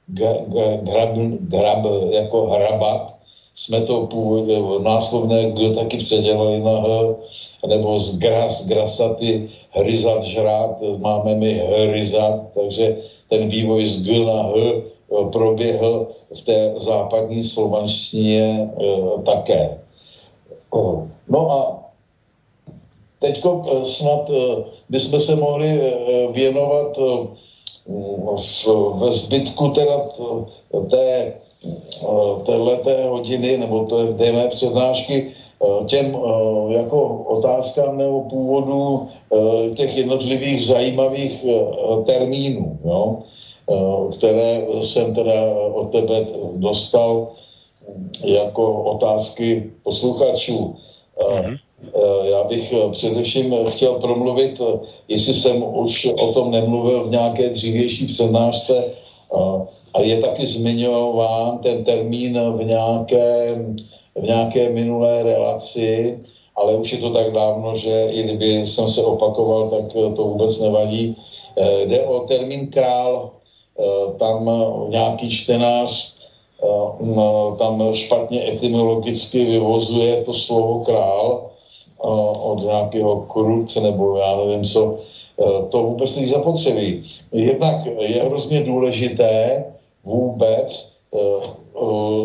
grab, 0.07 1.11
grab 1.41 1.87
jako 2.11 2.47
hrabat, 2.47 3.15
jsme 3.55 3.81
to 3.81 4.07
původně 4.07 4.63
náslovné 4.79 5.51
G 5.51 5.75
taky 5.75 5.97
předělali 5.97 6.61
na 6.61 6.81
H, 6.81 7.15
nebo 7.67 8.01
z 8.01 8.19
gras, 8.19 8.67
grasaty, 8.67 9.49
hryzat, 9.71 10.23
žrát, 10.23 10.83
máme 10.99 11.35
my 11.35 11.53
hryzat, 11.53 12.53
takže 12.55 12.97
ten 13.29 13.49
vývoj 13.49 13.87
z 13.87 14.03
G 14.03 14.25
na 14.25 14.43
H 14.43 14.53
eh, 14.57 14.83
proběhl 15.33 16.07
v 16.35 16.41
té 16.43 16.75
západní 16.77 17.45
slovanštině 17.45 18.71
e, 18.81 19.23
také. 19.23 19.79
No 21.29 21.51
a 21.51 21.83
teď 23.21 23.43
snad 23.85 24.31
bychom 24.89 25.21
se 25.21 25.37
mohli 25.37 25.95
věnovat 26.33 26.99
e, 26.99 27.27
ve 29.01 29.13
zbytku 29.13 29.69
teda 29.69 30.09
té 30.91 31.35
téhleté 32.47 33.09
hodiny, 33.09 33.59
nebo 33.59 33.85
té 34.19 34.33
mé 34.33 34.49
přednášky, 34.49 35.33
eh, 35.63 35.85
těm 35.85 36.17
eh, 36.17 36.73
jako 36.73 37.09
otázkám 37.27 37.99
nebo 37.99 38.23
původu 38.23 39.09
eh, 39.33 39.75
těch 39.75 39.97
jednotlivých 39.97 40.67
zajímavých 40.67 41.45
termínů, 42.07 42.79
jo, 42.85 43.23
které 44.13 44.63
jsem 44.83 45.15
teda 45.15 45.55
od 45.73 45.93
tebe 45.93 46.27
dostal 46.55 47.29
jako 48.25 48.83
otázky 48.83 49.71
posluchačů. 49.83 50.77
Mm-hmm. 51.19 51.59
Já 52.23 52.45
bych 52.45 52.75
především 52.93 53.55
chtěl 53.69 53.95
promluvit, 53.95 54.61
jestli 55.09 55.35
jsem 55.35 55.65
už 55.77 56.09
o 56.21 56.33
tom 56.33 56.51
nemluvil 56.51 57.05
v 57.05 57.11
nějaké 57.11 57.49
dřívější 57.49 58.07
přednášce, 58.07 58.85
a 59.95 60.01
je 60.01 60.21
taky 60.21 60.47
zmiňován 60.47 61.59
ten 61.59 61.85
termín 61.85 62.39
v 62.57 62.65
nějaké, 62.65 63.59
v 64.15 64.23
nějaké 64.23 64.69
minulé 64.71 65.23
relaci, 65.23 66.19
ale 66.57 66.77
už 66.77 66.93
je 66.93 66.99
to 66.99 67.11
tak 67.11 67.33
dávno, 67.33 67.77
že 67.77 68.07
i 68.11 68.23
kdyby 68.23 68.67
jsem 68.67 68.89
se 68.89 69.03
opakoval, 69.03 69.71
tak 69.71 69.93
to 69.93 70.23
vůbec 70.25 70.61
nevadí. 70.61 71.17
Eh, 71.59 71.87
jde 71.87 72.01
o 72.07 72.21
termín 72.21 72.71
král, 72.71 73.31
tam 74.19 74.51
nějaký 74.89 75.31
čtenář 75.31 76.15
eh, 76.63 77.57
tam 77.59 77.95
špatně 77.95 78.49
etymologicky 78.49 79.45
vyvozuje 79.45 80.25
to 80.25 80.33
slovo 80.33 80.85
král 80.85 81.51
od 82.43 82.65
nějakého 82.65 83.21
krut 83.21 83.77
nebo 83.77 84.17
já 84.17 84.37
nevím 84.37 84.65
co, 84.65 84.99
to 85.69 85.83
vůbec 85.83 86.17
není 86.17 86.29
zapotřebí. 86.29 87.05
Jednak 87.33 87.87
je 87.99 88.23
hrozně 88.23 88.63
důležité, 88.63 89.65
vůbec 90.05 90.93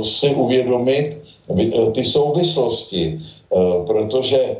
si 0.01 0.35
uvědomit 0.35 1.17
ty 1.93 2.03
souvislosti, 2.03 3.19
protože 3.87 4.57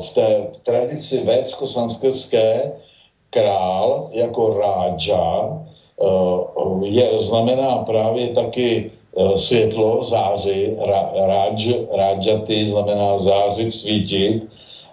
v 0.00 0.10
té 0.14 0.46
tradici 0.62 1.24
védsko-sanskritské 1.24 2.72
král 3.30 4.08
jako 4.12 4.58
rádža 4.58 5.58
je, 6.82 7.18
znamená 7.18 7.78
právě 7.78 8.28
taky 8.28 8.90
světlo, 9.36 10.04
záři, 10.04 10.76
rádž, 11.26 11.68
rádžaty 11.92 12.66
znamená 12.66 13.18
zářit, 13.18 13.72
svítit. 13.72 14.42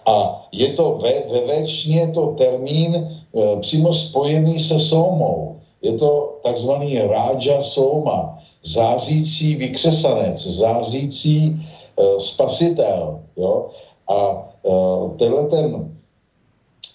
A 0.06 0.46
je 0.52 0.74
to 0.74 1.00
ve, 1.02 1.14
ve 1.32 1.42
věčně 1.42 2.12
to 2.14 2.28
termín 2.28 3.22
přímo 3.62 3.94
spojený 3.94 4.60
se 4.60 4.80
soumou. 4.80 5.56
Je 5.82 5.98
to 5.98 6.40
takzvaný 6.44 6.98
Rája 6.98 7.62
Soma, 7.62 8.38
zářící 8.64 9.56
vykřesanec, 9.56 10.48
zářící 10.48 11.62
spasitel. 12.18 13.20
Jo? 13.38 13.70
A 14.10 14.48
tenhle 15.18 15.46
ten, 15.48 15.96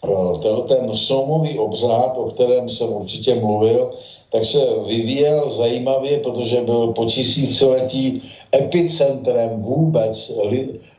uh, 0.09 0.41
tenhle 0.41 0.63
ten 0.63 0.97
somový 0.97 1.59
obřád, 1.59 2.17
o 2.17 2.25
kterém 2.25 2.69
jsem 2.69 2.93
určitě 2.93 3.35
mluvil, 3.35 3.91
tak 4.31 4.45
se 4.45 4.59
vyvíjel 4.87 5.51
zajímavě, 5.51 6.19
protože 6.19 6.61
byl 6.61 6.93
po 6.93 7.05
tisíciletí 7.05 8.23
epicentrem 8.55 9.63
vůbec 9.63 10.33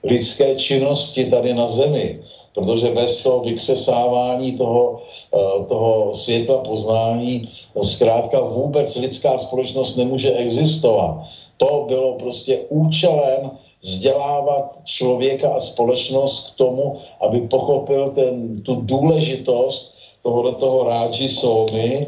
lidské 0.03 0.55
činnosti 0.55 1.25
tady 1.25 1.53
na 1.53 1.67
Zemi 1.67 2.19
protože 2.55 2.91
bez 2.91 3.23
toho 3.23 3.39
vykřesávání 3.41 4.57
toho, 4.57 4.99
eh, 5.35 5.63
toho 5.67 6.15
světla 6.15 6.57
poznání 6.57 7.49
zkrátka 7.83 8.39
vůbec 8.39 8.95
lidská 8.95 9.37
společnost 9.37 9.95
nemůže 9.95 10.31
existovat. 10.31 11.27
To 11.57 11.85
bylo 11.87 12.15
prostě 12.15 12.59
účelem 12.69 13.51
vzdělávat 13.85 14.81
člověka 14.85 15.53
a 15.53 15.59
společnost 15.59 16.49
k 16.49 16.57
tomu, 16.57 16.97
aby 17.21 17.41
pochopil 17.41 18.11
ten, 18.17 18.61
tu 18.61 18.81
důležitost 18.81 19.93
tohoto 20.25 20.51
toho 20.51 20.89
Ráži 20.89 21.29
Soumy 21.29 22.07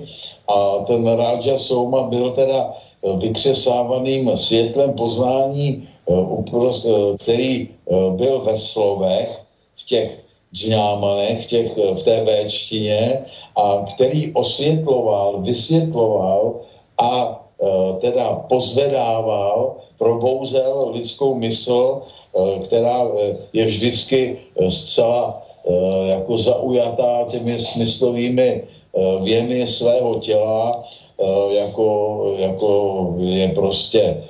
a 0.50 0.82
ten 0.90 1.06
Ráža 1.06 1.58
Souma 1.58 2.10
byl 2.10 2.34
teda 2.34 2.74
eh, 2.74 3.18
vykřesávaným 3.18 4.38
světlem 4.38 4.94
poznání, 4.94 5.86
eh, 6.10 7.16
který 7.22 7.70
byl 8.10 8.42
ve 8.42 8.56
slovech, 8.56 9.30
v 9.78 9.84
těch 9.86 10.10
džňámanech, 10.54 11.46
těch, 11.46 11.78
eh, 11.78 11.94
v 11.94 12.02
té 12.04 12.24
véčtině, 12.26 13.22
a 13.54 13.86
který 13.94 14.34
osvětloval, 14.34 15.46
vysvětloval 15.46 16.66
a 16.98 17.44
teda 18.02 18.46
pozvedával, 18.50 19.87
probouzel 19.98 20.90
lidskou 20.94 21.36
mysl, 21.36 22.02
která 22.64 23.04
je 23.54 23.66
vždycky 23.66 24.38
zcela 24.70 25.42
jako 26.06 26.38
zaujatá 26.38 27.26
těmi 27.32 27.60
smyslovými 27.60 28.64
věmy 29.24 29.68
svého 29.68 30.16
těla, 30.20 30.84
jako, 31.50 31.90
jako 32.38 33.14
je 33.20 33.48
prostě 33.48 34.24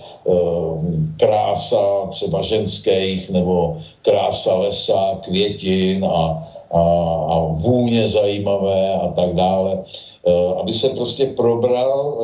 krása 1.19 2.07
třeba 2.09 2.41
ženských 2.41 3.29
nebo 3.29 3.77
krása 4.01 4.55
lesa, 4.55 5.19
květin 5.23 6.05
a, 6.05 6.47
a, 6.71 6.81
a 7.29 7.39
vůně 7.39 8.07
zajímavé 8.07 8.93
a 8.93 9.07
tak 9.07 9.35
dále. 9.35 9.83
Aby 10.57 10.73
se 10.73 10.89
prostě 10.89 11.25
probral 11.25 12.17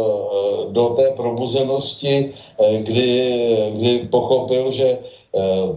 do 0.71 0.89
té 0.89 1.11
probuzenosti, 1.15 2.31
kdy, 2.77 3.43
kdy 3.77 4.07
pochopil, 4.11 4.71
že 4.71 4.97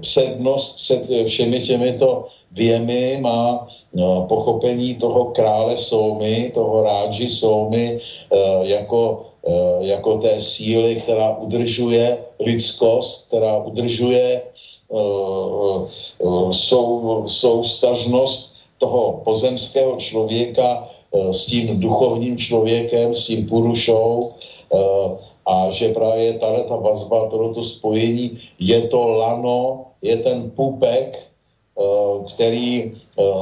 přednost 0.01 0.77
před 0.77 1.27
všemi 1.27 1.61
těmito 1.61 2.27
věmi 2.53 3.19
má 3.21 3.69
pochopení 4.29 4.95
toho 4.95 5.25
krále 5.25 5.77
Soumy, 5.77 6.51
toho 6.55 6.83
rádži 6.83 7.31
Soumy 7.31 8.01
jako 8.63 9.27
Eh, 9.47 9.87
jako 9.87 10.19
té 10.19 10.41
síly, 10.41 10.97
která 10.97 11.37
udržuje 11.39 12.19
lidskost, 12.41 13.27
která 13.29 13.59
udržuje 13.59 14.43
eh, 14.43 14.97
eh, 16.21 16.53
sou, 16.53 17.23
soustažnost 17.29 18.53
toho 18.79 19.23
pozemského 19.25 19.97
člověka 19.97 20.89
s 21.31 21.47
tím 21.47 21.81
duchovním 21.81 22.39
člověkem, 22.39 23.15
s 23.15 23.27
tím 23.27 23.47
purušou 23.47 24.33
a 25.47 25.71
že 25.71 25.95
právě 25.95 26.33
tahle 26.33 26.65
ta 26.65 26.77
vazba, 26.77 27.29
tohoto 27.29 27.65
spojení 27.65 28.39
je 28.59 28.81
to 28.89 29.09
lano, 29.09 29.85
je 30.03 30.17
ten 30.17 30.51
pupek, 30.51 31.19
který 32.35 32.93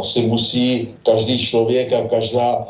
si 0.01 0.27
musí 0.27 0.89
každý 1.03 1.39
člověk 1.39 1.93
a 1.93 2.07
každá 2.07 2.69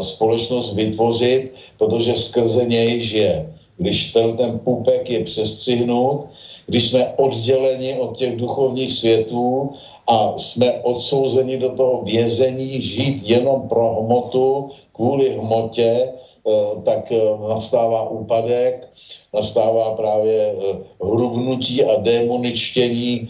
společnost 0.00 0.74
vytvořit 0.74 1.52
protože 1.78 2.16
skrze 2.16 2.64
něj 2.64 3.00
žije. 3.00 3.50
Když 3.76 4.12
ten, 4.12 4.36
ten 4.36 4.58
pupek 4.58 5.10
je 5.10 5.24
přestřihnut, 5.24 6.30
když 6.66 6.88
jsme 6.88 7.14
odděleni 7.16 7.98
od 7.98 8.16
těch 8.16 8.36
duchovních 8.36 8.92
světů 8.92 9.70
a 10.06 10.38
jsme 10.38 10.72
odsouzeni 10.82 11.58
do 11.58 11.70
toho 11.70 12.02
vězení 12.02 12.82
žít 12.82 13.22
jenom 13.22 13.68
pro 13.68 14.02
hmotu, 14.02 14.70
kvůli 14.92 15.34
hmotě, 15.34 16.08
eh, 16.08 16.50
tak 16.84 17.12
eh, 17.12 17.18
nastává 17.48 18.10
úpadek, 18.10 18.88
nastává 19.34 19.94
právě 19.94 20.38
eh, 20.52 20.76
hrubnutí 21.04 21.84
a 21.84 22.00
démoničtění 22.00 23.28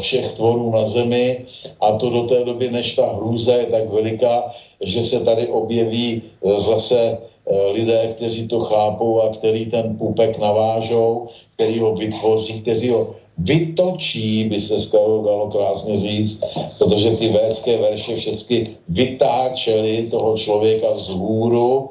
všech 0.00 0.32
tvorů 0.32 0.70
na 0.70 0.86
zemi. 0.86 1.46
A 1.80 1.92
to 1.92 2.10
do 2.10 2.22
té 2.22 2.44
doby, 2.44 2.70
než 2.70 2.94
ta 2.94 3.06
hrůza 3.14 3.54
je 3.54 3.66
tak 3.66 3.88
veliká, 3.88 4.50
že 4.80 5.04
se 5.04 5.20
tady 5.20 5.48
objeví 5.48 6.22
zase 6.56 7.18
lidé, 7.70 8.14
kteří 8.16 8.48
to 8.48 8.60
chápou 8.60 9.20
a 9.20 9.32
který 9.32 9.66
ten 9.66 9.96
půpek 9.98 10.38
navážou, 10.38 11.28
který 11.54 11.78
ho 11.78 11.94
vytvoří, 11.94 12.62
kteří 12.62 12.90
ho 12.90 13.14
vytočí, 13.38 14.44
by 14.44 14.60
se 14.60 14.80
skoro 14.80 15.22
dalo 15.22 15.50
krásně 15.50 16.00
říct, 16.00 16.44
protože 16.78 17.10
ty 17.10 17.28
védské 17.28 17.78
verše 17.78 18.16
všechny 18.16 18.76
vytáčely 18.88 20.08
toho 20.10 20.38
člověka 20.38 20.96
z 20.96 21.08
hůru 21.08 21.90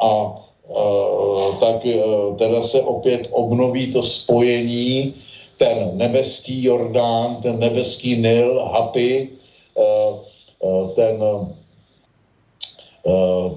a 0.00 0.40
Uh, 0.68 1.60
tak 1.60 1.84
uh, 1.84 2.36
teda 2.36 2.62
se 2.62 2.82
opět 2.82 3.28
obnoví 3.30 3.92
to 3.92 4.02
spojení, 4.02 5.14
ten 5.58 5.90
nebeský 5.92 6.64
Jordán, 6.64 7.36
ten 7.42 7.58
nebeský 7.58 8.16
Nil, 8.16 8.64
Hapi, 8.64 9.28
uh, 9.74 10.90
ten, 10.90 11.20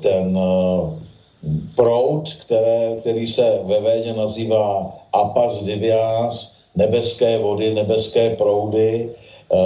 ten 0.02 0.40
proud, 1.76 2.34
které, 2.42 2.96
který 3.00 3.28
se 3.28 3.60
ve 3.64 3.80
Véně 3.80 4.14
nazývá 4.14 4.96
Apas 5.14 5.64
Divias, 5.64 6.57
nebeské 6.78 7.42
vody, 7.42 7.74
nebeské 7.74 8.38
proudy, 8.38 9.10
eh, 9.10 9.58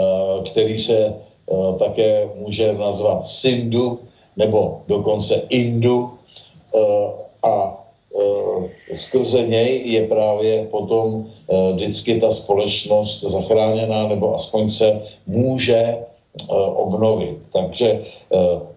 který 0.52 0.80
se 0.80 0.98
eh, 0.98 1.54
také 1.80 2.30
může 2.40 2.74
nazvat 2.74 3.28
Sindu 3.28 4.00
nebo 4.40 4.82
dokonce 4.88 5.44
Indu 5.52 6.10
eh, 6.76 6.80
a 7.44 7.78
skrze 8.94 9.48
něj 9.48 9.82
je 9.88 10.08
právě 10.08 10.68
potom 10.68 11.32
vždycky 11.74 12.20
ta 12.20 12.32
společnost 12.32 13.24
zachráněná 13.24 14.08
nebo 14.08 14.36
aspoň 14.36 14.70
se 14.70 15.02
může 15.28 15.98
obnovit. 16.76 17.40
Takže 17.54 18.04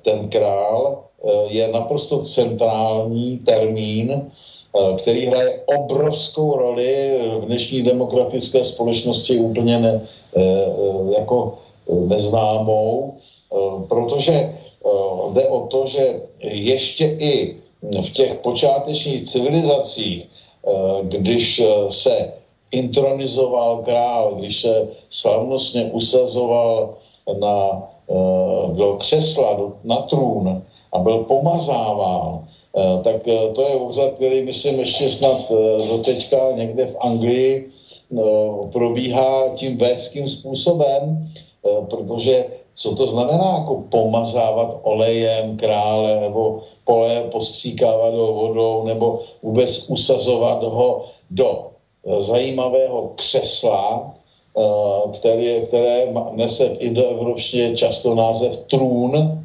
ten 0.02 0.28
král 0.30 1.04
je 1.50 1.68
naprosto 1.68 2.22
centrální 2.24 3.38
termín, 3.42 4.30
který 4.98 5.26
hraje 5.26 5.60
obrovskou 5.66 6.56
roli 6.56 7.18
v 7.40 7.44
dnešní 7.44 7.82
demokratické 7.82 8.64
společnosti 8.64 9.38
úplně 9.38 9.78
ne, 9.78 10.00
eh, 10.36 10.40
jako 11.18 11.58
neznámou, 11.88 13.14
protože 13.88 14.58
jde 15.32 15.48
o 15.48 15.60
to, 15.66 15.86
že 15.86 16.20
ještě 16.40 17.04
i 17.04 17.56
v 18.02 18.10
těch 18.10 18.34
počátečních 18.34 19.28
civilizacích, 19.28 20.28
když 21.02 21.62
se 21.88 22.32
intronizoval 22.70 23.82
král, 23.84 24.34
když 24.34 24.60
se 24.60 24.88
slavnostně 25.10 25.84
usazoval 25.84 26.94
na, 27.38 27.82
do 28.72 28.96
křesla, 28.98 29.60
na 29.84 29.96
trůn, 29.96 30.62
a 30.92 30.98
byl 30.98 31.18
pomazáván, 31.18 32.38
eh, 32.42 32.53
tak 32.74 33.28
eh, 33.28 33.48
to 33.54 33.62
je 33.62 33.76
úřad, 33.76 34.10
který 34.14 34.42
myslím 34.42 34.78
ještě 34.78 35.10
snad 35.10 35.46
eh, 35.50 35.86
do 35.88 35.98
teďka 35.98 36.52
někde 36.52 36.86
v 36.86 36.96
Anglii 37.00 37.70
probíhá 38.72 39.48
tím 39.56 39.78
védským 39.78 40.28
způsobem, 40.28 41.28
protože 41.90 42.46
co 42.74 42.94
to 42.94 43.06
znamená 43.06 43.58
jako 43.58 43.82
pomazávat 43.88 44.78
olejem 44.82 45.56
krále 45.56 46.20
nebo 46.20 46.62
pole 46.84 47.28
postříkávat 47.32 48.14
ho 48.14 48.32
vodou 48.32 48.84
nebo 48.84 49.20
vůbec 49.42 49.88
usazovat 49.88 50.62
ho 50.62 51.04
do 51.30 51.70
zajímavého 52.18 53.12
křesla, 53.16 54.14
které, 55.14 55.60
které 55.60 56.12
nese 56.32 56.68
v 56.68 56.80
indoevropštině 56.80 57.74
často 57.74 58.14
název 58.14 58.56
trůn, 58.56 59.43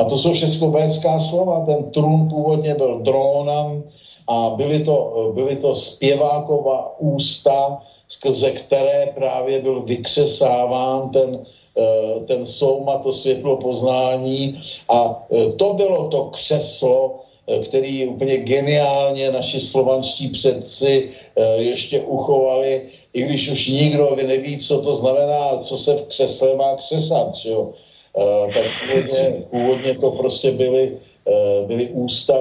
a 0.00 0.04
to 0.04 0.18
jsou 0.18 0.32
všechno 0.32 0.70
védská 0.70 1.18
slova. 1.20 1.66
Ten 1.66 1.90
trůn 1.90 2.28
původně 2.28 2.74
byl 2.74 2.98
drónem 2.98 3.84
a 4.28 4.50
byly 4.56 4.84
to, 4.84 5.32
byly 5.34 5.56
to 5.56 5.76
zpěváková 5.76 7.00
ústa, 7.00 7.82
skrze 8.08 8.50
které 8.50 9.12
právě 9.14 9.60
byl 9.60 9.82
vykřesáván 9.82 11.10
ten, 11.10 11.44
eh, 11.76 12.24
ten 12.26 12.46
souma, 12.46 12.98
to 13.04 13.12
světlo 13.12 13.56
poznání. 13.56 14.62
A 14.88 15.26
eh, 15.28 15.52
to 15.52 15.72
bylo 15.76 16.08
to 16.08 16.32
křeslo, 16.32 17.20
eh, 17.46 17.60
který 17.68 18.06
úplně 18.06 18.36
geniálně 18.36 19.30
naši 19.30 19.60
slovanští 19.60 20.28
předci 20.28 21.12
ještě 21.56 22.00
uchovali, 22.00 22.88
i 23.12 23.22
když 23.22 23.48
už 23.48 23.68
nikdo 23.68 24.16
neví, 24.16 24.58
co 24.58 24.82
to 24.82 24.92
znamená, 24.94 25.58
co 25.60 25.76
se 25.76 25.94
v 25.96 26.02
křesle 26.08 26.56
má 26.56 26.74
křesat. 26.76 27.34
Že 27.34 27.50
jo? 27.50 27.72
Eh, 28.16 28.52
tak 28.54 28.66
původně, 28.80 29.44
původně 29.50 29.94
to 29.94 30.10
prostě 30.10 30.50
byly, 30.50 30.98
eh, 31.26 31.66
byly 31.66 31.88
ústa, 31.88 32.34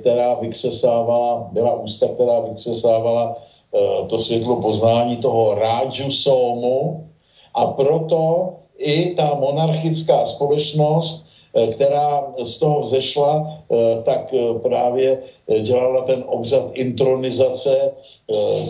která 0.00 0.34
vykřesávala, 0.34 1.48
byla 1.52 1.74
ústa, 1.80 2.08
která 2.08 2.40
vykřesávala 2.40 3.36
eh, 3.74 4.06
to 4.08 4.18
světlo 4.20 4.62
poznání 4.62 5.16
toho 5.16 5.54
rádžu 5.54 6.12
Somu. 6.12 7.08
A 7.54 7.66
proto 7.66 8.48
i 8.78 9.14
ta 9.14 9.34
monarchická 9.40 10.24
společnost, 10.26 11.24
která 11.54 12.34
z 12.42 12.58
toho 12.58 12.82
vzešla, 12.82 13.62
tak 14.02 14.34
právě 14.62 15.22
dělala 15.62 16.02
ten 16.02 16.24
obřad 16.26 16.74
intronizace, 16.74 17.94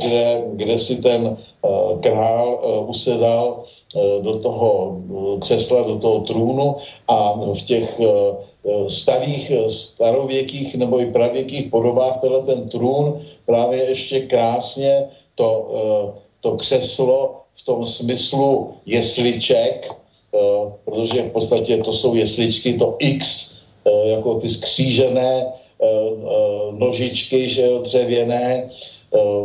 kde, 0.05 0.45
kde 0.53 0.79
si 0.79 1.01
ten 1.01 1.37
král 2.05 2.61
usedal 2.87 3.65
Eh, 3.65 3.84
do 4.23 4.39
toho 4.39 4.97
eh, 4.99 5.41
křesla, 5.41 5.83
do 5.83 5.99
toho 5.99 6.21
trůnu 6.21 6.77
a 7.09 7.33
v 7.33 7.63
těch 7.63 8.01
eh, 8.01 8.11
starých, 8.89 9.53
starověkých 9.69 10.75
nebo 10.75 11.01
i 11.01 11.13
pravěkých 11.13 11.71
podobách 11.71 12.21
tenhle 12.21 12.43
ten 12.43 12.69
trůn 12.69 13.21
právě 13.47 13.85
ještě 13.85 14.21
krásně 14.21 15.09
to, 15.35 15.71
to 16.41 16.57
křeslo 16.57 17.41
v 17.57 17.65
tom 17.65 17.87
smyslu 17.87 18.75
jesliček, 18.87 19.93
protože 20.85 21.23
v 21.23 21.33
podstatě 21.33 21.77
to 21.77 21.93
jsou 21.93 22.15
jesličky, 22.15 22.79
to 22.79 22.97
X, 22.99 23.53
jako 24.05 24.41
ty 24.41 24.49
skřížené 24.49 25.53
nožičky, 26.73 27.49
že 27.49 27.67
jo, 27.67 27.79
dřevěné, 27.79 28.71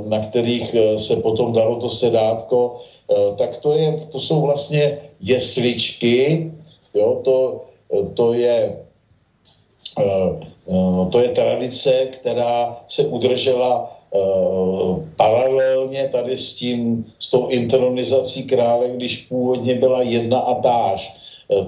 na 0.07 0.25
kterých 0.25 0.75
se 0.97 1.15
potom 1.15 1.53
dalo 1.53 1.75
to 1.75 1.89
sedátko, 1.89 2.79
tak 3.37 3.57
to, 3.57 3.73
je, 3.73 4.07
to 4.11 4.19
jsou 4.19 4.41
vlastně 4.41 4.97
jesličky, 5.21 6.51
jo, 6.93 7.21
to, 7.25 7.65
to 8.13 8.33
je 8.33 8.85
to 11.11 11.19
je 11.19 11.29
tradice, 11.29 12.05
která 12.05 12.77
se 12.87 13.05
udržela 13.05 13.95
paralelně 15.15 16.09
tady 16.11 16.37
s 16.37 16.53
tím, 16.53 17.05
s 17.19 17.29
tou 17.29 17.47
intronizací 17.47 18.43
krále, 18.43 18.89
když 18.89 19.17
původně 19.17 19.75
byla 19.75 20.01
jedna 20.01 20.39
a 20.39 20.61
táž. 20.61 21.13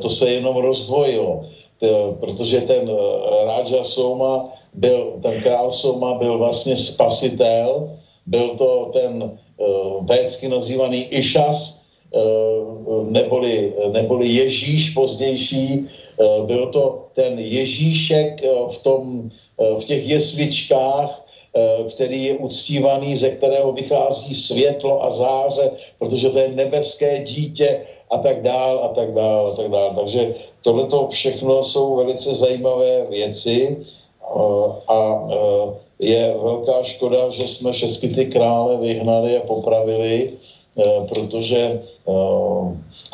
To 0.02 0.10
se 0.10 0.30
jenom 0.30 0.58
rozdvojilo, 0.58 1.46
protože 2.20 2.62
ten 2.62 2.92
Raja 3.46 3.84
Soma 3.84 4.50
byl, 4.74 5.20
ten 5.22 5.42
král 5.42 5.72
Soma 5.72 6.14
byl 6.14 6.38
vlastně 6.38 6.78
spasitel, 6.78 7.98
byl 8.26 8.56
to 8.58 8.90
ten 8.94 9.38
védsky 10.02 10.48
nazývaný 10.48 11.08
Išas, 11.14 11.80
neboli, 13.04 13.74
neboli 13.92 14.28
Ježíš 14.28 14.90
pozdější, 14.90 15.88
byl 16.46 16.68
to 16.68 17.08
ten 17.14 17.40
Ježíšek 17.40 18.42
v, 18.72 18.78
tom, 18.78 19.30
v 19.58 19.84
těch 19.84 20.08
jesličkách, 20.08 21.22
Eh, 21.52 21.84
který 21.92 22.24
je 22.24 22.34
uctívaný, 22.34 23.18
ze 23.18 23.30
kterého 23.30 23.72
vychází 23.72 24.36
světlo 24.36 25.04
a 25.04 25.12
záře, 25.12 25.72
protože 26.00 26.30
to 26.30 26.40
je 26.40 26.48
nebeské 26.48 27.24
dítě 27.24 27.82
a 28.12 28.18
tak 28.18 28.42
dál 28.42 28.80
a 28.84 28.88
tak 28.88 29.14
dál 29.14 29.48
a 29.48 29.56
tak 29.56 29.72
dál. 29.72 29.96
Takže 29.96 30.36
tohle 30.62 30.88
všechno 31.10 31.64
jsou 31.64 31.96
velice 31.96 32.36
zajímavé 32.36 33.06
věci 33.10 33.78
eh, 33.78 34.36
a 34.88 35.28
eh, 35.28 35.36
je 36.02 36.36
velká 36.44 36.84
škoda, 36.84 37.30
že 37.30 37.48
jsme 37.48 37.72
všechny 37.72 38.10
ty 38.10 38.26
krále 38.26 38.78
vyhnali 38.78 39.38
a 39.38 39.46
popravili, 39.46 40.34
protože, 41.10 41.82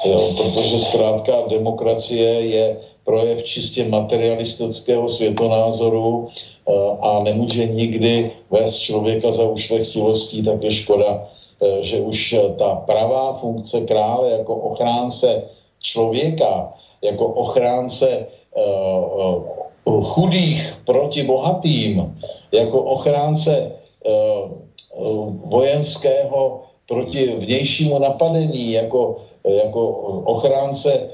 jo, 0.06 0.34
protože 0.38 0.80
zkrátka 0.80 1.52
demokracie 1.52 2.30
je 2.30 2.78
projev 3.04 3.44
čistě 3.44 3.84
materialistického 3.84 5.10
světonázoru 5.10 6.30
Eh, 6.68 6.98
a 7.02 7.24
nemůže 7.24 7.66
nikdy 7.66 8.32
vést 8.52 8.78
člověka 8.78 9.32
za 9.32 9.44
ušlechtilostí, 9.44 10.44
tak 10.44 10.64
je 10.64 10.72
škoda, 10.72 11.28
eh, 11.62 11.82
že 11.82 12.02
už 12.02 12.34
eh, 12.34 12.54
ta 12.60 12.84
pravá 12.84 13.40
funkce 13.40 13.82
krále 13.88 14.32
jako 14.32 14.56
ochránce 14.56 15.48
člověka, 15.80 16.74
jako 17.02 17.26
ochránce 17.28 18.28
chudých 19.88 20.74
proti 20.86 21.24
bohatým, 21.24 22.20
jako 22.52 22.82
ochránce 22.82 23.72
vojenského 25.46 26.64
proti 26.88 27.28
vnějšímu 27.28 28.00
napadení, 28.00 28.72
jako, 28.72 29.18
jako 29.44 29.90
ochránce 30.26 31.10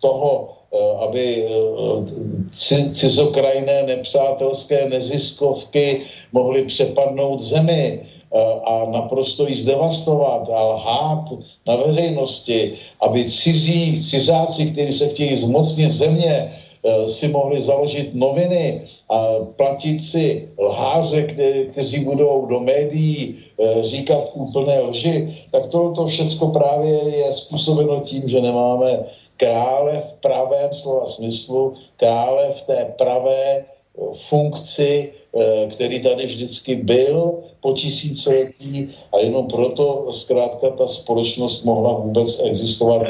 toho 0.00 0.60
Eh, 0.70 0.96
aby 1.02 1.26
eh, 1.42 2.94
cizokrajné 2.94 3.82
nepřátelské 3.82 4.88
neziskovky 4.88 6.06
mohly 6.32 6.62
přepadnout 6.62 7.42
zemi 7.42 8.00
eh, 8.00 8.38
a 8.64 8.86
naprosto 8.90 9.48
ji 9.50 9.54
zdevastovat 9.54 10.46
a 10.50 10.64
lhát 10.64 11.24
na 11.66 11.76
veřejnosti, 11.76 12.78
aby 13.00 13.30
cizí, 13.30 13.98
cizáci, 13.98 14.70
kteří 14.70 14.92
se 14.92 15.08
chtějí 15.08 15.36
zmocnit 15.36 15.92
země, 15.92 16.54
si 17.06 17.28
mohli 17.28 17.60
založit 17.60 18.14
noviny 18.14 18.88
a 19.08 19.34
platit 19.56 20.00
si 20.00 20.48
lháře, 20.58 21.22
kte, 21.22 21.64
kteří 21.64 22.04
budou 22.04 22.46
do 22.46 22.60
médií 22.60 23.38
říkat 23.82 24.30
úplné 24.34 24.80
lži, 24.80 25.44
tak 25.50 25.68
to 25.68 26.06
všechno 26.06 26.48
právě 26.48 26.92
je 27.08 27.32
způsobeno 27.32 28.00
tím, 28.00 28.28
že 28.28 28.40
nemáme 28.40 29.04
krále 29.40 30.04
v 30.04 30.12
pravém 30.20 30.68
slova 30.72 31.06
smyslu, 31.06 31.74
krále 31.96 32.52
v 32.52 32.62
té 32.62 32.94
pravé 32.98 33.44
eh, 33.56 33.64
funkci, 34.28 35.12
eh, 35.12 35.66
který 35.72 36.02
tady 36.02 36.26
vždycky 36.26 36.76
byl 36.76 37.40
po 37.60 37.72
tisíciletí 37.72 38.92
a 39.12 39.18
jenom 39.18 39.46
proto 39.48 40.12
zkrátka 40.12 40.70
ta 40.70 40.88
společnost 40.88 41.64
mohla 41.64 42.04
vůbec 42.04 42.40
existovat. 42.44 43.02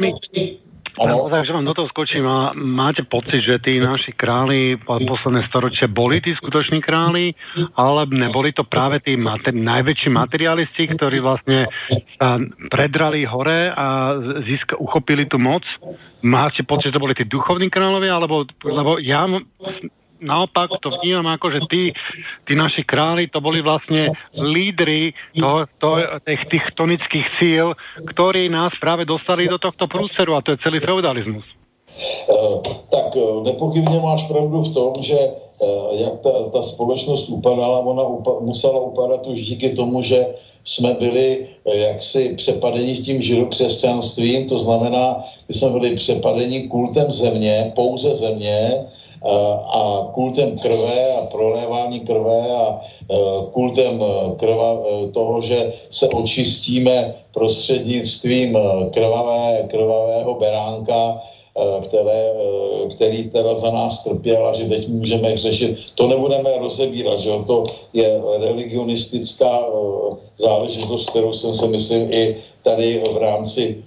Mi, 0.00 0.56
Ano. 0.98 1.30
Takže 1.30 1.52
vám 1.52 1.64
do 1.64 1.74
toho 1.74 1.88
skočím. 1.88 2.26
A 2.26 2.52
máte 2.54 3.02
pocit, 3.02 3.40
že 3.40 3.58
tí 3.58 3.78
naši 3.78 4.12
králi 4.12 4.78
posledné 4.84 5.46
storočie 5.46 5.86
boli 5.88 6.20
tí 6.20 6.34
skutoční 6.34 6.82
králi, 6.82 7.34
ale 7.78 8.06
neboli 8.10 8.52
to 8.52 8.66
práve 8.66 9.00
tí 9.00 9.16
mater, 9.16 9.54
najväčší 9.54 10.10
materialisti, 10.10 10.90
ktorí 10.90 11.22
vlastne 11.22 11.70
sa 12.18 12.42
predrali 12.70 13.22
hore 13.24 13.70
a 13.70 14.18
získa, 14.42 14.76
uchopili 14.76 15.26
tu 15.26 15.38
moc? 15.38 15.62
Máte 16.22 16.66
pocit, 16.66 16.90
že 16.90 16.98
to 16.98 17.04
boli 17.04 17.14
tí 17.14 17.22
duchovní 17.22 17.70
královia? 17.70 18.18
Alebo, 18.18 18.42
lebo 18.66 18.98
ja 18.98 19.26
naopak 20.20 20.70
to 20.82 20.90
vnímam 20.98 21.26
ako, 21.34 21.46
že 21.50 21.60
tí, 21.70 21.82
tí 22.44 22.52
naši 22.54 22.82
králi 22.82 23.30
to 23.30 23.40
boli 23.40 23.62
vlastne 23.62 24.12
lídry 24.34 25.14
toho, 25.34 25.66
to, 25.78 25.88
tých, 26.26 26.42
tých 26.50 26.64
tonických 26.74 27.26
síl, 27.38 27.66
ktorí 28.06 28.50
nás 28.50 28.74
práve 28.82 29.06
dostali 29.06 29.46
do 29.46 29.58
tohto 29.58 29.86
prúseru 29.86 30.34
a 30.34 30.42
to 30.42 30.54
je 30.54 30.62
celý 30.62 30.78
feudalismus. 30.82 31.46
Uh, 32.30 32.62
tak 32.94 33.16
uh, 33.16 33.42
nepochybně 33.42 33.98
máš 34.00 34.22
pravdu 34.22 34.62
v 34.62 34.74
tom, 34.74 34.92
že 35.02 35.18
uh, 35.18 35.98
jak 35.98 36.20
ta, 36.22 36.30
ta 36.52 36.62
společnost 36.62 37.28
upadala, 37.28 37.78
ona 37.78 38.02
upa, 38.02 38.38
musela 38.40 38.80
upadat 38.80 39.26
už 39.26 39.40
díky 39.40 39.74
tomu, 39.74 40.02
že 40.02 40.26
jsme 40.64 40.94
byli 40.94 41.46
jaksi 41.64 42.34
přepadeni 42.36 42.96
tím 42.96 43.22
židokřesťanstvím, 43.22 44.48
to 44.48 44.58
znamená, 44.58 45.24
že 45.48 45.58
jsme 45.58 45.68
byli 45.70 45.96
přepadeni 45.96 46.68
kultem 46.68 47.10
země, 47.10 47.72
pouze 47.74 48.14
země, 48.14 48.86
a 49.22 50.10
kultem 50.14 50.58
krve 50.58 51.12
a 51.12 51.26
prolévání 51.26 52.00
krve 52.00 52.50
a 52.50 52.80
e, 53.10 53.16
kultem 53.52 54.02
e, 54.02 54.36
krva, 54.36 54.72
e, 54.72 55.08
toho, 55.12 55.42
že 55.42 55.72
se 55.90 56.08
očistíme 56.08 57.14
prostřednictvím 57.34 58.58
krvavé, 58.92 59.66
krvavého 59.70 60.34
beránka, 60.34 61.20
které, 61.82 62.32
který 62.90 63.30
teda 63.30 63.54
za 63.54 63.70
nás 63.70 64.02
trpěl 64.02 64.46
a 64.46 64.54
že 64.54 64.64
teď 64.64 64.88
můžeme 64.88 65.36
řešit. 65.36 65.76
To 65.94 66.06
nebudeme 66.06 66.58
rozebírat, 66.58 67.20
že 67.20 67.30
to 67.46 67.64
je 67.92 68.20
religionistická 68.40 69.66
záležitost, 70.36 71.10
kterou 71.10 71.32
jsem 71.32 71.54
se 71.54 71.66
myslím 71.68 72.12
i 72.12 72.36
tady 72.62 73.02
v 73.12 73.16
rámci 73.16 73.84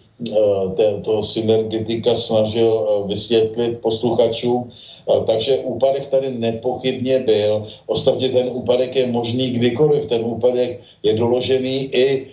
toho 1.04 1.24
synergetika 1.24 2.16
snažil 2.16 3.04
vysvětlit 3.08 3.82
posluchačům. 3.82 4.72
Takže 5.20 5.58
úpadek 5.58 6.08
tady 6.08 6.30
nepochybně 6.32 7.20
byl. 7.20 7.68
Ostatně 7.86 8.30
ten 8.30 8.50
úpadek 8.52 8.96
je 8.96 9.08
možný 9.08 9.50
kdykoliv. 9.50 10.06
Ten 10.06 10.22
úpadek 10.26 10.82
je 11.04 11.14
doložený 11.14 11.78
i 11.92 12.06
e, 12.08 12.24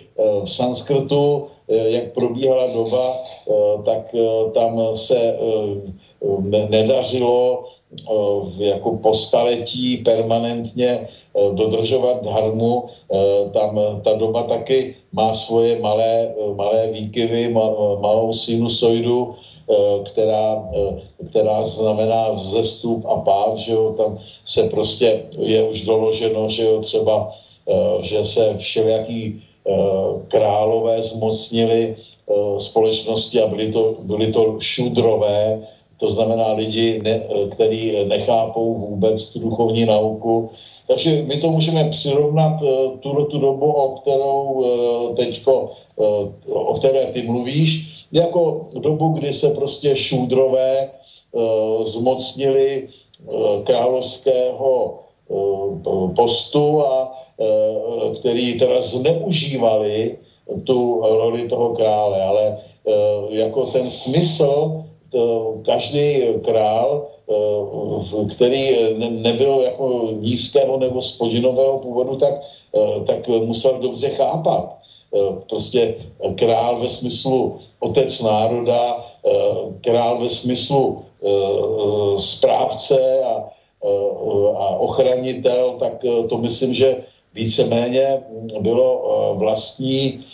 v 0.45 0.49
sanskrtu, 0.51 1.47
e, 1.67 1.89
jak 1.89 2.11
probíhala 2.11 2.67
doba, 2.73 3.05
e, 3.15 3.51
tak 3.83 4.15
tam 4.53 4.95
se 4.95 5.35
nedařilo 6.69 7.65
jako 8.57 9.01
po 9.01 9.15
staletí 9.15 9.97
permanentně 9.97 11.07
dodržovat 11.33 12.23
dharmu. 12.23 12.85
Tam 13.53 13.79
ta 14.03 14.13
doba 14.13 14.43
taky 14.43 14.95
má 15.11 15.33
svoje 15.33 15.79
malé, 15.79 16.35
malé 16.55 16.91
výkyvy, 16.91 17.49
malou 17.99 18.33
sinusoidu, 18.33 19.35
Eh, 19.58 19.58
která, 20.03 20.69
eh, 20.73 21.25
která 21.29 21.63
znamená 21.63 22.31
vzestup 22.31 23.05
a 23.05 23.15
pád, 23.15 23.57
že 23.57 23.71
jo, 23.71 23.93
tam 23.97 24.19
se 24.45 24.63
prostě 24.63 25.23
je 25.37 25.63
už 25.63 25.81
doloženo, 25.81 26.49
že 26.49 26.63
jo, 26.63 26.81
třeba, 26.81 27.31
eh, 27.69 28.05
že 28.05 28.25
se 28.25 28.57
všelijaký 28.57 29.41
králové 30.27 31.01
zmocnili 31.01 31.95
společnosti 32.57 33.41
a 33.41 33.47
byli 33.47 33.71
to, 33.71 33.95
byli 34.01 34.33
to 34.33 34.57
šudrové, 34.59 35.61
to 35.97 36.09
znamená 36.09 36.57
lidi, 36.57 37.01
ne, 37.03 37.21
kteří 37.51 38.05
nechápou 38.09 38.73
vůbec 38.73 39.27
tu 39.27 39.39
duchovní 39.39 39.85
nauku. 39.85 40.49
Takže 40.87 41.21
my 41.21 41.37
to 41.37 41.51
můžeme 41.51 41.89
přirovnat 41.89 42.57
tuto 42.99 43.25
tu 43.25 43.37
dobu, 43.37 43.71
o 43.71 43.87
kterou 44.01 44.65
teďko, 45.15 45.71
o 46.49 46.73
které 46.73 47.05
ty 47.13 47.21
mluvíš, 47.21 47.98
jako 48.11 48.69
dobu, 48.73 49.09
kdy 49.09 49.33
se 49.33 49.49
prostě 49.49 49.95
šůdrové 49.95 50.89
uh, 51.31 51.83
zmocnili 51.83 52.89
uh, 53.25 53.63
královského 53.63 54.99
uh, 55.27 56.13
postu 56.15 56.81
a 56.81 57.15
který 58.19 58.59
teda 58.59 58.81
zneužívali 58.81 60.17
tu 60.63 61.01
roli 61.01 61.47
toho 61.47 61.69
krále, 61.69 62.23
ale 62.23 62.57
jako 63.29 63.65
ten 63.65 63.89
smysl, 63.89 64.83
každý 65.65 66.21
král 66.43 67.07
který 68.31 68.75
nebyl 69.09 69.59
jako 69.59 70.09
nízkého 70.11 70.77
nebo 70.77 71.01
spodžinového 71.01 71.79
původu, 71.79 72.15
tak, 72.15 72.33
tak 73.07 73.27
musel 73.27 73.79
dobře 73.79 74.09
chápat. 74.09 74.78
Prostě 75.49 75.95
král 76.35 76.79
ve 76.79 76.89
smyslu 76.89 77.59
otec 77.79 78.21
národa, 78.21 79.05
král 79.81 80.19
ve 80.19 80.29
smyslu 80.29 81.01
správce 82.17 83.23
a, 83.23 83.49
a 84.55 84.65
ochranitel, 84.79 85.75
tak 85.79 86.05
to 86.29 86.37
myslím, 86.37 86.73
že 86.73 86.97
víceméně 87.33 88.23
bylo 88.59 89.35
vlastní 89.37 90.25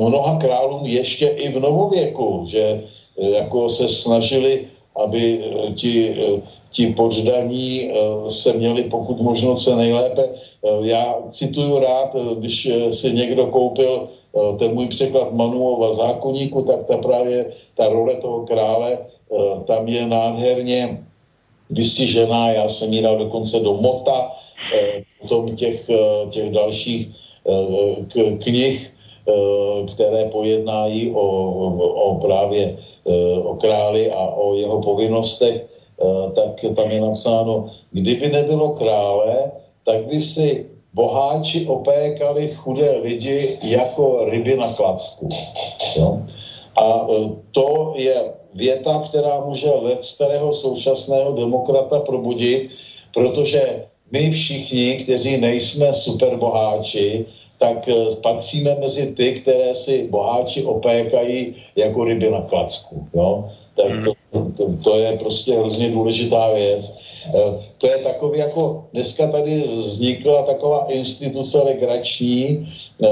mnoha 0.00 0.38
králům 0.38 0.86
ještě 0.86 1.26
i 1.26 1.48
v 1.48 1.60
novověku, 1.60 2.46
že 2.48 2.82
jako 3.16 3.68
se 3.68 3.88
snažili 3.88 4.66
aby 4.96 5.40
eh, 5.40 5.72
ti, 5.72 5.94
eh, 6.10 6.40
ti 6.72 6.86
poddaní 6.96 7.90
eh, 7.90 8.30
se 8.30 8.52
měli 8.52 8.82
pokud 8.82 9.20
možno 9.20 9.56
co 9.56 9.76
nejlépe. 9.76 10.28
Já 10.82 11.14
cituju 11.30 11.78
rád, 11.78 12.16
když 12.38 12.68
si 12.92 13.12
někdo 13.12 13.46
koupil 13.46 14.08
ten 14.58 14.74
můj 14.74 14.86
překlad 14.88 15.32
Manuova 15.32 15.94
zákonníku, 15.94 16.62
tak 16.62 16.86
ta 16.86 16.96
právě 16.96 17.52
ta 17.74 17.88
role 17.88 18.14
toho 18.14 18.46
krále 18.46 18.98
tam 19.66 19.88
je 19.88 20.06
nádherně 20.06 21.02
vystižená. 21.70 22.50
Já 22.50 22.68
jsem 22.68 22.92
ji 22.92 23.02
dal 23.02 23.18
dokonce 23.18 23.60
do 23.60 23.74
mota, 23.74 24.30
potom 25.20 25.56
těch, 25.56 25.90
těch 26.30 26.50
dalších 26.50 27.08
knih, 28.44 28.90
které 29.94 30.30
pojednají 30.30 31.10
o, 31.10 31.26
o 32.06 32.14
právě 32.22 32.78
Eh, 33.02 33.38
o 33.42 33.58
králi 33.58 34.14
a 34.14 34.30
o 34.38 34.54
jeho 34.54 34.78
povinnostech, 34.78 35.66
eh, 35.66 35.71
tak 36.34 36.76
tam 36.76 36.90
je 36.90 37.00
napsáno, 37.00 37.70
kdyby 37.90 38.28
nebylo 38.28 38.68
krále, 38.68 39.50
tak 39.84 40.06
by 40.06 40.22
si 40.22 40.66
boháči 40.94 41.66
opékali 41.66 42.52
chudé 42.54 43.00
lidi 43.02 43.58
jako 43.62 44.24
ryby 44.28 44.56
na 44.56 44.72
klacku. 44.72 45.28
Jo? 45.96 46.20
A 46.76 47.06
eh, 47.10 47.28
to 47.50 47.92
je 47.96 48.32
věta, 48.54 49.02
která 49.08 49.40
může 49.40 49.70
let 49.70 50.04
starého 50.04 50.54
současného 50.54 51.32
demokrata 51.32 52.00
probudit, 52.00 52.70
protože 53.14 53.84
my 54.10 54.30
všichni, 54.30 54.96
kteří 55.04 55.36
nejsme 55.40 55.94
superboháči, 55.94 57.26
tak 57.58 57.88
eh, 57.88 57.94
patříme 58.22 58.76
mezi 58.80 59.12
ty, 59.16 59.32
které 59.32 59.74
si 59.74 60.08
boháči 60.10 60.64
opékají 60.64 61.56
jako 61.76 62.04
ryby 62.04 62.30
na 62.30 62.40
klacku. 62.40 63.06
Jo? 63.14 63.48
Tak 63.76 63.86
hmm. 63.90 64.04
to, 64.04 64.12
to, 64.56 64.76
to 64.84 64.98
je 64.98 65.18
prostě 65.18 65.58
hrozně 65.58 65.90
důležitá 65.90 66.52
věc. 66.52 66.94
Eh, 67.26 67.66
to 67.78 67.86
je 67.86 67.98
takový 67.98 68.38
jako, 68.38 68.84
dneska 68.92 69.26
tady 69.26 69.68
vznikla 69.68 70.42
taková 70.42 70.86
instituce 70.88 71.58
legrační 71.58 72.68
eh, 73.02 73.08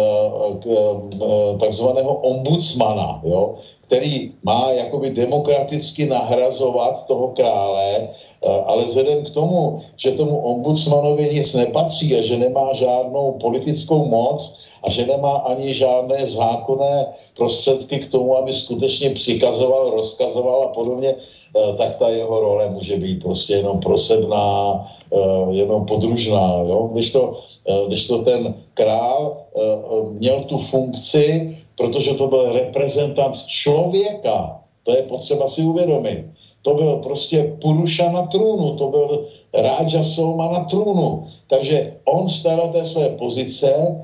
takzvaného 1.61 2.15
ombudsmana, 2.15 3.20
jo? 3.24 3.59
Který 3.91 4.33
má 4.43 4.71
jakoby 4.71 5.11
demokraticky 5.11 6.07
nahrazovat 6.07 7.07
toho 7.07 7.35
krále, 7.35 8.15
Eh, 8.41 8.49
ale 8.49 8.85
vzhledem 8.85 9.25
k 9.25 9.31
tomu, 9.31 9.85
že 9.97 10.17
tomu 10.17 10.39
ombudsmanovi 10.39 11.29
nic 11.29 11.55
nepatří 11.55 12.17
a 12.17 12.23
že 12.23 12.41
nemá 12.41 12.73
žádnou 12.73 13.37
politickou 13.37 14.09
moc 14.09 14.57
a 14.83 14.91
že 14.91 15.07
nemá 15.07 15.45
ani 15.45 15.75
žádné 15.75 16.27
zákonné 16.27 17.07
prostředky 17.37 17.99
k 17.99 18.11
tomu, 18.11 18.37
aby 18.37 18.53
skutečně 18.53 19.11
přikazoval, 19.11 19.91
rozkazoval 19.91 20.62
a 20.62 20.69
podobně, 20.73 21.15
eh, 21.15 21.77
tak 21.77 21.97
ta 21.97 22.09
jeho 22.09 22.41
role 22.41 22.69
může 22.69 22.97
být 22.97 23.23
prostě 23.23 23.61
jenom 23.61 23.81
prosebná, 23.81 24.89
eh, 25.12 25.53
jenom 25.53 25.85
podružná. 25.85 26.65
Jo? 26.65 26.89
Když, 26.93 27.12
to, 27.12 27.41
když 27.87 28.07
to 28.07 28.25
ten 28.25 28.55
král 28.75 29.37
měl 30.17 30.43
tu 30.49 30.59
funkci, 30.59 31.57
protože 31.81 32.15
to 32.15 32.27
byl 32.27 32.52
reprezentant 32.52 33.36
člověka, 33.47 34.61
to 34.82 34.93
je 34.93 35.02
potřeba 35.02 35.48
si 35.48 35.65
uvědomit 35.65 36.24
to 36.62 36.74
byl 36.74 36.97
prostě 36.97 37.57
Puruša 37.61 38.11
na 38.11 38.23
trůnu, 38.23 38.77
to 38.77 38.89
byl 38.89 39.24
Ráža 39.55 40.02
Souma 40.02 40.48
na 40.48 40.61
trůnu. 40.61 41.24
Takže 41.48 41.93
on 42.05 42.28
staral 42.28 42.69
té 42.69 42.85
své 42.85 43.09
pozice, 43.09 43.69
e, 43.73 43.97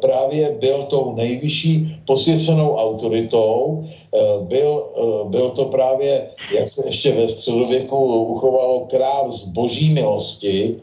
právě 0.00 0.50
byl 0.50 0.82
tou 0.82 1.12
nejvyšší 1.12 1.96
posvěcenou 2.06 2.74
autoritou, 2.74 3.84
e, 3.84 4.18
byl, 4.38 4.84
e, 4.96 5.28
byl 5.28 5.50
to 5.50 5.64
právě, 5.64 6.26
jak 6.54 6.68
se 6.68 6.86
ještě 6.86 7.12
ve 7.12 7.28
středověku 7.28 7.96
uchovalo 8.22 8.80
král 8.80 9.30
z 9.30 9.44
boží 9.44 9.90
milosti, 9.90 10.76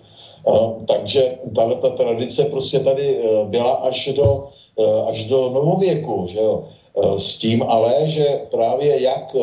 takže 0.87 1.35
tahle 1.55 1.75
ta 1.75 1.89
tradice 1.89 2.45
prostě 2.45 2.79
tady 2.79 3.19
byla 3.51 3.71
až 3.71 4.09
do, 4.15 4.47
až 5.07 5.25
do 5.25 5.49
novověku, 5.49 6.27
že 6.29 6.39
jo. 6.39 6.67
S 7.17 7.37
tím 7.37 7.63
ale, 7.63 8.09
že 8.09 8.41
právě 8.51 9.01
jak 9.01 9.35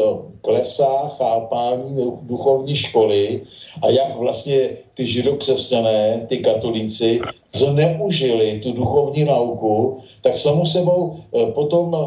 klesá 0.42 1.08
chápání 1.08 2.12
duchovní 2.22 2.76
školy 2.76 3.42
a 3.82 3.90
jak 3.90 4.16
vlastně 4.16 4.70
ty 4.94 5.06
židokřesťané, 5.06 6.26
ty 6.28 6.38
katolíci 6.38 7.20
zneužili 7.54 8.60
tu 8.62 8.72
duchovní 8.72 9.24
nauku, 9.24 9.98
tak 10.22 10.38
samo 10.38 10.66
sebou 10.66 11.16
e, 11.16 11.52
potom 11.52 11.94
e, 11.94 11.98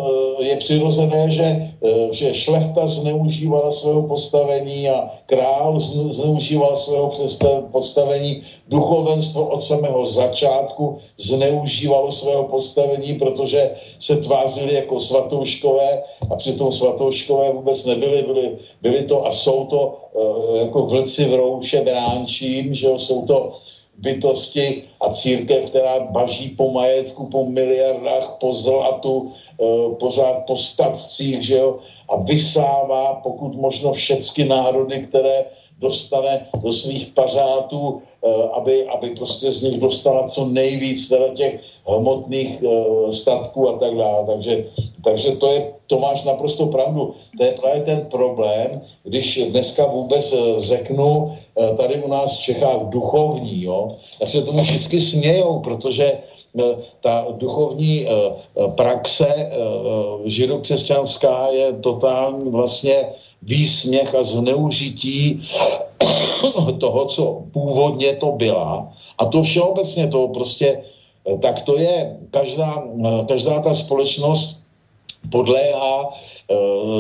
je 0.44 0.58
přirozené, 0.58 1.32
že, 1.32 1.44
e, 1.44 1.72
že 2.12 2.36
šlechta 2.36 2.88
zneužívala 2.88 3.72
svého 3.72 4.04
postavení 4.04 4.90
a 4.90 5.12
král 5.26 5.80
zneužíval 6.10 6.76
svého 6.76 7.12
postavení, 7.72 8.44
duchovenstvo 8.68 9.48
od 9.48 9.64
samého 9.64 10.06
začátku 10.06 10.98
zneužívalo 11.18 12.12
svého 12.12 12.44
postavení, 12.44 13.14
protože 13.14 13.72
se 14.00 14.18
tvářili 14.18 14.74
jako 14.74 15.00
svatouškové 15.00 16.04
a 16.32 16.36
přitom 16.36 16.72
svatouškové 16.72 17.52
vůbec 17.52 17.86
nebyli, 17.86 18.24
byli, 18.24 18.52
byli 18.82 19.02
to 19.04 19.26
a 19.26 19.32
jsou 19.32 19.66
to 19.66 19.98
jako 20.60 20.86
vlci 20.86 21.26
v 21.26 21.34
rouše 21.58 21.82
bránčím, 21.82 22.76
že 22.76 22.86
jo, 22.86 23.00
jsou 23.00 23.26
to 23.26 23.60
bytosti 23.98 24.84
a 25.02 25.10
církev, 25.10 25.70
která 25.70 26.00
baží 26.00 26.50
po 26.54 26.72
majetku, 26.72 27.26
po 27.34 27.50
miliardách, 27.50 28.38
po 28.40 28.54
zlatu, 28.54 29.34
e, 29.58 29.96
pořád 29.98 30.46
po 30.46 30.58
statcích, 30.58 31.42
že 31.42 31.58
jo, 31.58 31.80
a 32.10 32.22
vysává 32.22 33.26
pokud 33.26 33.58
možno 33.58 33.92
všechny 33.92 34.46
národy, 34.46 35.02
které 35.10 35.46
dostane 35.82 36.46
do 36.62 36.74
svých 36.74 37.18
pařátů, 37.18 38.02
aby, 38.54 38.88
aby 38.88 39.10
prostě 39.10 39.52
z 39.52 39.62
nich 39.62 39.80
dostala 39.80 40.28
co 40.28 40.46
nejvíc 40.46 41.10
teda 41.10 41.34
těch 41.34 41.60
hmotných 41.88 42.64
e, 42.64 42.68
statků 43.14 43.70
a 43.70 43.78
tak 43.80 43.96
dále. 43.96 44.26
Takže, 44.26 44.66
takže 45.04 45.32
to, 45.32 45.52
je, 45.52 45.74
to 45.88 46.00
máš 46.00 46.24
naprosto 46.24 46.66
pravdu. 46.66 47.14
To 47.38 47.44
je 47.44 47.52
právě 47.52 47.82
ten 47.82 48.02
problém, 48.12 48.82
když 49.04 49.40
dneska 49.52 49.86
vůbec 49.86 50.34
řeknu, 50.60 51.38
Eh, 51.60 51.76
tady 51.76 51.96
u 52.04 52.08
nás 52.08 52.38
v 52.38 52.42
Čechách 52.42 52.82
duchovní, 52.82 53.64
jo, 53.64 53.98
tak 54.20 54.30
se 54.30 54.42
tomu 54.42 54.62
vždycky 54.62 55.00
smějou, 55.00 55.60
protože 55.60 56.06
eh, 56.06 56.22
ta 57.02 57.26
duchovní 57.38 58.08
eh, 58.08 58.12
praxe 58.68 59.50
židokřesťanská 60.26 61.48
je 61.48 61.74
totální 61.74 62.52
vlastně 62.52 63.06
výsměch 63.42 64.16
a 64.16 64.24
zneužití 64.24 65.48
toho, 66.80 67.06
co 67.06 67.44
původně 67.54 68.14
to 68.14 68.32
byla. 68.32 68.94
A 69.18 69.26
to 69.26 69.44
všeobecně 69.44 70.08
to 70.08 70.28
prostě, 70.28 70.84
tak 71.42 71.62
to 71.62 71.78
je, 71.78 72.18
každá, 72.32 72.84
každá 73.28 73.60
ta 73.60 73.74
společnost 73.74 74.58
podléhá 75.32 76.10
Eh, 76.10 76.37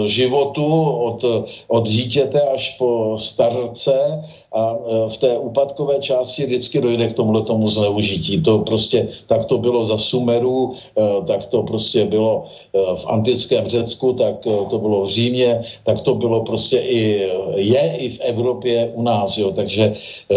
životu 0.08 0.66
od, 0.84 1.26
od 1.68 1.88
dítěte 1.88 2.42
až 2.42 2.76
po 2.80 3.16
starce 3.20 4.24
a 4.54 4.76
eh, 4.76 5.10
v 5.10 5.18
té 5.18 5.38
úpadkové 5.38 6.00
části 6.00 6.46
vždycky 6.46 6.82
dojde 6.82 7.08
k 7.08 7.14
tomuhle 7.14 7.42
tomu 7.42 7.70
zneužití. 7.70 8.42
To 8.42 8.60
prostě, 8.60 9.08
tak 9.28 9.46
to 9.46 9.58
bylo 9.58 9.84
za 9.84 9.98
Sumeru, 9.98 10.74
eh, 10.74 11.02
tak 11.28 11.46
to 11.46 11.64
prostě 11.64 12.06
bylo 12.06 12.46
v 12.74 13.04
antickém 13.08 13.68
Řecku, 13.68 14.14
tak 14.14 14.40
to 14.44 14.78
bylo 14.80 15.06
v 15.06 15.10
Římě, 15.10 15.62
tak 15.84 16.02
to 16.02 16.16
bylo 16.16 16.44
prostě 16.44 16.80
i, 16.80 17.30
je 17.56 17.96
i 17.98 18.10
v 18.10 18.20
Evropě 18.20 18.92
u 18.94 19.02
nás, 19.02 19.38
jo. 19.38 19.52
Takže, 19.52 19.94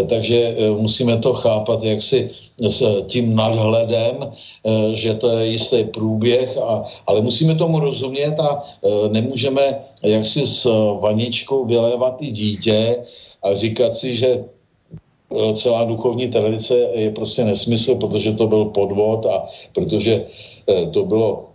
takže 0.09 0.57
musíme 0.77 1.17
to 1.17 1.33
chápat 1.35 1.83
jaksi 1.83 2.31
s 2.69 3.05
tím 3.09 3.37
nadhledem, 3.37 4.17
eh, 4.21 4.97
že 4.97 5.15
to 5.15 5.29
je 5.29 5.47
jistý 5.47 5.85
průběh, 5.85 6.59
a, 6.59 6.85
ale 7.07 7.21
musíme 7.21 7.55
tomu 7.55 7.81
rozumět 7.81 8.37
a 8.41 8.65
eh, 8.85 9.00
nemůžeme 9.09 9.85
jaksi 10.03 10.47
s 10.47 10.65
vaničkou 11.01 11.65
vylévat 11.65 12.17
i 12.21 12.31
dítě 12.31 13.05
a 13.43 13.55
říkat 13.55 13.95
si, 13.95 14.17
že 14.17 14.29
eh, 14.35 15.55
celá 15.55 15.85
duchovní 15.85 16.29
tradice 16.29 16.75
je 16.95 17.11
prostě 17.11 17.45
nesmysl, 17.45 17.95
protože 17.95 18.33
to 18.33 18.47
byl 18.47 18.65
podvod 18.65 19.27
a 19.27 19.49
protože 19.73 20.27
to 20.93 21.05
bylo 21.05 21.51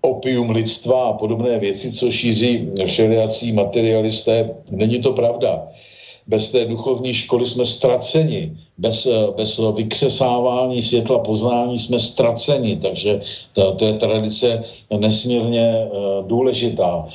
opium 0.00 0.50
lidstva 0.50 1.08
a 1.08 1.12
podobné 1.12 1.58
věci, 1.58 1.92
co 1.92 2.10
šíří 2.10 2.70
všelijací 2.86 3.52
materialisté. 3.52 4.54
Není 4.70 5.02
to 5.02 5.12
pravda. 5.12 5.68
Bez 6.26 6.50
té 6.50 6.64
duchovní 6.64 7.14
školy 7.14 7.46
jsme 7.46 7.66
ztraceni. 7.66 8.56
Bez, 8.78 9.08
bez 9.36 9.60
vykřesávání 9.74 10.82
světla 10.82 11.18
poznání 11.18 11.78
jsme 11.78 11.98
ztraceni, 11.98 12.76
takže 12.76 13.20
to, 13.52 13.72
to 13.72 13.84
je 13.84 13.92
tradice 13.92 14.64
nesmírně 14.96 15.88
uh, 15.90 16.26
důležitá. 16.26 17.08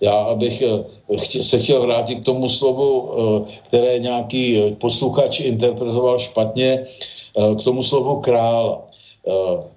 Já 0.00 0.38
chtě, 1.16 1.44
se 1.44 1.58
chtěl 1.58 1.80
vrátit 1.82 2.14
k 2.14 2.24
tomu 2.24 2.48
slovu, 2.48 3.10
které 3.66 3.98
nějaký 3.98 4.60
posluchač 4.78 5.40
interpretoval 5.40 6.18
špatně, 6.18 6.86
k 7.60 7.64
tomu 7.64 7.82
slovu 7.82 8.20
král. 8.20 8.82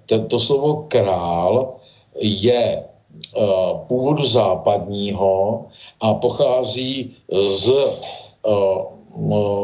Tento 0.06 0.40
slovo 0.40 0.84
král 0.88 1.74
je 2.20 2.84
původu 3.86 4.24
západního 4.24 5.64
a 6.00 6.14
pochází 6.14 7.10
z 7.30 7.72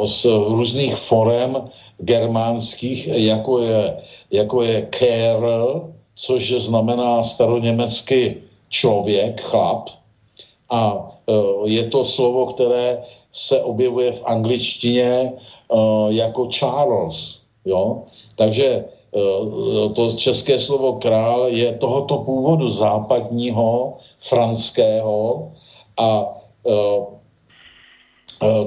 z 0.04 0.24
různých 0.24 0.96
forem 0.96 1.70
germánských, 1.98 3.06
jako 3.06 3.58
je, 3.58 3.96
jako 4.30 4.62
je 4.62 4.82
Kerl, 4.82 5.92
což 6.14 6.52
znamená 6.52 7.22
staroněmecky 7.22 8.42
člověk, 8.68 9.40
chlap. 9.40 9.88
A 10.70 11.10
je 11.64 11.88
to 11.88 12.04
slovo, 12.04 12.46
které 12.46 13.02
se 13.32 13.62
objevuje 13.62 14.12
v 14.12 14.22
angličtině 14.24 15.32
jako 16.08 16.46
Charles. 16.46 17.40
Jo? 17.64 18.02
Takže 18.36 18.84
to 19.94 20.12
české 20.12 20.58
slovo 20.58 20.92
král 20.92 21.48
je 21.48 21.72
tohoto 21.72 22.18
původu 22.18 22.68
západního, 22.68 23.98
franského 24.18 25.52
a 25.96 26.40
Eh, 26.66 27.19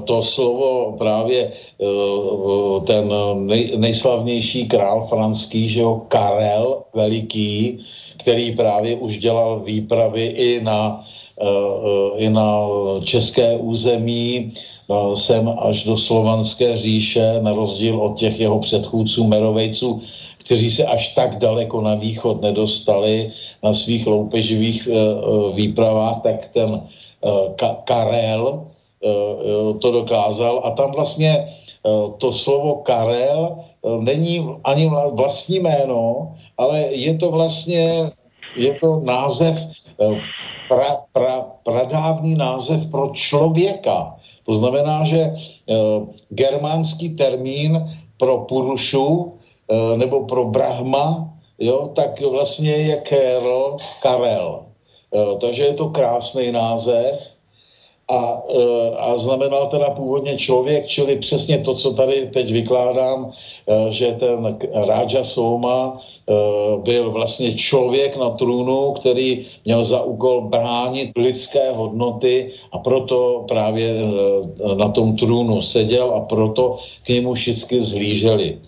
to 0.06 0.22
slovo 0.22 0.96
právě 0.98 1.50
eh, 1.50 2.86
ten 2.86 3.14
nej, 3.36 3.74
nejslavnější 3.78 4.68
král 4.68 5.08
franský, 5.10 5.70
že 5.70 5.82
jo, 5.82 6.02
Karel 6.08 6.84
Veliký, 6.94 7.80
který 8.18 8.56
právě 8.56 8.96
už 8.96 9.18
dělal 9.18 9.60
výpravy 9.60 10.26
i 10.26 10.62
na, 10.62 11.06
eh, 11.42 12.18
i 12.18 12.30
na 12.30 12.70
české 13.04 13.58
území, 13.58 14.54
sem 15.16 15.48
až 15.48 15.84
do 15.84 15.98
slovanské 15.98 16.76
říše, 16.78 17.40
na 17.42 17.56
rozdíl 17.56 17.98
od 17.98 18.20
těch 18.20 18.40
jeho 18.40 18.60
předchůdců 18.60 19.24
Merovejců, 19.28 20.02
kteří 20.44 20.72
se 20.72 20.86
až 20.86 21.16
tak 21.16 21.40
daleko 21.40 21.82
na 21.82 21.96
východ 21.96 22.42
nedostali 22.44 23.32
na 23.64 23.74
svých 23.74 24.08
loupeživých 24.08 24.88
výpravách, 25.56 26.22
tak 26.22 26.52
ten 26.52 26.84
Karel, 27.88 28.73
to 29.82 29.92
dokázal 29.92 30.62
a 30.64 30.72
tam 30.72 30.92
vlastně 30.92 31.32
eh, 31.38 31.90
to 32.18 32.32
slovo 32.32 32.76
Karel 32.76 33.58
není 34.00 34.40
ani 34.64 34.92
vlastní 35.12 35.60
jméno, 35.60 36.32
ale 36.58 36.80
je 36.80 37.18
to 37.18 37.32
vlastně, 37.32 38.12
je 38.56 38.74
to 38.80 39.02
název, 39.04 39.58
pra, 40.70 41.04
pra, 41.12 41.46
pradávný 41.64 42.36
název 42.36 42.88
pro 42.92 43.12
člověka. 43.14 44.16
To 44.46 44.56
znamená, 44.56 45.04
že 45.04 45.36
germánský 46.30 47.20
termín 47.20 47.92
pro 48.18 48.48
Purušu 48.48 49.34
nebo 49.96 50.26
pro 50.26 50.46
Brahma, 50.46 51.28
jo, 51.60 51.92
tak 51.96 52.22
vlastně 52.22 52.72
je 52.72 52.96
Karel, 52.96 53.78
Karel. 54.00 54.64
Takže 55.42 55.64
je 55.64 55.74
to 55.74 55.90
krásný 55.90 56.52
název 56.52 57.33
a, 58.14 58.44
e, 58.46 58.62
a 58.98 59.18
znamenal 59.18 59.68
teda 59.68 59.90
původně 59.90 60.38
člověk, 60.38 60.88
čili 60.88 61.16
přesně 61.16 61.58
to, 61.58 61.74
co 61.74 61.94
tady 61.94 62.30
teď 62.34 62.52
vykládám, 62.52 63.32
e, 63.68 63.92
že 63.92 64.18
ten 64.20 64.58
Raja 64.74 65.24
Soma 65.24 65.98
e, 65.98 66.34
byl 66.78 67.12
vlastně 67.12 67.54
člověk 67.58 68.18
na 68.18 68.30
trůnu, 68.30 68.92
který 68.92 69.46
měl 69.66 69.84
za 69.84 70.02
úkol 70.02 70.42
bránit 70.42 71.12
lidské 71.18 71.72
hodnoty 71.72 72.52
a 72.72 72.78
proto 72.78 73.46
právě 73.48 73.96
na 74.76 74.90
tom 74.90 75.16
trůnu 75.16 75.62
seděl 75.62 76.14
a 76.16 76.20
proto 76.20 76.78
k 77.04 77.10
němu 77.10 77.34
všichni 77.34 77.84
zhlíželi. 77.84 78.60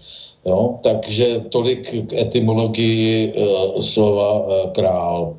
Jo? 0.45 0.79
Takže 0.83 1.45
tolik 1.49 2.09
k 2.09 2.13
etymologii 2.13 3.33
slova 3.81 4.45
král. 4.73 5.35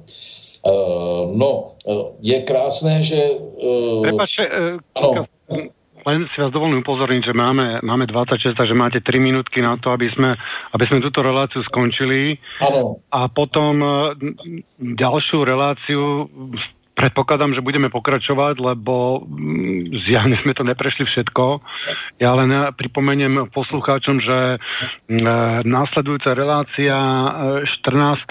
No, 1.37 1.77
je 2.19 2.39
krásné, 2.43 3.07
že... 3.07 3.19
Uh, 3.39 4.03
Prepačte, 4.03 4.43
uh, 4.51 5.27
len 6.07 6.31
si 6.31 6.39
vás 6.39 6.55
dovolím 6.55 6.87
upozorniť, 6.87 7.23
že 7.31 7.35
máme, 7.35 7.83
máme 7.83 8.07
26, 8.07 8.55
takže 8.55 8.79
máte 8.79 9.03
3 9.03 9.19
minútky 9.19 9.59
na 9.59 9.75
to, 9.75 9.91
aby 9.91 10.07
sme, 10.15 10.39
aby 10.71 10.85
sme 10.87 11.03
túto 11.03 11.19
reláciu 11.19 11.67
skončili. 11.67 12.39
Ano. 12.63 13.03
A 13.11 13.27
potom 13.27 13.83
ďalšiu 14.79 15.43
reláciu 15.43 16.31
predpokladám, 16.97 17.53
že 17.53 17.61
budeme 17.61 17.93
pokračovať, 17.93 18.57
lebo 18.57 19.21
mm, 19.27 19.93
zjavne 20.09 20.41
sme 20.41 20.57
to 20.57 20.65
neprešli 20.65 21.05
všetko. 21.05 21.61
Ja 22.23 22.33
len 22.39 22.49
pripomeniem 22.73 23.53
poslucháčom, 23.53 24.25
že 24.25 24.63
následujúca 25.67 26.33
relácia 26.33 26.97
14 27.67 28.25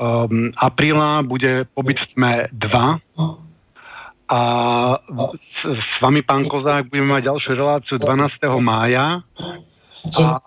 um, 0.00 0.50
apríla 0.56 1.22
bude 1.22 1.68
pobyt 1.76 2.00
v 2.00 2.06
tme 2.16 2.32
2 2.52 2.98
a 4.30 4.40
s, 5.58 5.60
s 5.66 6.00
vami, 6.00 6.22
pán 6.22 6.46
Kozák, 6.46 6.86
budeme 6.86 7.18
mať 7.18 7.22
ďalšiu 7.34 7.52
reláciu 7.58 7.96
12. 7.98 8.62
mája. 8.62 9.26
Co? 10.10 10.24
A... 10.24 10.40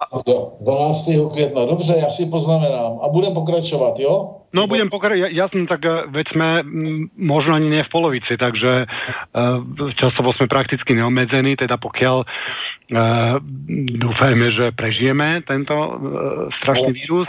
12. 0.62 1.10
května, 1.34 1.66
dobře, 1.66 1.96
já 1.98 2.12
si 2.12 2.26
poznamenám. 2.26 3.00
A 3.02 3.08
budem 3.08 3.34
pokračovat, 3.34 4.00
jo? 4.00 4.44
No 4.54 4.70
budem 4.70 4.86
pokračovať, 4.94 5.34
jasno, 5.34 5.66
tak 5.66 5.82
eh, 5.82 6.06
veď 6.14 6.26
sme 6.30 6.50
možno 7.18 7.58
ani 7.58 7.74
nie 7.74 7.82
v 7.82 7.90
polovici, 7.90 8.38
takže 8.38 8.86
uh, 8.86 9.66
časovo 9.98 10.30
sme 10.38 10.46
prakticky 10.46 10.94
neobmedzení, 10.94 11.58
teda 11.58 11.82
pokiaľ 11.82 12.22
uh, 12.22 13.42
dúfajme, 13.98 14.54
že 14.54 14.70
prežijeme 14.78 15.42
tento 15.50 15.74
uh, 15.74 15.98
strašný 16.62 16.94
vírus. 16.94 17.26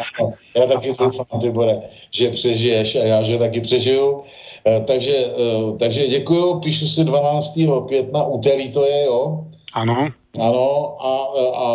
Já 0.52 0.66
taky 0.68 0.92
doufám, 0.92 1.40
Tibore, 1.40 1.76
že 2.12 2.30
přežiješ 2.30 2.94
a 2.94 3.04
já, 3.04 3.22
že 3.22 3.38
taky 3.38 3.60
přežiju. 3.60 4.08
Uh, 4.12 4.84
takže, 4.84 5.16
uh, 5.24 5.78
takže 5.80 6.08
děkuju, 6.08 6.60
píšu 6.60 6.86
si 6.88 7.04
12. 7.04 7.56
května, 7.88 8.24
úterý 8.24 8.68
to 8.72 8.84
je, 8.84 9.04
jo? 9.04 9.48
Ano. 9.72 10.12
Ano, 10.34 10.96
a, 11.00 11.12
a, 11.56 11.68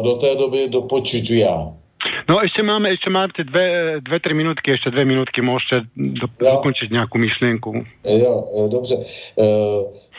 do 0.00 0.14
té 0.14 0.34
doby 0.34 0.68
do 0.68 0.86
já. 1.30 1.72
No 2.28 2.38
ešte 2.38 2.62
máme, 2.62 2.90
ešte 2.90 3.10
máte 3.10 3.42
dve, 3.42 3.98
dve, 4.02 4.20
tri 4.20 4.34
minútky, 4.34 4.74
ešte 4.74 4.90
dve 4.90 5.04
minútky 5.04 5.42
môžete 5.42 5.90
do, 5.96 6.26
dokončiť 6.38 6.92
nejakú 6.92 7.18
myšlienku. 7.18 7.82
Jo, 8.04 8.34
dobře. 8.70 8.96
E, 9.38 9.46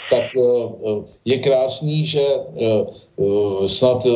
tak 0.09 0.35
e, 0.35 0.41
je 1.25 1.37
krásný, 1.39 2.07
že 2.07 2.23
e, 2.23 2.39
snad 3.67 4.03
e, 4.03 4.15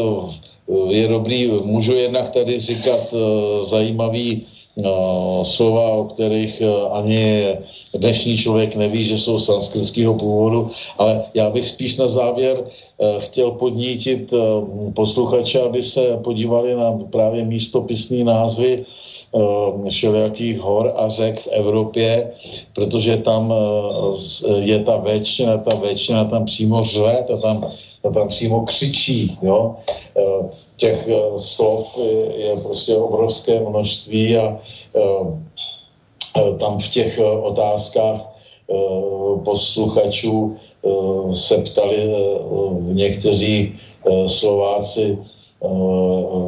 je 0.67 1.07
dobrý, 1.07 1.47
můžu 1.47 1.93
jednak 1.93 2.29
tady 2.29 2.59
říkat 2.59 3.13
e, 3.13 3.17
zajímavý 3.65 4.47
No, 4.77 5.43
slova, 5.45 5.83
o 5.83 6.03
kterých 6.03 6.61
eh, 6.61 6.67
ani 6.91 7.47
dnešní 7.93 8.37
člověk 8.37 8.75
neví, 8.75 9.03
že 9.03 9.17
jsou 9.17 9.39
sanskritského 9.39 10.13
původu, 10.13 10.71
ale 10.97 11.23
já 11.33 11.49
bych 11.49 11.67
spíš 11.67 11.95
na 11.95 12.07
závěr 12.07 12.63
eh, 12.63 13.15
chtěl 13.19 13.51
podnítit 13.51 14.33
eh, 14.33 14.37
posluchače, 14.93 15.61
aby 15.61 15.83
se 15.83 16.17
podívali 16.23 16.75
na 16.75 16.99
právě 17.09 17.45
místopisní 17.45 18.23
názvy 18.23 18.85
všelijakých 19.89 20.59
hor 20.59 20.93
a 20.95 21.09
řek 21.09 21.39
v 21.39 21.47
Evropě, 21.47 22.31
protože 22.75 23.17
tam 23.17 23.53
je 24.59 24.79
ta 24.79 24.97
většina, 24.97 25.57
ta 25.57 25.75
většina 25.75 26.25
tam 26.25 26.45
přímo 26.45 26.83
řve, 26.83 27.23
ta 27.27 27.37
tam, 27.37 27.71
ta 28.01 28.09
tam 28.11 28.27
přímo 28.27 28.65
křičí, 28.67 29.37
jo. 29.41 29.75
Těch 30.81 31.07
eh, 31.07 31.39
slov 31.39 31.93
je 32.35 32.57
prostě 32.63 32.95
obrovské 32.97 33.59
množství 33.59 34.37
a 34.37 34.45
eh, 34.49 34.57
eh, 34.97 35.25
tam 36.59 36.79
v 36.79 36.87
těch 36.87 37.19
otázkách 37.41 38.27
posluchačů 39.43 40.55
se 41.33 41.57
ptali 41.57 42.09
někteří 42.81 43.75
Slováci, 44.27 45.17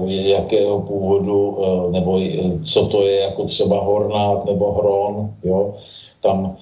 jakého 0.08 0.82
původu, 0.82 1.58
nebo 1.92 2.20
co 2.64 2.86
to 2.86 3.02
je 3.02 3.20
jako 3.20 3.44
třeba 3.44 3.80
hornát 3.80 4.46
nebo 4.46 4.72
hron, 4.72 5.34
jo, 5.44 5.74
tam, 6.22 6.56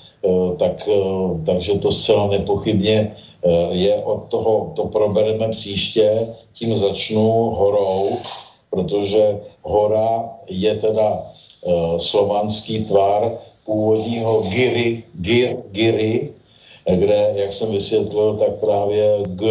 tak, 0.58 0.90
takže 1.46 1.78
to 1.78 1.92
zcela 1.92 2.28
nepochybně 2.28 3.16
Eh, 3.44 3.74
je 3.74 4.04
od 4.04 4.30
toho, 4.30 4.74
to 4.76 4.86
probereme 4.86 5.50
příště, 5.50 6.28
tím 6.54 6.76
začnu 6.76 7.50
horou, 7.58 8.18
protože 8.70 9.42
hora 9.62 10.30
je 10.50 10.76
teda 10.76 11.34
slovanský 11.98 12.86
tvar 12.86 13.38
původního 13.66 14.42
giri, 14.42 15.04
gir, 15.14 15.58
giri 15.72 16.30
kde, 16.86 17.34
jak 17.36 17.54
jsem 17.54 17.72
vysvětlil, 17.72 18.38
tak 18.38 18.60
právě 18.60 19.24
G 19.28 19.46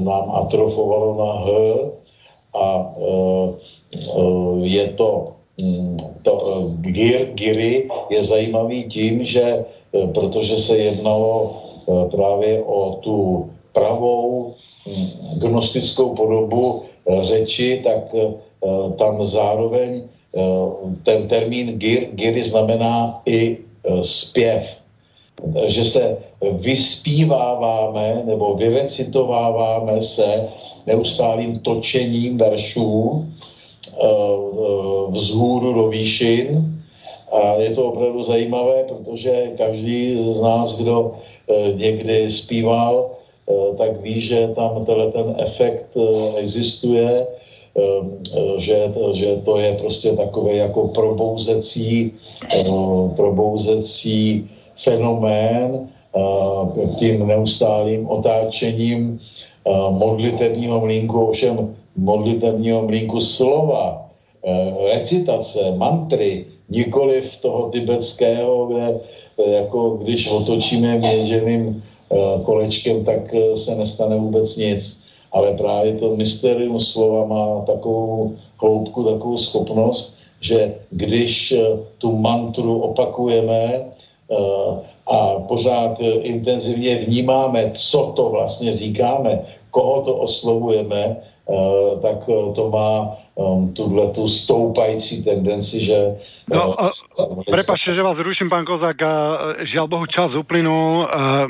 nám 0.00 0.30
atrofovalo 0.30 1.08
na 1.16 1.32
H 1.44 1.50
a 2.54 2.94
je 4.62 4.88
to, 4.88 5.32
mm, 5.58 5.96
to 6.22 6.64
gir, 6.80 7.26
giry 7.34 7.88
je 8.10 8.24
zajímavý 8.24 8.84
tím, 8.84 9.24
že 9.24 9.64
protože 10.14 10.56
se 10.56 10.78
jednalo 10.78 11.62
právě 12.10 12.62
o 12.62 12.98
tu 13.00 13.50
pravou 13.72 14.54
mm, 14.86 15.38
gnostickou 15.38 16.14
podobu 16.14 16.82
řeči, 17.22 17.80
tak 17.84 18.14
tam 18.98 19.26
zároveň 19.26 20.02
ten 21.02 21.28
termín 21.28 21.78
gir, 21.78 22.08
giry 22.12 22.44
znamená 22.44 23.22
i 23.26 23.58
zpěv 24.02 24.78
že 25.66 25.84
se 25.84 26.18
vyspíváváme 26.42 28.22
nebo 28.24 28.54
vyrecitováváme 28.54 30.02
se 30.02 30.48
neustálým 30.86 31.58
točením 31.58 32.38
veršů 32.38 33.24
eh, 33.24 33.96
eh, 33.96 35.10
vzhůru 35.10 35.72
do 35.72 35.88
výšin. 35.88 36.74
A 37.32 37.54
je 37.54 37.70
to 37.74 37.84
opravdu 37.84 38.22
zajímavé, 38.22 38.84
protože 38.88 39.52
každý 39.58 40.18
z 40.32 40.40
nás, 40.40 40.78
kdo 40.78 41.14
eh, 41.14 41.72
někdy 41.74 42.30
zpíval, 42.30 43.10
tak 43.78 44.00
ví, 44.00 44.20
že 44.20 44.52
tam 44.52 44.84
ten 44.84 45.34
efekt 45.38 45.96
existuje, 46.36 47.26
že, 48.56 48.92
že 49.12 49.36
to 49.44 49.56
je 49.56 49.72
prostě 49.72 50.12
takové 50.12 50.54
jako 50.56 50.88
probouzecí, 50.88 52.12
probouzecí 53.16 54.44
fenomén 54.76 55.88
tím 56.98 57.26
neustálým 57.26 58.06
otáčením 58.06 59.20
modlitevního 59.90 60.80
mlínku, 60.80 61.20
ovšem 61.20 61.74
modlitevního 61.96 62.82
mlínku 62.82 63.20
slova, 63.20 64.08
recitace, 64.86 65.72
mantry, 65.76 66.44
nikoli 66.68 67.22
v 67.22 67.36
toho 67.36 67.68
tibetského, 67.68 68.66
kde 68.66 68.94
jako 69.56 69.90
když 69.90 70.30
otočíme 70.30 70.96
měděným 70.96 71.82
kolečkem, 72.42 73.04
tak 73.04 73.34
se 73.54 73.74
nestane 73.74 74.16
vůbec 74.16 74.56
nic. 74.56 74.97
Ale 75.32 75.54
právě 75.54 75.94
to 75.94 76.16
mysterium 76.16 76.80
slova 76.80 77.26
má 77.26 77.60
takovou 77.60 78.36
hloubku, 78.60 79.04
takovou 79.04 79.36
schopnost, 79.36 80.16
že 80.40 80.74
když 80.90 81.54
tu 81.98 82.16
mantru 82.16 82.78
opakujeme, 82.78 83.84
Eh, 84.30 84.84
a 85.06 85.40
pořád 85.40 86.00
eh, 86.00 86.04
intenzivně 86.04 86.96
vnímáme, 86.96 87.72
co 87.74 88.12
to 88.16 88.28
vlastně 88.28 88.76
říkáme, 88.76 89.44
koho 89.70 90.02
to 90.02 90.14
oslovujeme, 90.14 91.00
eh, 91.00 91.16
tak 92.02 92.28
to 92.28 92.70
má 92.70 93.16
um, 93.34 93.72
tuhle 93.72 94.12
tu 94.12 94.28
stoupající 94.28 95.24
tendenci, 95.24 95.84
že... 95.84 96.20
No, 96.52 96.76
uh, 96.76 97.42
prepačte, 97.48 97.96
že 97.96 98.04
vás 98.04 98.20
ruším, 98.20 98.52
pán 98.52 98.68
Kozák, 98.68 99.00
uh, 99.00 99.08
žiaľ 99.64 99.88
Bohu 99.88 100.04
čas 100.04 100.36
uplynul, 100.36 101.08
uh, 101.08 101.48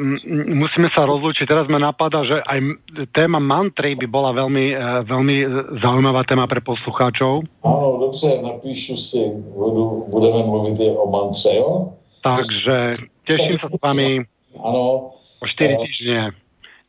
musíme 0.55 0.87
sa 0.95 1.03
rozlučiť. 1.03 1.51
Teraz 1.51 1.66
ma 1.66 1.83
napadá, 1.83 2.23
že 2.23 2.39
aj 2.47 2.79
téma 3.11 3.43
mantry 3.43 3.99
by 3.99 4.07
bola 4.07 4.31
veľmi, 4.39 4.79
veľmi 5.03 5.37
zaujímavá 5.83 6.23
téma 6.23 6.47
pre 6.47 6.62
poslucháčov. 6.62 7.43
Áno, 7.66 7.89
dobře, 7.99 8.39
napíšu 8.39 8.95
si, 8.97 9.23
budu, 9.51 10.07
budeme 10.15 10.47
mluvit 10.47 10.95
o 10.95 11.11
mantre, 11.11 11.59
jo? 11.59 11.93
Takže 12.23 13.03
teším 13.27 13.59
sa 13.59 13.66
s 13.66 13.75
vami 13.83 14.23
ano. 14.62 15.15
o 15.43 15.47
4 15.47 15.79
týždne. 15.87 16.35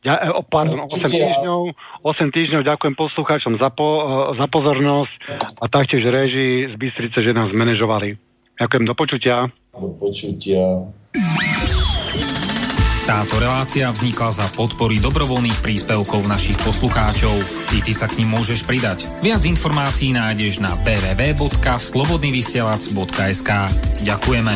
Ja, 0.00 0.16
e, 0.16 0.32
o, 0.32 0.40
pardon, 0.40 0.88
8 0.88 1.12
týždňov, 1.12 1.76
8 2.00 2.32
týždňov 2.32 2.64
ďakujem 2.64 2.96
poslucháčom 2.96 3.60
za, 3.60 3.68
po, 3.68 3.88
e, 4.32 4.40
za 4.40 4.48
pozornosť 4.48 5.12
a 5.60 5.68
taktiež 5.68 6.08
režii 6.08 6.72
z 6.72 6.74
Bystrice, 6.80 7.20
že 7.20 7.36
nás 7.36 7.52
manažovali. 7.52 8.16
Ďakujem, 8.56 8.84
do 8.88 8.94
počutia. 8.96 9.52
Do 9.76 9.92
počutia. 10.00 10.88
Táto 13.10 13.42
relácia 13.42 13.90
vznikla 13.90 14.30
za 14.30 14.46
podpory 14.54 15.02
dobrovoľných 15.02 15.58
príspevkov 15.64 16.28
našich 16.30 16.54
poslucháčov. 16.62 17.34
I 17.74 17.82
ty 17.82 17.90
sa 17.90 18.06
k 18.06 18.22
ním 18.22 18.38
môžeš 18.38 18.62
pridať. 18.62 19.10
Viac 19.24 19.42
informácií 19.44 20.12
nájdeš 20.14 20.60
na 20.62 20.70
www.slobodnyvysielac.sk 20.86 23.50
Ďakujeme. 24.06 24.54